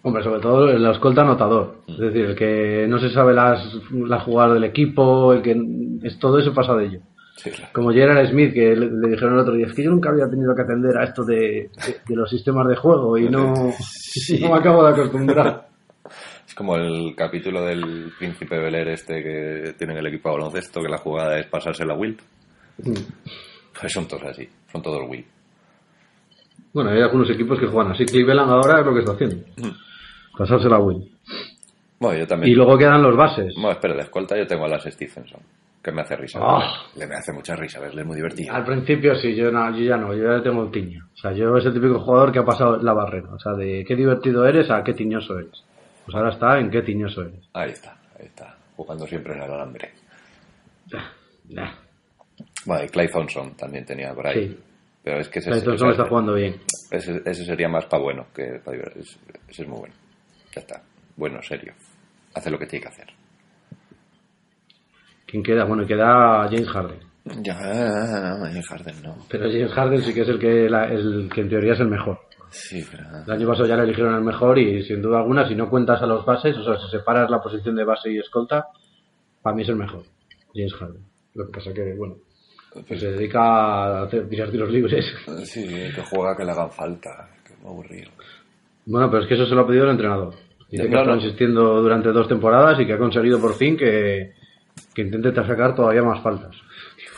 Hombre, 0.02 0.22
sobre 0.22 0.40
todo 0.40 0.68
el 0.70 0.84
escolta 0.86 1.22
anotador. 1.22 1.76
Es 1.88 1.98
decir, 1.98 2.24
el 2.26 2.34
que 2.34 2.86
no 2.88 2.98
se 2.98 3.10
sabe 3.10 3.32
las, 3.34 3.62
las 3.92 4.22
jugadas 4.24 4.54
del 4.54 4.64
equipo, 4.64 5.32
el 5.32 5.42
que 5.42 5.56
es 6.02 6.18
todo 6.18 6.38
eso 6.38 6.52
pasa 6.54 6.74
de 6.74 6.86
ello. 6.86 7.00
Sí, 7.36 7.50
claro. 7.50 7.70
Como 7.72 7.90
Gerard 7.92 8.28
Smith, 8.28 8.52
que 8.52 8.74
le, 8.76 8.90
le 8.90 9.08
dijeron 9.08 9.34
el 9.34 9.40
otro 9.40 9.54
día, 9.54 9.66
es 9.66 9.72
que 9.72 9.82
yo 9.84 9.90
nunca 9.90 10.10
había 10.10 10.28
tenido 10.28 10.54
que 10.54 10.62
atender 10.62 10.96
a 10.98 11.04
esto 11.04 11.24
de, 11.24 11.36
de- 11.86 11.96
de 12.06 12.16
los 12.16 12.28
sistemas 12.28 12.66
de 12.68 12.76
juego 12.76 13.16
y 13.16 13.28
no, 13.30 13.54
Sí. 13.80 14.38
no 14.42 14.50
me 14.50 14.56
acabo 14.56 14.84
de 14.84 14.90
acostumbrar. 14.92 15.68
Es 16.50 16.54
como 16.56 16.74
el 16.74 17.14
capítulo 17.14 17.64
del 17.64 18.12
príncipe 18.18 18.58
Beler 18.58 18.88
este 18.88 19.22
que 19.22 19.74
tiene 19.78 19.92
en 19.92 20.00
el 20.00 20.06
equipo 20.08 20.30
de 20.30 20.34
baloncesto, 20.34 20.82
que 20.82 20.88
la 20.88 20.98
jugada 20.98 21.38
es 21.38 21.46
pasarse 21.46 21.84
la 21.84 21.94
Will. 21.94 22.18
Pues 23.78 23.92
son 23.92 24.08
todos 24.08 24.24
así, 24.24 24.48
son 24.72 24.82
todos 24.82 25.08
Will. 25.08 25.24
Bueno, 26.74 26.90
hay 26.90 27.02
algunos 27.02 27.30
equipos 27.30 27.56
que 27.56 27.68
juegan 27.68 27.92
así. 27.92 28.04
Cleveland 28.04 28.50
ahora 28.50 28.80
es 28.80 28.86
lo 28.86 28.92
que 28.92 28.98
está 28.98 29.12
haciendo. 29.12 29.36
Pasarse 30.36 30.68
la 30.68 30.80
win. 30.80 31.08
Bueno, 32.00 32.18
yo 32.18 32.26
también. 32.26 32.52
Y 32.52 32.56
luego 32.56 32.76
quedan 32.76 33.00
los 33.00 33.16
bases. 33.16 33.54
Bueno, 33.54 33.70
espera, 33.70 33.94
de 33.94 34.02
escolta 34.02 34.36
yo 34.36 34.46
tengo 34.46 34.64
a 34.64 34.68
Las 34.68 34.82
Stephenson, 34.82 35.40
que 35.80 35.92
me 35.92 36.02
hace 36.02 36.16
risa. 36.16 36.40
Ah. 36.42 36.86
Le 36.96 37.06
me 37.06 37.14
hace 37.14 37.32
mucha 37.32 37.54
risa 37.54 37.78
verle, 37.78 38.00
es 38.00 38.06
muy 38.08 38.16
divertido. 38.16 38.52
Al 38.52 38.64
principio 38.64 39.14
sí, 39.14 39.36
yo, 39.36 39.52
no, 39.52 39.70
yo 39.76 39.84
ya 39.84 39.96
no, 39.96 40.12
yo 40.14 40.36
ya 40.36 40.42
tengo 40.42 40.68
tiño. 40.68 41.06
O 41.14 41.16
sea, 41.16 41.32
yo 41.32 41.56
es 41.56 41.64
el 41.64 41.74
típico 41.74 42.00
jugador 42.00 42.32
que 42.32 42.40
ha 42.40 42.44
pasado 42.44 42.76
la 42.78 42.92
barrera. 42.92 43.30
O 43.32 43.38
sea, 43.38 43.52
de 43.52 43.84
qué 43.86 43.94
divertido 43.94 44.44
eres 44.46 44.68
a 44.68 44.82
qué 44.82 44.94
tiñoso 44.94 45.38
eres. 45.38 45.64
Pues 46.10 46.16
ahora 46.16 46.32
está 46.34 46.58
en 46.58 46.70
qué 46.72 46.82
tiñoso 46.82 47.22
eres. 47.22 47.48
Ahí 47.52 47.70
está, 47.70 47.92
ahí 48.18 48.26
está, 48.26 48.56
jugando 48.74 49.06
siempre 49.06 49.32
en 49.34 49.42
el 49.42 49.50
alambre. 49.52 49.92
Nah. 51.50 51.70
Bueno, 52.66 52.84
y 52.84 52.88
Clay 52.88 53.08
Thompson 53.08 53.54
también 53.56 53.84
tenía 53.86 54.12
por 54.12 54.26
ahí. 54.26 54.48
Sí. 54.48 54.58
Pero 55.04 55.20
es 55.20 55.28
que 55.28 55.38
ese, 55.38 55.50
Clay 55.50 55.58
ese- 55.60 55.66
Thompson 55.68 55.90
está 55.92 56.06
jugando 56.08 56.34
bien. 56.34 56.60
ese, 56.90 57.22
ese 57.24 57.44
sería 57.44 57.68
más 57.68 57.86
para 57.86 58.02
bueno 58.02 58.26
que 58.34 58.60
para 58.64 58.76
divertir. 58.76 59.02
Ese, 59.02 59.18
ese 59.48 59.62
es 59.62 59.68
muy 59.68 59.78
bueno. 59.78 59.94
Ya 60.52 60.60
está. 60.62 60.82
Bueno, 61.16 61.40
serio. 61.44 61.74
Hace 62.34 62.50
lo 62.50 62.58
que 62.58 62.66
tiene 62.66 62.82
que 62.82 62.88
hacer. 62.88 63.06
¿Quién 65.26 65.44
queda? 65.44 65.64
Bueno, 65.64 65.86
queda 65.86 66.48
James 66.50 66.68
Harden. 66.70 66.98
Ya, 67.42 67.54
James 67.54 68.66
Harden 68.66 69.02
no. 69.04 69.16
Pero 69.28 69.44
James 69.44 69.72
Harden 69.72 70.02
sí 70.02 70.12
que 70.12 70.22
es 70.22 70.28
el 70.28 70.40
que, 70.40 70.68
la- 70.68 70.86
el 70.88 71.30
que 71.32 71.40
en 71.42 71.48
teoría 71.48 71.74
es 71.74 71.80
el 71.80 71.88
mejor. 71.88 72.18
Sí, 72.50 72.84
pero... 72.90 73.04
El 73.26 73.32
año 73.32 73.48
pasado 73.48 73.66
ya 73.66 73.76
le 73.76 73.84
eligieron 73.84 74.14
el 74.14 74.22
mejor 74.22 74.58
y 74.58 74.82
sin 74.84 75.00
duda 75.00 75.18
alguna, 75.18 75.48
si 75.48 75.54
no 75.54 75.70
cuentas 75.70 76.02
a 76.02 76.06
los 76.06 76.24
bases, 76.24 76.56
o 76.56 76.64
sea, 76.64 76.78
si 76.78 76.90
separas 76.90 77.30
la 77.30 77.40
posición 77.40 77.76
de 77.76 77.84
base 77.84 78.10
y 78.10 78.18
escolta, 78.18 78.66
para 79.42 79.56
mí 79.56 79.62
es 79.62 79.68
el 79.68 79.76
mejor. 79.76 80.02
James 80.54 80.74
Harden. 80.74 81.04
Lo 81.34 81.46
que 81.46 81.52
pasa 81.52 81.72
que, 81.72 81.94
bueno, 81.94 82.16
pues 82.86 83.00
se 83.00 83.12
dedica 83.12 83.40
a 83.40 84.02
hacer, 84.04 84.28
tirar 84.28 84.50
tiros 84.50 84.70
libres. 84.70 85.06
Sí, 85.44 85.66
que 85.66 86.02
juega 86.02 86.36
que 86.36 86.44
le 86.44 86.50
hagan 86.52 86.70
falta. 86.70 87.30
Que 87.44 87.54
aburrido. 87.66 88.10
Bueno, 88.86 89.10
pero 89.10 89.22
es 89.22 89.28
que 89.28 89.34
eso 89.34 89.46
se 89.46 89.54
lo 89.54 89.62
ha 89.62 89.66
pedido 89.66 89.84
el 89.84 89.92
entrenador. 89.92 90.34
Dice 90.70 90.88
que 90.88 90.94
ha 90.94 91.00
estado 91.00 91.16
insistiendo 91.16 91.82
durante 91.82 92.12
dos 92.12 92.28
temporadas 92.28 92.78
y 92.80 92.86
que 92.86 92.92
ha 92.92 92.98
conseguido 92.98 93.40
por 93.40 93.54
fin 93.54 93.76
que, 93.76 94.34
que 94.94 95.02
intente 95.02 95.34
sacar 95.34 95.74
todavía 95.74 96.02
más 96.02 96.22
faltas. 96.22 96.56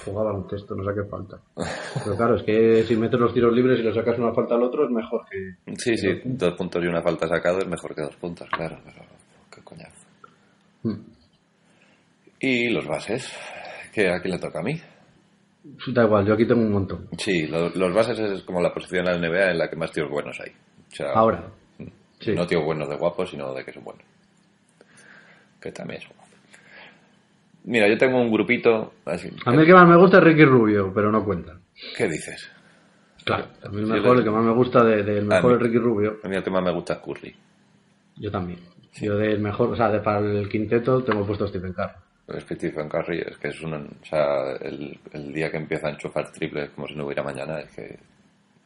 Jugaba 0.04 0.46
texto, 0.48 0.74
no 0.74 0.84
saque 0.84 1.04
falta. 1.08 1.38
Pero 2.04 2.16
claro, 2.16 2.36
es 2.36 2.42
que 2.42 2.82
si 2.84 2.96
metes 2.96 3.20
los 3.20 3.32
tiros 3.32 3.52
libres 3.54 3.78
y 3.78 3.82
le 3.82 3.94
sacas 3.94 4.18
una 4.18 4.32
falta 4.34 4.54
al 4.56 4.62
otro 4.62 4.84
es 4.84 4.90
mejor 4.90 5.22
que... 5.30 5.54
Sí, 5.76 5.96
sí, 5.96 6.08
dos 6.24 6.54
puntos 6.54 6.82
y 6.82 6.86
una 6.88 7.02
falta 7.02 7.28
sacado 7.28 7.58
es 7.58 7.66
mejor 7.68 7.94
que 7.94 8.02
dos 8.02 8.16
puntos, 8.16 8.48
claro, 8.50 8.78
pero 8.84 9.02
qué 9.54 9.62
coñazo. 9.62 10.06
Hmm. 10.82 11.00
Y 12.40 12.68
los 12.70 12.86
bases, 12.86 13.32
que 13.92 14.08
a 14.10 14.20
quién 14.20 14.34
le 14.34 14.40
toca 14.40 14.58
a 14.58 14.62
mí. 14.62 14.80
Da 15.94 16.02
igual, 16.04 16.26
yo 16.26 16.34
aquí 16.34 16.44
tengo 16.46 16.62
un 16.62 16.72
montón. 16.72 17.08
Sí, 17.16 17.46
lo- 17.46 17.68
los 17.70 17.94
bases 17.94 18.18
es 18.18 18.42
como 18.42 18.60
la 18.60 18.74
posición 18.74 19.06
en 19.06 19.20
la 19.20 19.28
NBA 19.28 19.50
en 19.52 19.58
la 19.58 19.70
que 19.70 19.76
más 19.76 19.92
tíos 19.92 20.10
buenos 20.10 20.40
hay. 20.40 20.50
O 20.50 20.94
sea, 20.94 21.12
Ahora. 21.12 21.44
Sí. 22.18 22.32
no 22.34 22.46
tíos 22.46 22.64
buenos 22.64 22.88
de 22.88 22.96
guapos, 22.96 23.30
sino 23.30 23.54
de 23.54 23.64
que 23.64 23.72
son 23.72 23.84
buenos. 23.84 24.04
Que 25.60 25.70
también 25.70 26.00
es 26.02 26.08
guapo. 26.08 26.21
Mira, 27.64 27.88
yo 27.88 27.96
tengo 27.98 28.20
un 28.20 28.30
grupito 28.32 28.94
así. 29.04 29.30
A 29.44 29.52
mí 29.52 29.58
el 29.58 29.66
que 29.66 29.72
más 29.74 29.88
me 29.88 29.96
gusta 29.96 30.18
es 30.18 30.24
Ricky 30.24 30.44
Rubio, 30.44 30.92
pero 30.94 31.12
no 31.12 31.24
cuenta. 31.24 31.56
¿Qué 31.96 32.08
dices? 32.08 32.50
Claro, 33.24 33.46
a 33.64 33.68
mí 33.68 33.80
el 33.80 33.86
Sí, 33.86 33.92
mejor, 33.92 34.18
el 34.18 34.24
que 34.24 34.30
más 34.30 34.44
me 34.44 34.52
gusta 34.52 34.82
de- 34.84 35.02
del 35.04 35.24
mejor 35.26 35.52
es. 35.54 35.60
Ricky 35.60 35.78
Rubio. 35.78 36.16
A 36.24 36.28
mí 36.28 36.36
el 36.36 36.42
que 36.42 36.50
más 36.50 36.62
me 36.64 36.72
gusta 36.72 36.94
es 36.94 36.98
Curry. 37.00 37.36
Yo 38.16 38.30
también. 38.30 38.58
Yo 39.00 39.16
del 39.16 39.38
mejor, 39.40 39.70
o 39.70 39.76
sea, 39.76 39.90
de, 39.90 40.00
para 40.00 40.18
el 40.18 40.48
quinteto 40.48 41.02
tengo 41.04 41.24
puesto 41.24 41.44
a 41.44 41.48
Stephen 41.48 41.72
Curry. 41.72 41.92
Es 42.36 42.44
que 42.44 42.54
Stephen 42.56 42.88
Curry 42.88 43.18
es 43.20 43.36
que 43.38 43.48
es 43.48 43.60
un... 43.62 43.74
O 43.74 44.04
sea, 44.04 44.52
el, 44.60 44.98
el 45.12 45.32
día 45.32 45.50
que 45.50 45.56
empieza 45.56 45.86
a 45.86 45.90
enchufar 45.90 46.30
triples 46.32 46.70
como 46.70 46.88
si 46.88 46.94
no 46.94 47.04
hubiera 47.06 47.22
mañana 47.22 47.60
es 47.60 47.70
que 47.74 47.98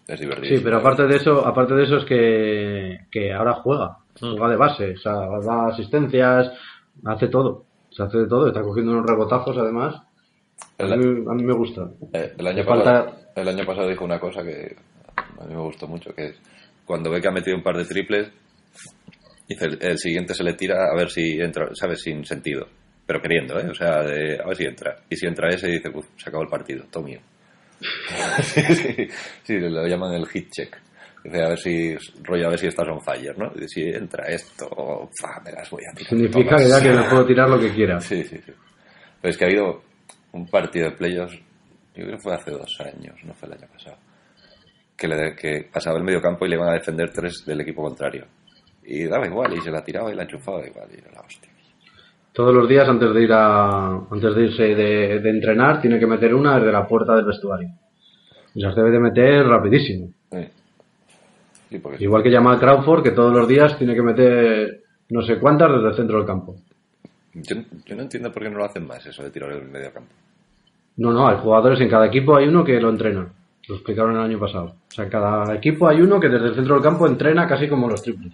es 0.09 0.20
divertido. 0.20 0.57
Sí, 0.57 0.62
pero 0.64 0.78
aparte 0.78 1.07
de 1.07 1.16
eso, 1.16 1.47
aparte 1.47 1.74
de 1.74 1.84
eso 1.84 1.97
es 1.99 2.05
que, 2.05 2.99
que 3.11 3.32
ahora 3.32 3.55
juega, 3.55 3.99
juega 4.20 4.49
de 4.49 4.57
base, 4.57 4.92
o 4.92 4.99
sea, 4.99 5.12
da 5.44 5.68
asistencias, 5.68 6.53
hace 7.05 7.28
todo, 7.28 7.65
se 7.97 8.03
hace 8.03 8.18
de 8.18 8.26
todo, 8.26 8.47
está 8.49 8.61
cogiendo 8.62 8.92
unos 8.92 9.07
rebotazos 9.07 9.57
además. 9.57 9.97
A 10.78 10.84
mí, 10.84 11.24
a 11.28 11.34
mí 11.34 11.42
me 11.44 11.55
gusta. 11.55 11.88
Eh, 12.12 12.34
el, 12.36 12.47
año 12.47 12.64
falta- 12.64 13.05
pasado, 13.07 13.16
el 13.36 13.49
año 13.49 13.64
pasado 13.64 13.88
dijo 13.88 14.05
una 14.05 14.20
cosa 14.20 14.42
que 14.42 14.76
a 15.16 15.44
mí 15.44 15.55
me 15.55 15.61
gustó 15.62 15.86
mucho, 15.86 16.14
que 16.14 16.26
es 16.26 16.36
cuando 16.84 17.11
ve 17.11 17.20
que 17.20 17.28
ha 17.28 17.32
metido 17.32 17.57
un 17.57 17.62
par 17.62 17.76
de 17.76 17.84
triples, 17.84 18.30
dice 19.49 19.64
el, 19.66 19.78
el 19.80 19.99
siguiente 19.99 20.34
se 20.34 20.44
le 20.44 20.55
tira 20.55 20.88
a 20.92 20.97
ver 20.97 21.11
si 21.11 21.40
entra, 21.40 21.68
¿sabes? 21.74 22.03
Sin 22.03 22.24
sentido. 22.24 22.66
Pero 23.07 23.20
queriendo, 23.22 23.59
¿eh? 23.59 23.68
O 23.70 23.74
sea, 23.74 24.03
de, 24.03 24.38
a 24.42 24.47
ver 24.47 24.57
si 24.57 24.64
entra. 24.64 24.97
Y 25.09 25.16
si 25.16 25.26
entra 25.26 25.49
ese, 25.49 25.68
dice, 25.68 25.90
pues 25.90 26.07
se 26.16 26.28
acabó 26.28 26.42
el 26.42 26.49
partido, 26.51 26.84
todo 26.90 27.05
mío. 27.05 27.20
sí, 28.42 28.62
sí, 28.62 29.09
sí, 29.44 29.59
lo 29.59 29.86
llaman 29.86 30.14
el 30.14 30.26
hit 30.26 30.51
check. 30.51 30.76
Dice, 31.27 31.43
a 31.43 31.49
ver 31.49 31.59
si, 31.59 31.97
rollo, 32.22 32.47
a 32.47 32.51
ver 32.51 32.59
si 32.59 32.66
estás 32.68 32.87
on 32.87 33.03
fire, 33.03 33.37
¿no? 33.37 33.51
Y 33.61 33.66
si 33.66 33.83
entra 33.83 34.27
esto, 34.29 34.68
fa, 35.20 35.41
me 35.45 35.51
las 35.51 35.68
voy 35.68 35.83
a 35.91 35.93
tirar. 35.93 36.09
Significa 36.11 36.57
todas. 36.57 36.62
que 36.62 36.68
ya 36.68 37.03
que 37.03 37.09
puedo 37.11 37.27
tirar 37.27 37.51
lo 37.51 37.59
que 37.59 37.72
quiera. 37.72 37.99
Sí, 38.01 38.22
sí, 38.22 38.39
sí. 38.39 38.53
Pero 39.20 39.31
es 39.31 39.37
que 39.37 39.45
ha 39.45 39.49
habido 39.49 39.83
un 40.33 40.47
partido 40.47 40.91
de 40.91 40.97
playoffs, 40.97 41.35
yo 41.97 42.05
creo 42.05 42.11
que 42.11 42.22
fue 42.22 42.35
hace 42.35 42.53
dos 42.53 42.79
años, 42.81 43.16
no 43.24 43.35
fue 43.35 43.49
el 43.49 43.55
año 43.55 43.66
pasado, 43.72 43.97
que, 44.97 45.09
le, 45.09 45.35
que 45.35 45.68
pasaba 45.72 45.99
el 45.99 46.05
medio 46.05 46.20
campo 46.20 46.47
y 46.47 46.51
le 46.51 46.55
iban 46.55 46.68
a 46.68 46.74
defender 46.74 47.11
tres 47.11 47.45
del 47.45 47.61
equipo 47.61 47.83
contrario. 47.83 48.27
Y 48.85 49.05
daba 49.07 49.27
igual, 49.27 49.53
y 49.55 49.61
se 49.62 49.72
la 49.72 49.83
tiraba 49.83 50.12
y 50.12 50.14
la 50.14 50.22
enchufaba 50.22 50.64
igual, 50.64 50.89
y 50.93 51.01
era 51.01 51.11
la 51.11 51.22
hostia. 51.22 51.51
Todos 52.33 52.55
los 52.55 52.68
días 52.68 52.87
antes 52.89 53.12
de 53.12 53.22
ir 53.22 53.33
a, 53.33 53.97
antes 54.11 54.35
de 54.37 54.43
irse 54.45 54.62
de, 54.62 55.18
de 55.18 55.31
entrenar, 55.31 55.81
tiene 55.81 55.99
que 55.99 56.07
meter 56.07 56.33
una 56.35 56.57
desde 56.57 56.70
la 56.70 56.87
puerta 56.87 57.16
del 57.16 57.24
vestuario. 57.24 57.70
Y 58.55 58.61
las 58.61 58.77
debe 58.77 58.91
de 58.91 59.01
meter 59.01 59.45
rapidísimo. 59.45 60.12
Sí. 60.31 60.47
Sí, 61.70 61.78
porque 61.78 62.02
Igual 62.02 62.22
que 62.22 62.30
Jamal 62.32 62.58
Crawford, 62.58 63.02
que 63.02 63.10
todos 63.10 63.32
los 63.32 63.48
días 63.48 63.76
tiene 63.78 63.94
que 63.94 64.02
meter 64.02 64.82
no 65.10 65.22
sé 65.22 65.38
cuántas 65.38 65.72
desde 65.72 65.88
el 65.88 65.94
centro 65.94 66.18
del 66.18 66.26
campo. 66.26 66.56
yo, 67.34 67.56
yo 67.84 67.96
no 67.96 68.02
entiendo 68.02 68.32
por 68.32 68.42
qué 68.42 68.50
no 68.50 68.58
lo 68.58 68.64
hacen 68.64 68.86
más 68.86 69.04
eso 69.06 69.22
de 69.22 69.30
tirar 69.30 69.50
el 69.52 69.62
medio 69.64 69.92
campo. 69.92 70.10
No, 70.96 71.12
no, 71.12 71.28
hay 71.28 71.36
jugadores 71.38 71.80
en 71.80 71.88
cada 71.88 72.06
equipo, 72.06 72.36
hay 72.36 72.48
uno 72.48 72.64
que 72.64 72.80
lo 72.80 72.88
entrena. 72.88 73.28
Lo 73.68 73.74
explicaron 73.74 74.14
el 74.16 74.22
año 74.22 74.38
pasado. 74.38 74.74
O 74.88 74.94
sea, 74.94 75.04
en 75.04 75.10
cada 75.10 75.54
equipo 75.54 75.88
hay 75.88 76.00
uno 76.00 76.18
que 76.20 76.28
desde 76.28 76.48
el 76.48 76.54
centro 76.54 76.74
del 76.74 76.82
campo 76.84 77.06
entrena 77.06 77.46
casi 77.46 77.68
como 77.68 77.88
los 77.88 78.02
triples. 78.02 78.32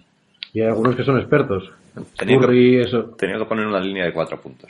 Y 0.53 0.61
hay 0.61 0.67
algunos 0.67 0.95
que 0.95 1.03
son 1.03 1.17
expertos. 1.17 1.71
Tenía 2.17 2.37
que- 2.39 2.45
Curry, 2.45 2.79
eso. 2.81 3.03
Tenía 3.17 3.37
que 3.39 3.45
poner 3.45 3.65
una 3.65 3.79
línea 3.79 4.05
de 4.05 4.13
cuatro 4.13 4.39
puntos. 4.39 4.69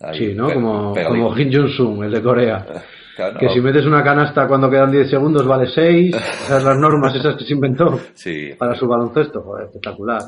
Ahí, 0.00 0.18
Sí, 0.18 0.34
¿no? 0.34 0.52
Como, 0.52 0.94
como 0.94 1.34
Kim 1.34 1.50
Jong-sun, 1.52 2.04
el 2.04 2.12
de 2.12 2.22
Corea. 2.22 2.66
Claro, 3.16 3.38
Que 3.38 3.46
no. 3.46 3.52
si 3.52 3.60
metes 3.62 3.86
una 3.86 4.02
canasta 4.04 4.46
cuando 4.46 4.68
quedan 4.70 4.90
10 4.92 5.08
segundos 5.08 5.46
vale 5.46 5.66
6. 5.66 6.14
Esas 6.14 6.62
las 6.64 6.78
normas 6.78 7.14
esas 7.14 7.34
que 7.36 7.44
se 7.44 7.54
inventó 7.54 7.98
Sí, 8.14 8.50
para 8.58 8.74
su 8.76 8.86
baloncesto. 8.86 9.40
Joder, 9.42 9.66
espectacular. 9.66 10.20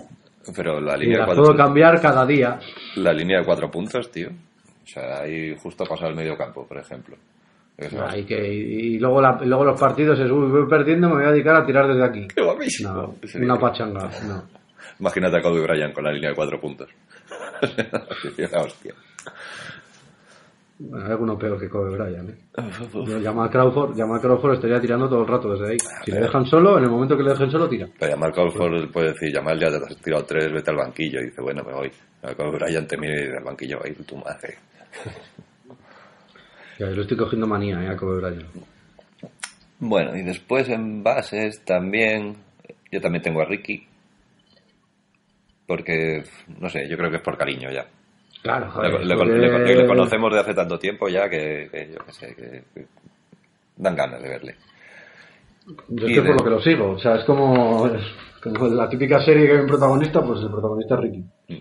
pero 0.56 0.80
la 0.80 0.96
Y 0.96 1.00
línea, 1.00 1.16
de 1.16 1.18
las 1.18 1.26
cuatro, 1.26 1.42
puedo 1.44 1.56
cambiar 1.56 2.00
cada 2.00 2.24
día. 2.24 2.58
la 2.96 3.12
línea 3.12 3.40
de 3.40 3.44
cuatro 3.44 3.70
puntos, 3.70 4.10
tío. 4.10 4.28
O 4.30 4.86
sea, 4.86 5.20
ahí 5.20 5.54
justo 5.62 5.84
pasado 5.84 6.08
el 6.10 6.16
medio 6.16 6.34
campo, 6.36 6.66
por 6.66 6.78
ejemplo. 6.78 7.14
Ah, 8.00 8.16
y, 8.16 8.24
que, 8.24 8.34
y 8.52 8.98
luego, 8.98 9.20
la- 9.20 9.38
y 9.40 9.46
luego 9.46 9.64
los 9.66 9.78
partidos 9.78 10.18
es, 10.18 10.28
uy, 10.30 10.48
voy 10.50 10.66
perdiendo, 10.68 11.08
me 11.10 11.16
voy 11.16 11.24
a 11.26 11.30
dedicar 11.30 11.54
a 11.56 11.64
tirar 11.66 11.86
desde 11.86 12.04
aquí. 12.04 12.26
¡Qué 12.34 12.42
guapísimo! 12.42 12.92
No, 12.92 13.14
una 13.40 13.56
pachanga. 13.56 14.10
No. 14.26 14.42
Imagínate 14.98 15.36
a 15.36 15.42
Kobe 15.42 15.60
Bryant 15.60 15.94
con 15.94 16.02
la 16.04 16.10
línea 16.10 16.30
de 16.30 16.34
cuatro 16.34 16.58
puntos. 16.60 16.88
Hostia. 17.62 18.94
Bueno, 20.80 21.06
hay 21.06 21.10
alguno 21.10 21.36
peor 21.36 21.58
que 21.58 21.68
Kobe 21.68 21.90
Bryant. 21.90 22.30
¿eh? 22.30 23.20
Jamal 23.22 23.50
Crawford, 23.50 23.96
Jamal 23.96 24.20
Crawford 24.20 24.54
estaría 24.54 24.80
tirando 24.80 25.08
todo 25.08 25.22
el 25.22 25.28
rato 25.28 25.52
desde 25.52 25.72
ahí. 25.72 25.78
Si 26.04 26.12
le 26.12 26.20
dejan 26.20 26.46
solo, 26.46 26.78
en 26.78 26.84
el 26.84 26.90
momento 26.90 27.16
que 27.16 27.24
le 27.24 27.30
dejen 27.30 27.50
solo, 27.50 27.68
tira. 27.68 27.88
Pero 27.98 28.16
Marco 28.16 28.42
Alford 28.42 28.90
puede 28.92 29.12
decir, 29.12 29.32
Yamal 29.32 29.58
ya 29.58 29.70
te 29.70 29.76
has 29.76 29.96
tirado 29.96 30.24
tres, 30.24 30.52
vete 30.52 30.70
al 30.70 30.76
banquillo. 30.76 31.20
Y 31.20 31.24
dice, 31.26 31.42
bueno, 31.42 31.64
me 31.64 31.72
voy. 31.72 31.90
Kobe 32.36 32.58
Bryant 32.58 32.88
te 32.88 32.96
mire 32.96 33.36
al 33.36 33.44
banquillo, 33.44 33.80
ahí 33.84 33.92
tu 33.94 34.16
madre. 34.16 34.58
Ya, 36.78 36.86
yo 36.86 36.94
le 36.94 37.02
estoy 37.02 37.16
cogiendo 37.16 37.44
manía 37.44 37.82
¿eh? 37.82 37.88
a 37.88 37.96
Kobe 37.96 38.20
Bryant. 38.20 38.46
Bueno, 39.80 40.16
y 40.16 40.22
después 40.22 40.68
en 40.68 41.02
bases 41.02 41.64
también, 41.64 42.36
yo 42.92 43.00
también 43.00 43.20
tengo 43.20 43.40
a 43.40 43.44
Ricky. 43.44 43.84
Porque, 45.66 46.22
no 46.60 46.68
sé, 46.68 46.88
yo 46.88 46.96
creo 46.96 47.10
que 47.10 47.16
es 47.16 47.22
por 47.22 47.36
cariño 47.36 47.68
ya. 47.72 47.84
Claro, 48.42 48.66
Le, 48.66 48.70
joder. 48.72 49.06
le- 49.06 49.16
porque- 49.16 49.32
le- 49.32 49.74
le 49.76 49.86
conocemos 49.86 50.32
de 50.32 50.40
hace 50.40 50.54
tanto 50.54 50.78
tiempo 50.78 51.08
ya 51.08 51.28
que, 51.28 51.68
que 51.70 51.90
yo 51.92 51.98
qué 52.06 52.12
sé, 52.12 52.34
que, 52.34 52.62
que 52.74 52.86
dan 53.76 53.96
ganas 53.96 54.22
de 54.22 54.28
verle. 54.28 54.54
Yo 55.88 56.06
es 56.06 56.12
y 56.12 56.14
que 56.14 56.20
de- 56.20 56.26
por 56.28 56.38
lo 56.38 56.44
que 56.44 56.50
lo 56.50 56.60
sigo. 56.60 56.90
O 56.92 56.98
sea, 56.98 57.16
es 57.16 57.24
como, 57.24 57.86
es 57.88 58.02
como 58.42 58.68
la 58.68 58.88
típica 58.88 59.20
serie 59.20 59.46
que 59.46 59.52
hay 59.52 59.58
un 59.60 59.66
protagonista, 59.66 60.22
pues 60.22 60.40
el 60.40 60.50
protagonista 60.50 60.94
es 60.94 61.00
Ricky. 61.00 61.18
Mm. 61.48 61.56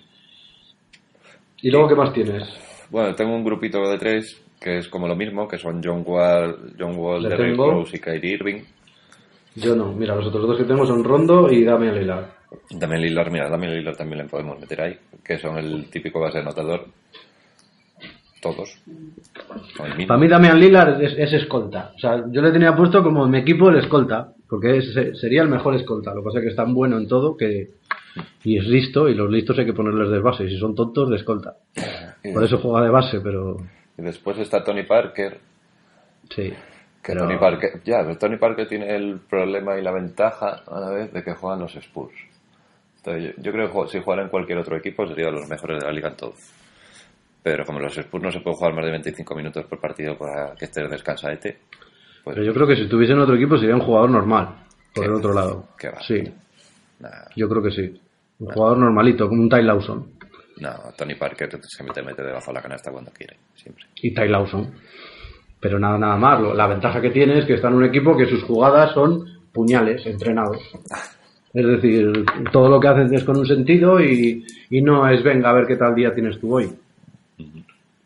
¿Y 1.63 1.71
luego 1.71 1.87
qué 1.89 1.95
más 1.95 2.13
tienes? 2.13 2.43
Bueno, 2.89 3.15
tengo 3.15 3.35
un 3.35 3.43
grupito 3.43 3.89
de 3.89 3.97
tres 3.97 4.39
que 4.59 4.77
es 4.77 4.87
como 4.87 5.07
lo 5.07 5.15
mismo, 5.15 5.47
que 5.47 5.57
son 5.57 5.81
John 5.83 6.03
Wall, 6.05 6.73
John 6.79 6.95
Wall, 6.97 7.23
Derrick. 7.23 7.57
Rose 7.57 7.97
y 7.97 7.99
Kyrie 7.99 8.33
Irving. 8.35 8.61
Yo 9.61 9.75
no. 9.75 9.91
Mira, 9.91 10.15
los 10.15 10.27
otros 10.27 10.47
dos 10.47 10.57
que 10.57 10.63
tengo 10.65 10.85
son 10.85 11.03
Rondo 11.03 11.51
y 11.51 11.63
Damian 11.63 11.95
Lillard. 11.99 12.25
También 12.79 13.01
Lillard, 13.01 13.31
mira, 13.31 13.49
también 13.49 13.73
Lillard 13.73 13.97
también 13.97 14.19
le 14.23 14.29
podemos 14.29 14.59
meter 14.59 14.81
ahí, 14.81 14.97
que 15.23 15.37
son 15.37 15.57
el 15.57 15.89
típico 15.89 16.19
base 16.19 16.39
anotador. 16.39 16.85
Todos. 18.41 18.77
Para 20.07 20.17
mí 20.19 20.27
Damian 20.27 20.59
Lillard 20.59 21.01
es, 21.01 21.13
es 21.17 21.33
escolta. 21.33 21.91
O 21.95 21.99
sea, 21.99 22.23
yo 22.31 22.41
le 22.41 22.51
tenía 22.51 22.75
puesto 22.75 23.01
como 23.03 23.25
en 23.25 23.31
mi 23.31 23.39
equipo 23.39 23.69
el 23.69 23.77
escolta, 23.79 24.31
porque 24.47 24.77
es- 24.77 25.19
sería 25.19 25.41
el 25.41 25.49
mejor 25.49 25.75
escolta. 25.75 26.13
Lo 26.13 26.21
que 26.21 26.25
pasa 26.25 26.37
es 26.39 26.43
que 26.43 26.49
es 26.51 26.55
tan 26.55 26.73
bueno 26.73 26.97
en 26.97 27.07
todo 27.07 27.35
que... 27.35 27.67
Y 28.43 28.57
es 28.57 28.65
listo, 28.67 29.09
y 29.09 29.15
los 29.15 29.29
listos 29.29 29.57
hay 29.59 29.65
que 29.65 29.73
ponerles 29.73 30.09
de 30.09 30.19
base. 30.19 30.45
Y 30.45 30.49
si 30.49 30.57
son 30.59 30.75
tontos, 30.75 31.09
de 31.09 31.15
escolta. 31.17 31.55
Por 32.33 32.43
eso 32.43 32.59
juega 32.59 32.83
de 32.85 32.91
base, 32.91 33.19
pero... 33.21 33.57
y 33.97 34.01
después 34.03 34.37
está 34.37 34.63
Tony 34.63 34.83
Parker, 34.83 35.39
Sí. 36.29 36.51
Que 37.07 37.13
Pero- 37.13 37.25
Tony 37.25 37.37
Parker, 37.39 37.81
ya, 37.85 37.99
pero 38.03 38.17
Tony 38.17 38.35
Parker 38.35 38.67
tiene 38.67 38.93
el 38.93 39.19
problema 39.29 39.77
y 39.77 39.81
la 39.81 39.93
ventaja 39.93 40.61
a 40.67 40.79
la 40.81 40.89
vez 40.89 41.13
de 41.13 41.23
que 41.23 41.33
juegan 41.33 41.59
los 41.61 41.73
Spurs. 41.77 42.13
Entonces, 42.97 43.33
yo, 43.37 43.41
yo 43.43 43.51
creo 43.53 43.71
que 43.71 43.89
si 43.89 44.01
jugara 44.03 44.23
en 44.23 44.29
cualquier 44.29 44.57
otro 44.57 44.75
equipo 44.75 45.07
sería 45.07 45.27
de 45.27 45.31
los 45.31 45.47
mejores 45.47 45.79
de 45.79 45.85
la 45.85 45.93
liga 45.93 46.09
en 46.09 46.17
todo. 46.17 46.33
Pero 47.41 47.65
como 47.65 47.79
los 47.79 47.97
Spurs 47.97 48.21
no 48.23 48.29
se 48.31 48.41
puede 48.41 48.57
jugar 48.57 48.73
más 48.73 48.83
de 48.83 48.91
25 48.91 49.35
minutos 49.35 49.65
por 49.67 49.79
partido 49.79 50.17
para 50.17 50.53
que 50.55 50.65
estés 50.65 50.89
descansadete, 50.89 51.59
pues 52.25 52.35
Pero 52.35 52.45
yo 52.45 52.53
creo 52.53 52.67
que 52.67 52.75
si 52.75 52.81
estuviese 52.83 53.13
en 53.13 53.19
otro 53.19 53.35
equipo 53.35 53.57
sería 53.57 53.75
un 53.75 53.81
jugador 53.81 54.09
normal, 54.09 54.65
por 54.93 55.05
el 55.05 55.13
otro 55.13 55.33
lado. 55.33 55.69
qué 55.79 55.87
va. 55.89 56.01
Sí, 56.01 56.21
yo 57.37 57.47
creo 57.47 57.63
que 57.63 57.71
sí. 57.71 58.01
Un 58.39 58.47
jugador 58.51 58.79
normalito, 58.79 59.29
como 59.29 59.41
un 59.43 59.49
Ty 59.49 59.61
Lawson. 59.61 60.11
no, 60.59 60.73
Tony 60.97 61.15
Parker 61.15 61.49
se 61.61 61.83
mete, 61.83 62.01
mete 62.01 62.21
debajo 62.21 62.47
de 62.47 62.55
la 62.55 62.61
canasta 62.61 62.91
cuando 62.91 63.11
quiere, 63.11 63.37
siempre. 63.55 63.85
Y 63.95 64.13
Ty 64.13 64.27
Lawson. 64.27 64.73
Pero 65.59 65.79
nada, 65.79 65.97
nada 65.97 66.17
más. 66.17 66.41
Lo- 66.41 66.53
La 66.53 66.67
ventaja 66.67 67.01
que 67.01 67.09
tiene 67.09 67.39
es 67.39 67.45
que 67.45 67.55
está 67.55 67.67
en 67.69 67.75
un 67.75 67.85
equipo 67.85 68.15
que 68.15 68.25
sus 68.27 68.43
jugadas 68.43 68.93
son 68.93 69.25
puñales, 69.51 70.05
entrenados. 70.05 70.57
Es 71.53 71.65
decir, 71.65 72.25
todo 72.51 72.69
lo 72.69 72.79
que 72.79 72.87
hacen 72.87 73.11
es 73.13 73.23
con 73.23 73.37
un 73.37 73.45
sentido 73.47 73.99
y, 73.99 74.45
y 74.69 74.81
no 74.81 75.09
es 75.09 75.23
venga 75.23 75.49
a 75.49 75.53
ver 75.53 75.65
qué 75.65 75.75
tal 75.75 75.95
día 75.95 76.13
tienes 76.13 76.39
tú 76.39 76.55
hoy. 76.55 76.69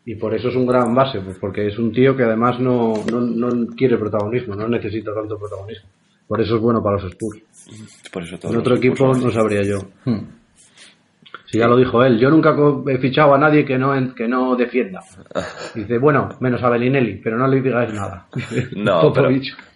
Y 0.04 0.14
por 0.16 0.34
eso 0.34 0.48
es 0.48 0.56
un 0.56 0.66
gran 0.66 0.94
base, 0.94 1.20
pues 1.20 1.38
porque 1.38 1.66
es 1.68 1.78
un 1.78 1.92
tío 1.92 2.16
que 2.16 2.24
además 2.24 2.58
no, 2.58 2.94
no, 3.10 3.20
no 3.20 3.66
quiere 3.76 3.96
protagonismo, 3.98 4.54
no 4.56 4.66
necesita 4.68 5.14
tanto 5.14 5.38
protagonismo. 5.38 5.88
Por 6.26 6.40
eso 6.40 6.56
es 6.56 6.60
bueno 6.62 6.82
para 6.82 6.96
los 6.96 7.12
Spurs. 7.12 7.40
Por 8.12 8.22
eso 8.22 8.38
todos 8.38 8.54
En 8.54 8.60
otro 8.60 8.74
equipo 8.76 9.12
no 9.14 9.30
sabría 9.30 9.62
yo. 9.62 9.78
Si 11.52 11.58
ya 11.58 11.66
lo 11.66 11.76
dijo 11.76 12.02
él, 12.02 12.18
yo 12.18 12.30
nunca 12.30 12.56
he 12.86 12.96
fichado 12.96 13.34
a 13.34 13.38
nadie 13.38 13.62
que 13.66 13.76
no 13.76 13.92
que 14.14 14.26
no 14.26 14.56
defienda. 14.56 15.00
Dice, 15.74 15.98
bueno, 15.98 16.30
menos 16.40 16.62
a 16.62 16.70
Bellinelli, 16.70 17.16
pero 17.22 17.36
no 17.36 17.46
le 17.46 17.60
digáis 17.60 17.92
nada. 17.92 18.26
No, 18.76 19.12
pero, 19.12 19.28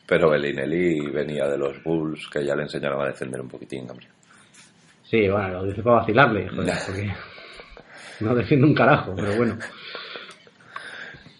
pero 0.06 0.30
Bellinelli 0.30 1.10
venía 1.10 1.46
de 1.46 1.58
los 1.58 1.82
Bulls 1.84 2.28
que 2.32 2.46
ya 2.46 2.56
le 2.56 2.62
enseñaron 2.62 3.02
a 3.02 3.08
defender 3.08 3.42
un 3.42 3.48
poquitín, 3.48 3.90
hombre. 3.90 4.06
Sí, 5.04 5.28
bueno, 5.28 5.48
lo 5.50 5.64
dice 5.64 5.82
para 5.82 5.96
vacilarle, 5.96 6.48
joder, 6.56 6.74
porque 6.86 7.14
no 8.20 8.34
defiende 8.34 8.66
un 8.66 8.74
carajo, 8.74 9.12
pero 9.14 9.36
bueno. 9.36 9.58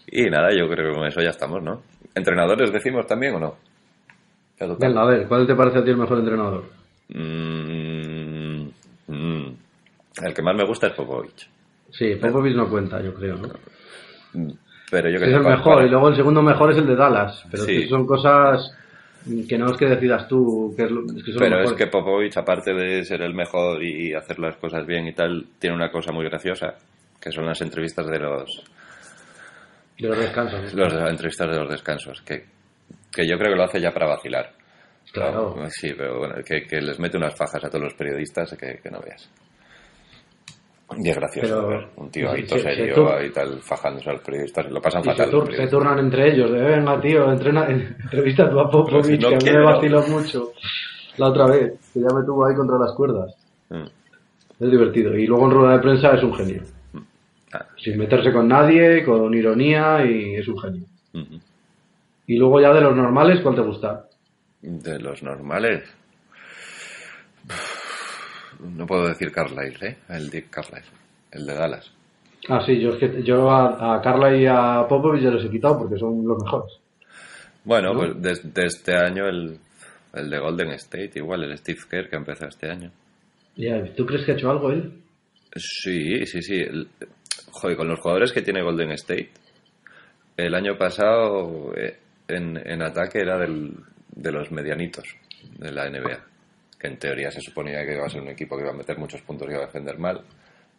Y 0.05 0.29
nada, 0.29 0.51
yo 0.51 0.69
creo 0.69 0.91
que 0.91 0.99
con 0.99 1.07
eso 1.07 1.19
ya 1.19 1.31
estamos, 1.31 1.63
¿no? 1.63 1.81
¿Entrenadores 2.13 2.71
decimos 2.71 3.07
también 3.07 3.33
o 3.33 3.39
no? 3.39 3.55
Venga, 4.77 5.01
a 5.01 5.05
ver, 5.05 5.27
¿cuál 5.27 5.47
te 5.47 5.55
parece 5.55 5.79
a 5.79 5.83
ti 5.83 5.89
el 5.89 5.97
mejor 5.97 6.19
entrenador? 6.19 6.63
Mm. 7.09 7.96
El 10.25 10.33
que 10.33 10.41
más 10.41 10.55
me 10.55 10.65
gusta 10.65 10.87
es 10.87 10.93
Popovich. 10.93 11.49
Sí, 11.91 12.15
Popovich 12.15 12.55
no 12.55 12.69
cuenta, 12.69 13.01
yo 13.01 13.13
creo, 13.13 13.35
¿no? 13.37 13.49
Pero 14.89 15.09
yo 15.09 15.17
que 15.19 15.25
Es 15.25 15.33
el 15.33 15.41
mejor, 15.41 15.75
para- 15.75 15.85
y 15.85 15.89
luego 15.89 16.09
el 16.09 16.15
segundo 16.15 16.41
mejor 16.41 16.71
es 16.71 16.77
el 16.77 16.87
de 16.87 16.95
Dallas, 16.95 17.43
pero 17.51 17.63
Sí. 17.63 17.75
es 17.75 17.81
que 17.83 17.89
son 17.89 18.05
cosas 18.05 18.71
que 19.49 19.57
no 19.57 19.71
es 19.71 19.77
que 19.77 19.85
decidas 19.87 20.27
tú, 20.29 20.73
que 20.77 20.83
es, 20.85 20.91
lo- 20.91 21.01
es 21.05 21.23
que 21.23 21.31
son 21.33 21.39
Pero 21.39 21.59
los 21.61 21.71
es 21.71 21.77
que 21.77 21.87
Popovich, 21.87 22.37
aparte 22.37 22.73
de 22.73 23.03
ser 23.03 23.21
el 23.21 23.33
mejor 23.33 23.83
y 23.83 24.13
hacer 24.13 24.39
las 24.39 24.55
cosas 24.57 24.85
bien 24.85 25.07
y 25.07 25.13
tal, 25.13 25.45
tiene 25.59 25.75
una 25.75 25.91
cosa 25.91 26.11
muy 26.13 26.23
graciosa, 26.25 26.75
que 27.19 27.31
son 27.31 27.45
las 27.45 27.59
entrevistas 27.61 28.07
de 28.07 28.19
los, 28.19 28.63
De 29.99 30.07
los 30.07 30.17
descansos. 30.17 30.73
los 30.73 30.93
entrevistas 30.93 31.49
de 31.49 31.59
los 31.59 31.69
descansos, 31.69 32.21
que, 32.21 32.45
que 33.11 33.27
yo 33.27 33.37
creo 33.37 33.51
que 33.51 33.57
lo 33.57 33.63
hace 33.63 33.81
ya 33.81 33.91
para 33.91 34.07
vacilar. 34.07 34.53
Claro. 35.11 35.55
Sí, 35.69 35.93
pero 35.97 36.19
bueno, 36.19 36.35
que, 36.45 36.63
que 36.63 36.79
les 36.81 36.99
mete 36.99 37.17
unas 37.17 37.35
fajas 37.35 37.63
a 37.63 37.69
todos 37.69 37.81
los 37.83 37.93
periodistas 37.95 38.55
que, 38.57 38.79
que 38.81 38.89
no 38.91 38.99
veas. 39.01 39.29
Y 40.99 41.09
es 41.09 41.15
gracioso 41.17 41.47
Pero- 41.55 41.67
ver 41.67 41.87
un 41.97 42.09
tío 42.09 42.31
ahí 42.31 42.41
se- 42.43 42.47
todo 42.47 42.59
se 42.59 42.75
serio 42.75 42.95
tur- 42.95 43.25
y 43.25 43.29
tal, 43.31 43.59
fajándose 43.61 44.09
a 44.09 44.13
los 44.13 44.21
periodistas, 44.21 44.71
lo 44.71 44.81
pasan 44.81 45.01
Y 45.01 45.03
se, 45.03 45.09
fatal. 45.11 45.29
tur- 45.31 45.55
se 45.55 45.67
turnan 45.67 45.99
entre 45.99 46.31
ellos, 46.33 46.49
de 46.51 46.61
venga 46.61 47.01
tío, 47.01 47.29
entrena, 47.31 47.67
entrevista 47.67 48.49
tú 48.49 48.59
a 48.59 48.69
Popovich, 48.71 49.21
No 49.21 49.29
que 49.29 49.35
a 49.35 49.37
mí 49.39 49.57
me 49.57 49.63
vaciló 49.65 50.01
mucho 50.07 50.51
la 51.17 51.27
otra 51.27 51.47
vez, 51.47 51.73
que 51.93 51.99
ya 51.99 52.07
me 52.15 52.23
tuvo 52.25 52.45
ahí 52.47 52.55
contra 52.55 52.77
las 52.79 52.93
cuerdas. 52.93 53.35
Mm. 53.69 53.83
Es 54.63 54.71
divertido. 54.71 55.13
Y 55.17 55.27
luego 55.27 55.45
en 55.45 55.51
rueda 55.51 55.73
de 55.73 55.79
prensa 55.79 56.13
es 56.15 56.23
un 56.23 56.33
genio. 56.33 56.63
Ah. 57.53 57.65
Sin 57.77 57.97
meterse 57.97 58.31
con 58.31 58.47
nadie, 58.47 59.03
con 59.05 59.33
ironía 59.33 60.05
y 60.05 60.35
es 60.35 60.47
un 60.47 60.57
genio. 60.59 60.83
Ujú. 61.13 61.39
Y 62.27 62.37
luego 62.37 62.59
ya 62.61 62.73
de 62.73 62.81
los 62.81 62.95
normales, 62.95 63.39
¿cuál 63.41 63.55
te 63.55 63.61
gusta? 63.61 64.05
De 64.61 64.99
los 64.99 65.21
normales. 65.21 65.83
No 68.59 68.85
puedo 68.85 69.07
decir 69.07 69.31
Carlisle, 69.31 69.87
¿eh? 69.87 69.97
El 70.09 70.29
Dick 70.29 70.49
Carlisle. 70.49 70.97
El 71.31 71.45
de 71.45 71.53
Dallas. 71.53 71.91
Ah, 72.49 72.61
sí, 72.65 72.79
yo, 72.79 72.91
es 72.91 72.99
que, 72.99 73.23
yo 73.23 73.49
a, 73.49 73.97
a 73.97 74.35
y 74.35 74.45
a 74.45 74.85
Popovich 74.87 75.23
ya 75.23 75.31
los 75.31 75.43
he 75.43 75.49
quitado 75.49 75.79
porque 75.79 75.97
son 75.97 76.25
los 76.25 76.41
mejores. 76.43 76.79
Bueno, 77.63 77.93
¿No? 77.93 77.99
pues 77.99 78.21
de, 78.21 78.49
de 78.49 78.65
este 78.67 78.95
año 78.95 79.27
el, 79.27 79.57
el 80.13 80.29
de 80.29 80.39
Golden 80.39 80.69
State, 80.71 81.11
igual, 81.15 81.43
el 81.43 81.57
Steve 81.57 81.79
Kerr 81.89 82.09
que 82.09 82.15
empezó 82.15 82.47
este 82.47 82.69
año. 82.69 82.91
Ya, 83.55 83.83
¿Tú 83.95 84.05
crees 84.05 84.23
que 84.23 84.31
ha 84.31 84.35
hecho 84.35 84.49
algo 84.49 84.71
él? 84.71 84.93
Sí, 85.55 86.25
sí, 86.25 86.41
sí. 86.41 86.63
Joder, 87.51 87.75
con 87.75 87.87
los 87.87 87.99
jugadores 87.99 88.31
que 88.31 88.41
tiene 88.41 88.61
Golden 88.61 88.91
State, 88.91 89.31
el 90.37 90.53
año 90.53 90.77
pasado 90.77 91.73
eh, 91.75 91.97
en, 92.27 92.57
en 92.57 92.81
ataque 92.83 93.19
era 93.19 93.37
del, 93.37 93.73
de 94.15 94.31
los 94.31 94.51
medianitos 94.51 95.07
de 95.57 95.71
la 95.71 95.89
NBA. 95.89 96.23
Que 96.79 96.87
en 96.87 96.97
teoría 96.97 97.31
se 97.31 97.41
suponía 97.41 97.85
que 97.85 97.95
iba 97.95 98.05
a 98.05 98.09
ser 98.09 98.21
un 98.21 98.29
equipo 98.29 98.55
que 98.55 98.63
iba 98.63 98.71
a 98.71 98.75
meter 98.75 98.97
muchos 98.97 99.21
puntos 99.21 99.47
y 99.47 99.51
iba 99.51 99.63
a 99.63 99.65
defender 99.65 99.97
mal. 99.97 100.21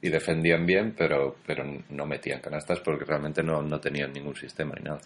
Y 0.01 0.11
defendían 0.11 0.65
bien, 0.65 0.95
pero, 0.97 1.37
pero 1.47 1.65
no 1.91 2.07
metían 2.07 2.41
canastas 2.41 2.81
porque 2.81 3.05
realmente 3.05 3.43
no, 3.43 3.63
no 3.63 3.81
tenían 3.81 4.13
ningún 4.13 4.37
sistema 4.37 4.75
ni 4.79 4.85
nada. 4.85 5.01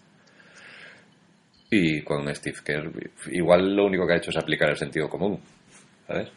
Y 1.71 2.01
con 2.03 2.27
Steve 2.35 2.57
Kerr, 2.63 2.91
igual 3.31 3.75
lo 3.75 3.85
único 3.85 4.05
que 4.05 4.13
ha 4.13 4.17
hecho 4.17 4.29
es 4.29 4.37
aplicar 4.37 4.69
el 4.69 4.77
sentido 4.77 5.09
común, 5.09 5.39
¿sabes? 6.07 6.29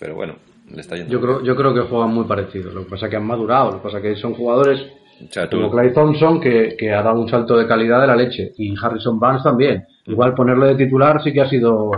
Pero 0.00 0.16
bueno, 0.16 0.34
le 0.74 0.80
está 0.80 0.96
yendo 0.96 1.12
Yo 1.12 1.20
creo, 1.20 1.44
yo 1.44 1.54
creo 1.54 1.74
que 1.74 1.82
juegan 1.82 2.12
muy 2.12 2.24
parecidos. 2.24 2.74
Lo 2.74 2.84
que 2.84 2.90
pasa 2.90 3.06
es 3.06 3.10
que 3.10 3.16
han 3.16 3.26
madurado. 3.26 3.70
Lo 3.70 3.76
que 3.78 3.84
pasa 3.84 3.98
es 3.98 4.02
que 4.02 4.16
son 4.16 4.34
jugadores 4.34 4.80
O 5.28 5.32
sea, 5.32 5.48
Como 5.48 5.70
Clay 5.70 5.92
Thompson, 5.92 6.40
que, 6.40 6.74
que 6.76 6.90
ha 6.92 7.02
dado 7.02 7.20
un 7.20 7.28
salto 7.28 7.56
de 7.56 7.68
calidad 7.68 8.00
de 8.00 8.06
la 8.08 8.16
leche. 8.16 8.52
Y 8.56 8.74
Harrison 8.80 9.20
Barnes 9.20 9.44
también. 9.44 9.86
Igual 10.06 10.34
ponerlo 10.34 10.66
de 10.66 10.74
titular 10.74 11.22
sí 11.22 11.32
que 11.32 11.40
ha 11.40 11.48
sido 11.48 11.92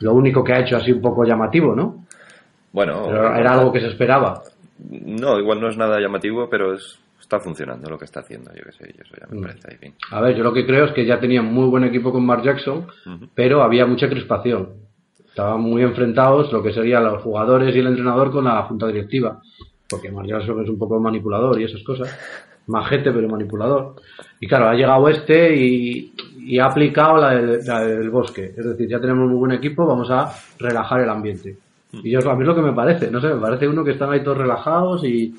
lo 0.00 0.12
único 0.14 0.42
que 0.44 0.52
ha 0.52 0.60
hecho 0.60 0.76
así 0.76 0.92
un 0.92 1.00
poco 1.02 1.24
llamativo, 1.24 1.74
¿no? 1.74 2.04
bueno, 2.72 3.04
Pero 3.06 3.34
era 3.36 3.54
algo 3.54 3.72
que 3.72 3.80
se 3.80 3.88
esperaba. 3.88 4.42
no, 4.90 5.38
igual 5.38 5.60
no 5.60 5.68
es 5.68 5.76
nada 5.76 5.98
llamativo, 6.00 6.48
pero 6.50 6.74
es- 6.74 6.98
está 7.20 7.40
funcionando 7.40 7.90
lo 7.90 7.98
que 7.98 8.04
está 8.06 8.20
haciendo, 8.20 8.50
yo 8.54 8.62
qué 8.64 8.72
sé, 8.72 8.94
eso 8.98 9.14
ya 9.20 9.26
me 9.30 9.38
Mm. 9.38 9.42
parece. 9.42 9.92
A 10.12 10.20
ver, 10.20 10.36
yo 10.36 10.42
lo 10.44 10.52
que 10.52 10.64
creo 10.64 10.84
es 10.86 10.92
que 10.92 11.04
ya 11.04 11.18
tenían 11.20 11.46
muy 11.52 11.66
buen 11.68 11.84
equipo 11.84 12.10
con 12.12 12.24
Mark 12.24 12.42
Jackson, 12.42 12.86
pero 13.34 13.62
había 13.62 13.84
mucha 13.86 14.08
crispación. 14.08 14.70
Estaban 15.28 15.60
muy 15.60 15.82
enfrentados 15.82 16.52
lo 16.52 16.62
que 16.62 16.72
serían 16.72 17.04
los 17.04 17.22
jugadores 17.22 17.74
y 17.74 17.78
el 17.78 17.86
entrenador 17.88 18.30
con 18.32 18.44
la 18.44 18.62
junta 18.62 18.86
directiva. 18.86 19.40
Porque 19.88 20.10
Mark 20.10 20.26
Jackson 20.28 20.62
es 20.62 20.68
un 20.68 20.78
poco 20.78 20.98
manipulador 21.00 21.60
y 21.60 21.64
esas 21.64 21.82
cosas. 21.82 22.08
Majete, 22.66 23.10
pero 23.12 23.28
manipulador. 23.28 23.94
Y 24.40 24.46
claro, 24.46 24.68
ha 24.68 24.74
llegado 24.74 25.08
este 25.08 25.54
y, 25.56 26.12
y 26.48 26.58
ha 26.58 26.66
aplicado 26.66 27.18
la 27.18 27.30
del, 27.34 27.60
la 27.66 27.80
del 27.84 28.10
bosque. 28.10 28.54
Es 28.56 28.64
decir, 28.64 28.88
ya 28.88 28.98
tenemos 28.98 29.28
muy 29.28 29.36
buen 29.38 29.52
equipo, 29.52 29.86
vamos 29.86 30.10
a 30.10 30.32
relajar 30.58 31.00
el 31.02 31.10
ambiente. 31.10 31.56
Y 31.92 32.10
yo, 32.10 32.18
a 32.30 32.34
mí 32.34 32.42
es 32.42 32.46
lo 32.46 32.54
que 32.54 32.62
me 32.62 32.72
parece. 32.72 33.10
No 33.10 33.20
sé, 33.20 33.28
me 33.28 33.40
parece 33.40 33.68
uno 33.68 33.84
que 33.84 33.92
están 33.92 34.10
ahí 34.12 34.22
todos 34.22 34.38
relajados 34.38 35.04
y 35.04 35.34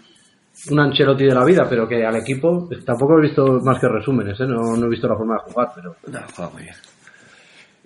un 0.71 0.79
Ancelotti 0.79 1.25
de 1.25 1.33
la 1.33 1.45
vida, 1.45 1.65
pero 1.69 1.87
que 1.87 2.05
al 2.05 2.15
equipo 2.15 2.67
tampoco 2.85 3.17
he 3.17 3.21
visto 3.23 3.59
más 3.63 3.79
que 3.79 3.87
resúmenes, 3.87 4.39
¿eh? 4.39 4.45
no, 4.47 4.75
no 4.75 4.85
he 4.85 4.89
visto 4.89 5.07
la 5.07 5.15
forma 5.15 5.35
de 5.35 5.51
jugar, 5.51 5.69
pero 5.75 5.95
No, 6.07 6.19
juega 6.35 6.51
muy 6.51 6.63
bien. 6.63 6.75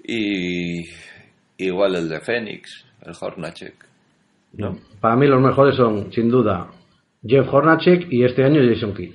Y 0.06 0.86
igual 1.58 1.96
el 1.96 2.10
de 2.10 2.20
Fénix, 2.20 2.86
el 3.06 3.14
Hornacek. 3.20 3.76
no. 4.54 4.78
Para 5.00 5.16
mí 5.16 5.28
los 5.28 5.42
mejores 5.42 5.76
son, 5.76 6.12
sin 6.12 6.30
duda, 6.30 6.68
Jeff 7.26 7.48
Hornacek 7.54 8.12
y 8.12 8.24
este 8.24 8.44
año 8.44 8.62
Jason 8.68 8.94
Kidd. 8.94 9.14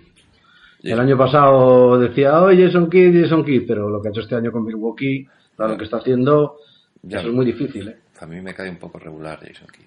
El 0.82 1.00
año 1.00 1.16
pasado 1.18 1.98
decía, 1.98 2.40
oh, 2.40 2.50
Jason 2.56 2.88
Kidd, 2.88 3.22
Jason 3.22 3.44
Kidd, 3.44 3.64
pero 3.66 3.88
lo 3.88 4.00
que 4.00 4.08
ha 4.08 4.10
hecho 4.12 4.20
este 4.20 4.36
año 4.36 4.52
con 4.52 4.64
Milwaukee, 4.64 5.26
para 5.56 5.72
lo 5.72 5.78
que 5.78 5.84
está 5.84 5.96
haciendo, 5.98 6.56
Ya. 7.02 7.18
eso 7.18 7.28
es 7.28 7.34
muy 7.34 7.44
difícil, 7.46 7.88
¿eh? 7.88 7.98
A 8.20 8.26
mí 8.26 8.40
me 8.40 8.54
cae 8.54 8.70
un 8.70 8.76
poco 8.78 8.98
regular 8.98 9.38
Jason 9.40 9.66
Kidd. 9.68 9.86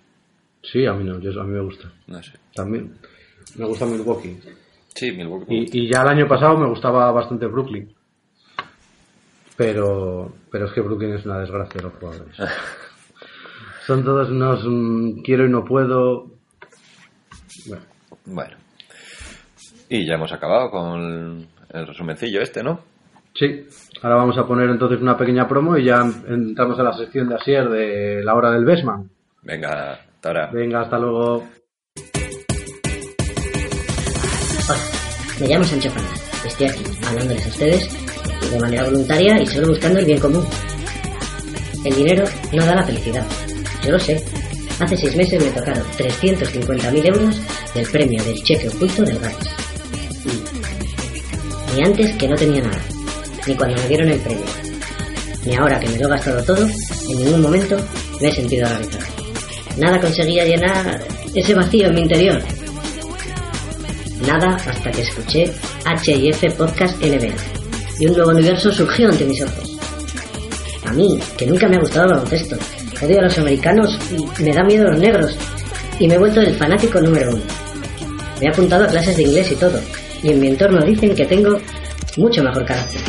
Sí, 0.64 0.86
a 0.86 0.94
mí 0.94 1.04
no, 1.04 1.20
yo- 1.20 1.40
a 1.42 1.44
mí 1.46 1.52
me 1.54 1.62
gusta. 1.62 1.92
No 2.08 2.22
sé. 2.22 2.34
También 2.54 2.94
me 3.58 3.66
gusta 3.66 3.86
Milwaukee. 3.86 4.38
Sí, 4.94 5.12
Milwaukee. 5.12 5.68
Y, 5.72 5.80
y 5.86 5.92
ya 5.92 6.02
el 6.02 6.10
año 6.10 6.28
pasado 6.28 6.58
me 6.58 6.68
gustaba 6.68 7.12
bastante 7.12 7.46
Brooklyn. 7.48 7.90
Pero, 9.58 10.34
pero 10.52 10.66
es 10.66 10.72
que 10.74 10.82
Brooklyn 10.82 11.14
es 11.14 11.26
una 11.26 11.40
desgracia 11.40 11.82
los 11.82 11.94
jugadores. 11.94 12.36
Son 13.88 14.04
todos 14.04 14.30
unos 14.30 14.62
mm, 14.66 15.22
quiero 15.24 15.46
y 15.46 15.50
no 15.50 15.64
puedo. 15.66 16.32
Bueno, 17.68 17.84
Bueno. 18.26 18.58
Y 19.94 20.06
ya 20.06 20.14
hemos 20.14 20.32
acabado 20.32 20.72
con 20.72 21.46
el 21.74 21.88
resumencillo 21.88 22.42
este, 22.42 22.64
¿no? 22.64 22.80
sí, 23.34 23.66
ahora 24.02 24.16
vamos 24.16 24.38
a 24.38 24.48
poner 24.48 24.70
entonces 24.70 25.02
una 25.02 25.18
pequeña 25.18 25.50
promo 25.50 25.76
y 25.78 25.84
ya 25.84 26.02
entramos 26.30 26.80
a 26.80 26.84
la 26.84 26.94
sección 26.94 27.28
de 27.28 27.36
Asier 27.36 27.68
de 27.68 28.24
la 28.24 28.34
hora 28.34 28.52
del 28.52 28.64
Besman. 28.64 29.10
Venga, 29.42 30.00
hasta 30.16 30.30
ahora. 30.30 30.50
Venga, 30.54 30.82
hasta 30.84 30.98
luego. 30.98 31.44
Hola, 34.70 34.80
me 35.42 35.48
llamo 35.48 35.64
Sancho 35.66 35.90
Fernández. 35.90 36.46
Estoy 36.46 36.68
aquí 36.68 36.84
hablándoles 37.10 37.46
a 37.46 37.50
ustedes 37.50 38.50
de 38.50 38.60
manera 38.62 38.86
voluntaria 38.86 39.42
y 39.42 39.46
solo 39.46 39.68
buscando 39.68 40.00
el 40.00 40.06
bien 40.06 40.20
común. 40.22 40.46
El 41.84 41.96
dinero 41.96 42.24
no 42.54 42.66
da 42.66 42.76
la 42.76 42.84
felicidad. 42.84 43.26
Yo 43.84 43.92
lo 43.92 44.00
sé. 44.00 44.24
Hace 44.80 44.96
seis 44.96 45.18
meses 45.18 45.44
me 45.44 45.52
tocaron 45.52 45.84
350.000 45.84 47.06
euros 47.08 47.74
del 47.74 47.88
premio 47.92 48.24
del 48.24 48.42
cheque 48.42 48.70
oculto 48.70 49.04
del 49.04 49.20
GATS. 49.20 49.61
Ni 51.76 51.84
antes 51.84 52.14
que 52.18 52.28
no 52.28 52.36
tenía 52.36 52.62
nada, 52.62 52.82
ni 53.48 53.56
cuando 53.56 53.82
me 53.82 53.88
dieron 53.88 54.10
el 54.10 54.20
premio, 54.20 54.46
ni 55.46 55.56
ahora 55.56 55.80
que 55.80 55.88
me 55.90 55.98
lo 55.98 56.08
he 56.08 56.10
gastado 56.12 56.44
todo, 56.44 56.66
en 56.66 57.18
ningún 57.18 57.42
momento 57.42 57.78
me 58.20 58.28
he 58.28 58.32
sentido 58.32 58.68
realizado. 58.68 59.06
Nada 59.78 60.00
conseguía 60.00 60.46
llenar 60.46 61.02
ese 61.34 61.54
vacío 61.54 61.88
en 61.88 61.96
mi 61.96 62.02
interior. 62.02 62.42
Nada 64.28 64.56
hasta 64.56 64.92
que 64.92 65.02
escuché 65.02 65.52
HIF 66.04 66.54
Podcast 66.56 67.02
NBA 67.02 67.34
y 68.00 68.06
un 68.08 68.14
nuevo 68.14 68.32
universo 68.32 68.72
surgió 68.72 69.10
ante 69.10 69.26
mis 69.26 69.42
ojos. 69.42 69.78
A 70.86 70.94
mí, 70.94 71.20
que 71.38 71.46
nunca 71.46 71.68
me 71.68 71.78
ha 71.78 71.80
gustado 71.80 72.06
el 72.06 72.14
baloncesto, 72.14 72.58
odio 73.02 73.20
a 73.20 73.24
los 73.24 73.38
americanos 73.38 73.98
y 74.12 74.44
me 74.44 74.54
da 74.54 74.64
miedo 74.64 74.90
los 74.90 75.00
negros, 75.00 75.38
y 76.00 76.08
me 76.08 76.16
he 76.16 76.18
vuelto 76.18 76.42
el 76.42 76.56
fanático 76.56 77.00
número 77.00 77.32
uno. 77.32 77.44
Me 78.40 78.48
he 78.48 78.50
apuntado 78.50 78.84
a 78.84 78.88
clases 78.88 79.16
de 79.16 79.24
inglés 79.24 79.52
y 79.52 79.56
todo, 79.56 79.80
y 80.24 80.32
en 80.32 80.40
mi 80.40 80.48
entorno 80.48 80.84
dicen 80.86 81.16
que 81.16 81.26
tengo 81.26 81.58
mucho 82.18 82.44
mejor 82.44 82.66
carácter. 82.66 83.02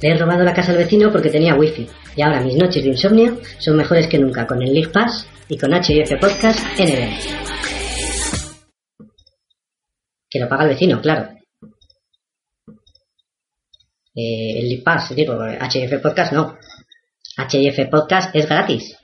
Le 0.00 0.10
he 0.10 0.16
robado 0.16 0.44
la 0.44 0.54
casa 0.54 0.70
al 0.70 0.78
vecino 0.78 1.10
porque 1.10 1.28
tenía 1.28 1.56
wifi. 1.56 1.88
Y 2.16 2.22
ahora 2.22 2.40
mis 2.40 2.54
noches 2.54 2.84
de 2.84 2.90
insomnio 2.90 3.38
son 3.58 3.76
mejores 3.76 4.06
que 4.06 4.18
nunca 4.18 4.46
con 4.46 4.62
el 4.62 4.72
League 4.72 4.92
Pass 4.92 5.28
y 5.48 5.58
con 5.58 5.72
HIF 5.72 6.20
Podcast 6.20 6.60
NBA. 6.78 7.18
Que 10.30 10.38
lo 10.38 10.48
paga 10.48 10.64
el 10.64 10.70
vecino, 10.70 11.00
claro. 11.00 11.30
Eh, 14.14 14.58
el 14.60 14.68
League 14.68 14.82
Pass, 14.84 15.14
digo, 15.16 15.36
HIF 15.44 16.00
Podcast 16.00 16.32
no. 16.32 16.56
HIF 17.38 17.88
Podcast 17.88 18.34
es 18.34 18.48
gratis. 18.48 18.98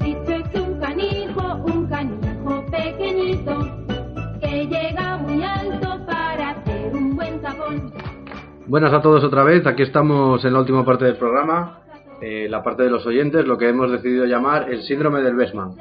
Dicho 0.00 0.32
es 0.32 0.60
un 0.60 0.80
canijo, 0.80 1.54
un 1.64 1.86
canijo 1.88 2.66
pequeñito, 2.66 3.86
que 4.40 4.66
llega 4.66 5.16
muy 5.18 5.42
alto 5.44 6.04
para 6.04 6.64
ser 6.64 6.94
un 6.94 7.14
buen 7.14 7.40
tapón. 7.40 7.92
Buenas 8.66 8.92
a 8.92 9.00
todos 9.00 9.22
otra 9.22 9.44
vez, 9.44 9.64
aquí 9.66 9.84
estamos 9.84 10.44
en 10.44 10.52
la 10.52 10.58
última 10.58 10.84
parte 10.84 11.04
del 11.04 11.16
programa, 11.16 11.83
eh, 12.20 12.46
la 12.48 12.62
parte 12.62 12.84
de 12.84 12.90
los 12.90 13.06
oyentes, 13.06 13.46
lo 13.46 13.58
que 13.58 13.68
hemos 13.68 13.90
decidido 13.90 14.24
llamar 14.24 14.70
el 14.70 14.82
síndrome 14.82 15.20
del 15.22 15.34
Besman. 15.34 15.72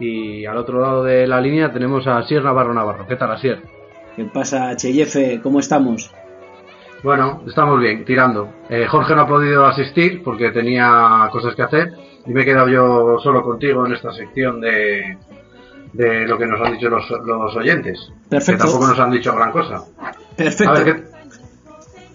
Y 0.00 0.46
al 0.46 0.56
otro 0.56 0.80
lado 0.80 1.04
de 1.04 1.26
la 1.26 1.40
línea 1.40 1.72
tenemos 1.72 2.06
a 2.06 2.18
Asier 2.18 2.42
Navarro 2.44 2.72
Navarro. 2.72 3.06
¿Qué 3.06 3.16
tal, 3.16 3.32
Asier? 3.32 3.60
¿Qué 4.14 4.24
pasa, 4.24 4.74
Cheyefe? 4.76 5.40
¿Cómo 5.42 5.60
estamos? 5.60 6.12
Bueno, 7.02 7.42
estamos 7.46 7.80
bien, 7.80 8.04
tirando. 8.04 8.48
Eh, 8.68 8.86
Jorge 8.86 9.14
no 9.14 9.22
ha 9.22 9.28
podido 9.28 9.66
asistir 9.66 10.22
porque 10.22 10.50
tenía 10.50 11.28
cosas 11.30 11.54
que 11.54 11.62
hacer 11.62 11.92
y 12.26 12.30
me 12.32 12.42
he 12.42 12.44
quedado 12.44 12.68
yo 12.68 13.18
solo 13.22 13.42
contigo 13.42 13.86
en 13.86 13.92
esta 13.92 14.12
sección 14.12 14.60
de, 14.60 15.16
de 15.92 16.26
lo 16.26 16.36
que 16.36 16.46
nos 16.46 16.60
han 16.60 16.72
dicho 16.72 16.88
los, 16.88 17.08
los 17.24 17.56
oyentes. 17.56 18.12
Perfecto. 18.28 18.64
Que 18.64 18.70
tampoco 18.70 18.88
nos 18.88 18.98
han 18.98 19.10
dicho 19.12 19.34
gran 19.34 19.52
cosa. 19.52 19.84
Perfecto. 20.36 20.72
A 20.72 20.82
ver, 20.82 20.84
¿qué, 20.84 21.17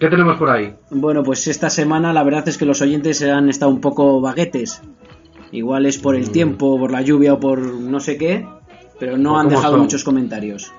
qué 0.04 0.10
tenemos 0.10 0.36
por 0.38 0.50
ahí? 0.50 0.74
Bueno, 0.90 1.22
pues 1.22 1.46
esta 1.48 1.68
semana 1.70 2.12
la 2.12 2.22
verdad 2.22 2.46
es 2.48 2.56
que 2.58 2.64
los 2.66 2.80
oyentes 2.82 3.22
han 3.22 3.48
estado 3.48 3.70
un 3.72 3.80
poco 3.80 4.20
baguetes. 4.20 4.80
Igual 5.52 5.86
es 5.86 5.98
por 5.98 6.16
el 6.16 6.28
Mm. 6.28 6.32
tiempo, 6.32 6.78
por 6.78 6.90
la 6.90 7.02
lluvia 7.02 7.34
o 7.34 7.40
por 7.40 7.58
no 7.60 8.00
sé 8.00 8.16
qué, 8.16 8.46
pero 8.98 9.16
no 9.16 9.38
han 9.38 9.48
dejado 9.48 9.74
son. 9.74 9.80
muchos 9.82 10.02
comentarios. 10.04 10.72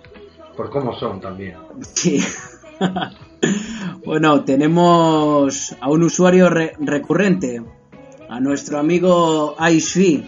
Por 0.57 0.69
cómo 0.69 0.93
son 0.99 1.19
también. 1.21 1.55
Sí. 1.93 2.21
bueno, 4.05 4.43
tenemos 4.43 5.75
a 5.79 5.89
un 5.89 6.03
usuario 6.03 6.49
re- 6.49 6.73
recurrente, 6.79 7.61
a 8.29 8.39
nuestro 8.39 8.79
amigo 8.79 9.55
IceFi. 9.59 10.23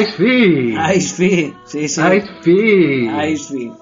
Ice 0.00 0.12
Fee. 0.12 0.76
IceFi, 0.96 1.54
sí, 1.66 1.88
sí. 1.88 2.00
Ice 2.00 2.30
Fee. 2.42 3.32
IceFi. 3.32 3.72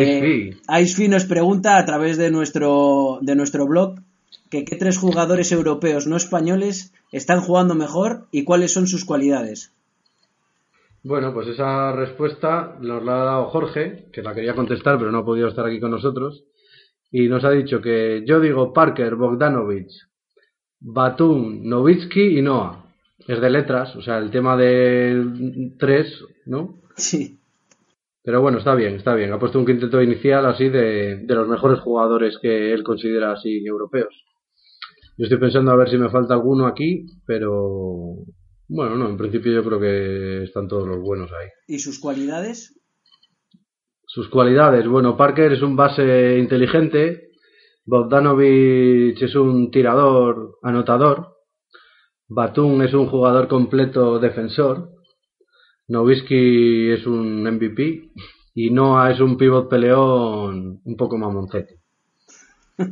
Ice 0.00 0.18
Eh, 0.18 0.56
Fee. 0.90 1.08
Nos 1.08 1.24
pregunta 1.24 1.78
a 1.78 1.84
través 1.84 2.16
de 2.16 2.30
nuestro, 2.30 3.18
de 3.20 3.34
nuestro 3.34 3.66
blog 3.66 4.00
que 4.50 4.64
qué 4.64 4.76
tres 4.76 4.98
jugadores 4.98 5.50
europeos 5.52 6.06
no 6.06 6.16
españoles 6.16 6.92
están 7.10 7.40
jugando 7.40 7.74
mejor 7.74 8.26
y 8.30 8.44
cuáles 8.44 8.72
son 8.72 8.86
sus 8.86 9.04
cualidades. 9.04 9.72
Bueno, 11.02 11.32
pues 11.34 11.48
esa 11.48 11.92
respuesta 11.92 12.76
nos 12.80 13.02
la 13.02 13.22
ha 13.22 13.24
dado 13.24 13.46
Jorge, 13.46 14.06
que 14.12 14.22
la 14.22 14.34
quería 14.34 14.54
contestar, 14.54 14.98
pero 14.98 15.10
no 15.10 15.18
ha 15.18 15.24
podido 15.24 15.48
estar 15.48 15.66
aquí 15.66 15.80
con 15.80 15.90
nosotros. 15.90 16.44
Y 17.10 17.28
nos 17.28 17.44
ha 17.44 17.50
dicho 17.50 17.80
que 17.80 18.24
yo 18.26 18.40
digo 18.40 18.72
Parker, 18.72 19.16
Bogdanovich, 19.16 19.92
Batum, 20.80 21.62
Novitsky 21.68 22.38
y 22.38 22.42
Noah. 22.42 22.84
Es 23.26 23.40
de 23.40 23.50
letras, 23.50 23.94
o 23.96 24.02
sea, 24.02 24.18
el 24.18 24.30
tema 24.30 24.56
de 24.56 25.72
tres, 25.78 26.24
¿no? 26.46 26.74
Sí. 26.96 27.38
Pero 28.24 28.40
bueno, 28.40 28.58
está 28.58 28.74
bien, 28.74 28.94
está 28.94 29.14
bien. 29.14 29.32
Ha 29.32 29.38
puesto 29.38 29.58
un 29.58 29.66
quinteto 29.66 30.00
inicial 30.00 30.46
así 30.46 30.68
de, 30.68 31.16
de 31.24 31.34
los 31.34 31.48
mejores 31.48 31.80
jugadores 31.80 32.38
que 32.40 32.72
él 32.72 32.82
considera 32.84 33.32
así 33.32 33.64
europeos. 33.66 34.14
Yo 35.18 35.24
estoy 35.24 35.38
pensando 35.38 35.72
a 35.72 35.76
ver 35.76 35.90
si 35.90 35.98
me 35.98 36.08
falta 36.08 36.34
alguno 36.34 36.66
aquí, 36.66 37.06
pero 37.26 38.24
bueno, 38.68 38.96
no, 38.96 39.08
en 39.08 39.18
principio 39.18 39.52
yo 39.52 39.62
creo 39.62 39.78
que 39.78 40.44
están 40.44 40.66
todos 40.66 40.88
los 40.88 41.00
buenos 41.00 41.30
ahí. 41.32 41.48
¿Y 41.68 41.78
sus 41.78 42.00
cualidades? 42.00 42.80
Sus 44.06 44.28
cualidades, 44.28 44.86
bueno, 44.86 45.16
Parker 45.16 45.52
es 45.52 45.62
un 45.62 45.76
base 45.76 46.38
inteligente, 46.38 47.30
Bogdanovich 47.84 49.20
es 49.22 49.34
un 49.34 49.70
tirador, 49.70 50.58
anotador, 50.62 51.36
Batum 52.28 52.82
es 52.82 52.94
un 52.94 53.08
jugador 53.08 53.48
completo 53.48 54.18
defensor, 54.18 54.90
Nowitzki 55.88 56.90
es 56.92 57.06
un 57.06 57.42
MVP 57.42 58.10
y 58.54 58.70
Noah 58.70 59.10
es 59.12 59.20
un 59.20 59.36
pivot 59.36 59.68
peleón 59.68 60.80
un 60.84 60.96
poco 60.96 61.18
mamoncete. 61.18 61.78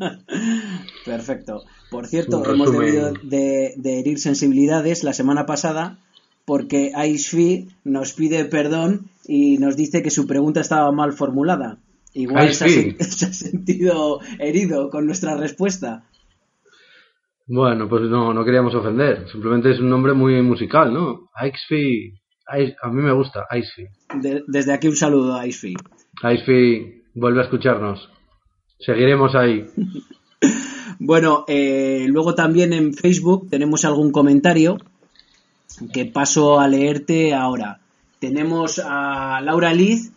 Perfecto. 1.04 1.62
Por 1.90 2.06
cierto, 2.06 2.42
hemos 2.54 2.72
debido 2.72 3.12
de, 3.22 3.72
de 3.76 4.00
herir 4.00 4.18
sensibilidades 4.18 5.02
la 5.04 5.12
semana 5.12 5.46
pasada 5.46 5.98
porque 6.44 6.92
Aishfi 6.94 7.68
nos 7.84 8.12
pide 8.12 8.44
perdón 8.44 9.06
y 9.26 9.58
nos 9.58 9.76
dice 9.76 10.02
que 10.02 10.10
su 10.10 10.26
pregunta 10.26 10.60
estaba 10.60 10.90
mal 10.92 11.12
formulada. 11.12 11.78
Igual 12.12 12.52
se 12.54 12.64
ha, 12.64 12.68
se 13.04 13.32
sentido 13.32 14.20
herido 14.38 14.90
con 14.90 15.06
nuestra 15.06 15.36
respuesta. 15.36 16.04
Bueno, 17.46 17.88
pues 17.88 18.02
no, 18.02 18.32
no 18.32 18.44
queríamos 18.44 18.74
ofender, 18.74 19.28
simplemente 19.30 19.72
es 19.72 19.80
un 19.80 19.88
nombre 19.90 20.12
muy 20.12 20.40
musical, 20.42 20.92
¿no? 20.94 21.30
Ice- 21.44 22.19
a 22.50 22.88
mí 22.88 23.02
me 23.02 23.12
gusta, 23.12 23.46
Icefy. 23.50 23.86
De- 24.20 24.42
desde 24.46 24.72
aquí 24.72 24.88
un 24.88 24.96
saludo 24.96 25.34
a 25.34 25.42
Aishfi. 25.42 25.74
Icefy, 26.22 27.02
vuelve 27.14 27.40
a 27.40 27.44
escucharnos. 27.44 28.08
Seguiremos 28.78 29.34
ahí. 29.34 29.66
Bueno, 31.02 31.46
eh, 31.48 32.04
luego 32.08 32.34
también 32.34 32.74
en 32.74 32.92
Facebook 32.92 33.48
tenemos 33.48 33.86
algún 33.86 34.12
comentario 34.12 34.76
que 35.94 36.04
paso 36.04 36.60
a 36.60 36.68
leerte 36.68 37.32
ahora. 37.32 37.80
Tenemos 38.18 38.78
a 38.84 39.40
Laura 39.40 39.72
Liz 39.72 40.12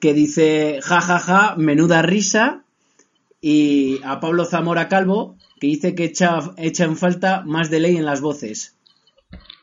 que 0.00 0.14
dice 0.14 0.80
ja 0.82 1.00
ja 1.00 1.20
ja, 1.20 1.54
menuda 1.56 2.02
risa 2.02 2.64
y 3.40 4.00
a 4.04 4.18
Pablo 4.18 4.44
Zamora 4.46 4.88
Calvo 4.88 5.36
que 5.60 5.68
dice 5.68 5.94
que 5.94 6.06
echa, 6.06 6.40
echa 6.56 6.84
en 6.84 6.96
falta 6.96 7.42
más 7.46 7.70
de 7.70 7.78
ley 7.80 7.96
en 7.96 8.04
las 8.04 8.20
voces. 8.20 8.76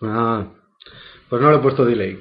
Ah, 0.02 0.48
pues 1.34 1.42
no 1.42 1.50
le 1.50 1.58
he 1.58 1.62
puesto 1.62 1.84
delay. 1.84 2.20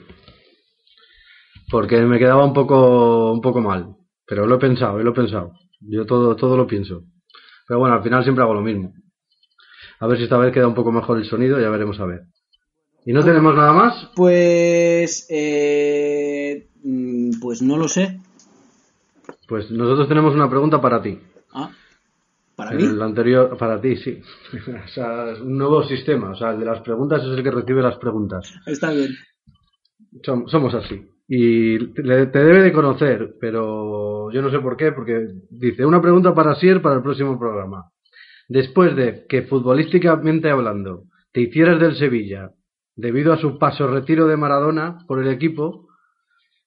Porque 1.71 2.01
me 2.01 2.19
quedaba 2.19 2.47
un 2.47 2.55
poco, 2.55 3.31
un 3.31 3.43
poco 3.43 3.61
mal. 3.61 3.95
Pero 4.27 4.47
lo 4.47 4.55
he 4.55 4.59
pensado, 4.59 4.99
lo 5.01 5.11
he 5.11 5.15
pensado. 5.15 5.53
Yo 5.81 6.07
todo, 6.07 6.35
todo 6.35 6.57
lo 6.57 6.67
pienso. 6.67 7.03
Pero 7.69 7.79
bueno, 7.79 7.95
al 7.95 8.03
final 8.03 8.23
siempre 8.23 8.43
hago 8.43 8.55
lo 8.55 8.63
mismo. 8.63 8.95
A 10.01 10.07
ver 10.07 10.17
si 10.17 10.25
esta 10.25 10.39
vez 10.39 10.51
queda 10.51 10.67
un 10.67 10.75
poco 10.75 10.93
mejor 10.93 11.19
el 11.19 11.27
sonido, 11.27 11.61
ya 11.61 11.69
veremos 11.69 12.01
a 12.01 12.07
ver. 12.07 12.23
¿Y 13.05 13.13
no 13.13 13.23
tenemos 13.23 13.55
nada 13.55 13.75
más? 13.75 14.11
Pues 14.17 15.27
eh, 15.29 16.71
mm, 16.83 17.33
pues 17.39 17.61
no 17.61 17.77
lo 17.77 17.89
sé. 17.89 18.19
Pues 19.47 19.71
nosotros 19.71 20.09
tenemos 20.09 20.35
una 20.35 20.49
pregunta 20.49 20.81
para 20.81 21.03
ti. 21.03 21.21
Ah, 21.53 21.71
para 22.57 22.73
mí. 22.73 22.85
El 22.85 23.01
anterior, 23.03 23.57
para 23.57 23.81
ti, 23.81 23.97
sí. 23.97 24.21
o 24.85 24.89
sea, 24.89 25.31
es 25.33 25.41
un 25.41 25.57
nuevo 25.59 25.83
sistema. 25.85 26.31
O 26.31 26.35
sea, 26.35 26.51
el 26.53 26.61
de 26.61 26.67
las 26.67 26.81
preguntas 26.83 27.23
es 27.23 27.37
el 27.37 27.43
que 27.43 27.51
recibe 27.51 27.83
las 27.83 27.97
preguntas. 27.97 28.53
Está 28.67 28.93
bien. 28.93 29.11
Som- 30.23 30.47
somos 30.49 30.75
así. 30.75 31.09
Y 31.29 31.79
le- 32.03 32.27
te 32.27 32.45
debe 32.45 32.63
de 32.63 32.73
conocer, 32.73 33.35
pero 33.41 34.31
yo 34.33 34.43
no 34.43 34.51
sé 34.51 34.59
por 34.59 34.77
qué, 34.77 34.93
porque 34.93 35.27
dice 35.51 35.87
una 35.87 36.03
pregunta 36.03 36.35
para 36.35 36.55
Sier 36.57 36.83
para 36.83 36.97
el 36.97 37.03
próximo 37.03 37.39
programa. 37.39 37.91
Después 38.49 38.95
de 38.97 39.25
que 39.29 39.43
futbolísticamente 39.43 40.51
hablando 40.51 41.05
te 41.33 41.41
hicieras 41.41 41.81
del 41.81 41.97
Sevilla 41.97 42.51
debido 42.97 43.33
a 43.33 43.39
su 43.39 43.57
paso 43.59 43.87
retiro 43.87 44.27
de 44.27 44.37
Maradona 44.37 44.99
por 45.07 45.23
el 45.23 45.29
equipo, 45.29 45.89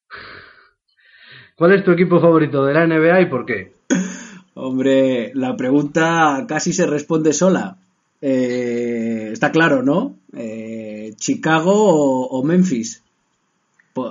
¿cuál 1.55 1.73
es 1.73 1.83
tu 1.83 1.91
equipo 1.91 2.19
favorito 2.19 2.65
de 2.65 2.73
la 2.73 2.87
NBA 2.87 3.21
y 3.21 3.25
por 3.27 3.45
qué? 3.45 3.73
Hombre, 4.55 5.31
la 5.35 5.55
pregunta 5.55 6.45
casi 6.47 6.73
se 6.73 6.87
responde 6.87 7.33
sola. 7.33 7.77
Eh, 8.21 9.29
está 9.31 9.51
claro, 9.51 9.83
¿no? 9.83 10.15
Eh, 10.33 11.13
Chicago 11.17 11.73
o, 11.73 12.27
o 12.27 12.43
Memphis. 12.43 13.03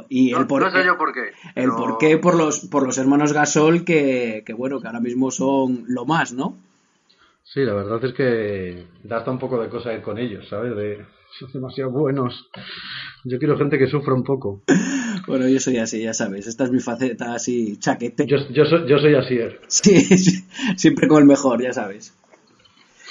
Y 0.08 0.32
el 0.32 0.46
por, 0.46 0.62
por 0.96 1.12
qué. 1.12 1.32
el 1.56 1.70
por 1.70 1.98
qué 1.98 2.16
por 2.16 2.36
los 2.36 2.60
por 2.60 2.86
los 2.86 2.96
hermanos 2.96 3.34
Gasol 3.34 3.84
que, 3.84 4.42
que 4.46 4.54
bueno 4.54 4.80
que 4.80 4.86
ahora 4.86 5.00
mismo 5.00 5.30
son 5.30 5.84
lo 5.88 6.06
más, 6.06 6.32
¿no? 6.32 6.56
Sí, 7.42 7.60
la 7.60 7.74
verdad 7.74 8.02
es 8.02 8.14
que 8.14 8.86
da 9.02 9.18
hasta 9.18 9.30
un 9.30 9.38
poco 9.38 9.60
de 9.60 9.68
cosa 9.68 9.92
ir 9.92 10.00
con 10.00 10.18
ellos, 10.18 10.48
¿sabes? 10.48 10.74
De, 10.74 11.04
son 11.38 11.52
demasiado 11.52 11.90
buenos. 11.90 12.48
Yo 13.24 13.38
quiero 13.38 13.58
gente 13.58 13.78
que 13.78 13.86
sufra 13.86 14.14
un 14.14 14.24
poco. 14.24 14.62
Bueno, 15.26 15.48
yo 15.48 15.58
soy 15.58 15.78
así, 15.78 16.02
ya 16.02 16.12
sabes. 16.12 16.46
Esta 16.46 16.64
es 16.64 16.70
mi 16.70 16.80
faceta 16.80 17.34
así 17.34 17.78
chaquete. 17.78 18.26
Yo, 18.26 18.36
yo, 18.50 18.64
soy, 18.64 18.88
yo 18.88 18.98
soy 18.98 19.14
Asier. 19.14 19.60
Sí, 19.68 20.00
sí, 20.00 20.44
siempre 20.76 21.08
con 21.08 21.22
el 21.22 21.28
mejor, 21.28 21.62
ya 21.62 21.72
sabes. 21.72 22.14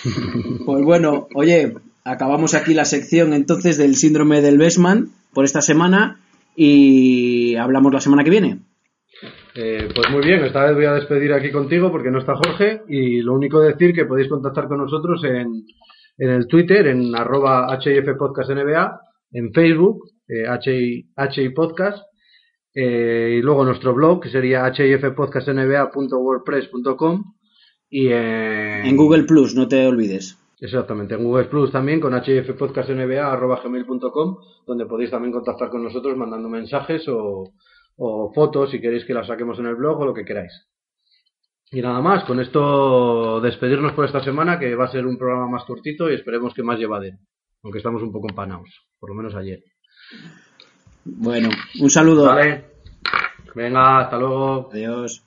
Pues 0.66 0.84
bueno, 0.84 1.28
oye, 1.34 1.74
acabamos 2.03 2.53
aquí 2.53 2.74
la 2.74 2.86
sección 2.86 3.34
entonces 3.34 3.78
del 3.78 3.95
síndrome 3.95 4.41
del 4.41 4.57
Bestman 4.57 5.09
por 5.34 5.45
esta 5.45 5.61
semana 5.61 6.20
y 6.55 7.55
hablamos 7.55 7.93
la 7.93 8.01
semana 8.01 8.24
que 8.24 8.30
viene. 8.30 8.59
Eh, 9.55 9.88
pues 9.93 10.09
muy 10.11 10.24
bien, 10.26 10.43
esta 10.43 10.66
vez 10.66 10.76
voy 10.76 10.86
a 10.86 10.93
despedir 10.93 11.32
aquí 11.34 11.51
contigo 11.51 11.91
porque 11.91 12.11
no 12.11 12.20
está 12.20 12.36
Jorge 12.36 12.82
y 12.88 13.22
lo 13.22 13.34
único 13.34 13.61
decir 13.61 13.93
que 13.93 14.05
podéis 14.05 14.28
contactar 14.28 14.68
con 14.68 14.80
nosotros 14.80 15.24
en, 15.24 15.64
en 16.18 16.30
el 16.30 16.47
Twitter, 16.47 16.88
en 16.88 17.16
arroba 17.16 17.68
HIF 17.80 18.18
Podcast 18.18 18.49
NBA, 18.49 18.99
en 19.32 19.53
Facebook, 19.53 20.12
eh, 20.28 20.45
HI, 20.63 21.09
HI 21.15 21.49
Podcast, 21.49 22.03
eh, 22.74 23.36
y 23.38 23.41
luego 23.41 23.65
nuestro 23.65 23.93
blog 23.93 24.21
que 24.21 24.30
sería 24.30 24.69
hifpodcastnba.wordpress.com 24.69 27.36
y 27.89 28.07
en, 28.07 28.86
En 28.86 28.95
Google 28.97 29.24
Plus, 29.24 29.55
no 29.55 29.67
te 29.67 29.86
olvides. 29.86 30.39
Exactamente, 30.59 31.15
en 31.15 31.24
Google 31.24 31.45
Plus 31.45 31.71
también 31.71 31.99
con 31.99 32.13
hifpodcastnba.gmail.com 32.13 34.38
donde 34.65 34.86
podéis 34.86 35.09
también 35.11 35.34
contactar 35.34 35.69
con 35.69 35.84
nosotros 35.84 36.15
mandando 36.15 36.47
mensajes 36.49 37.07
o, 37.09 37.51
o 37.97 38.32
fotos 38.34 38.71
si 38.71 38.80
queréis 38.80 39.03
que 39.05 39.13
las 39.13 39.28
saquemos 39.28 39.59
en 39.59 39.65
el 39.67 39.76
blog 39.76 39.99
o 39.99 40.05
lo 40.05 40.13
que 40.13 40.26
queráis. 40.26 40.67
Y 41.71 41.82
nada 41.82 42.01
más, 42.01 42.24
con 42.26 42.39
esto 42.39 43.41
despedirnos 43.41 43.93
por 43.93 44.05
esta 44.05 44.24
semana 44.24 44.59
que 44.59 44.76
va 44.76 44.86
a 44.86 44.91
ser 44.91 45.07
un 45.07 45.17
programa 45.17 45.49
más 45.49 45.65
cortito 45.65 46.09
y 46.09 46.13
esperemos 46.13 46.53
que 46.53 46.63
más 46.63 46.80
llevadero, 46.80 47.17
aunque 47.63 47.80
estamos 47.80 48.03
un 48.03 48.11
poco 48.11 48.28
empanados, 48.30 48.69
por 48.99 49.09
lo 49.09 49.15
menos 49.15 49.36
ayer. 49.36 49.63
Bueno, 51.06 51.49
un 51.80 51.89
saludo. 51.89 52.26
Vale, 52.26 52.66
venga, 53.56 53.99
hasta 53.99 54.18
luego. 54.18 54.70
Adiós. 54.72 55.24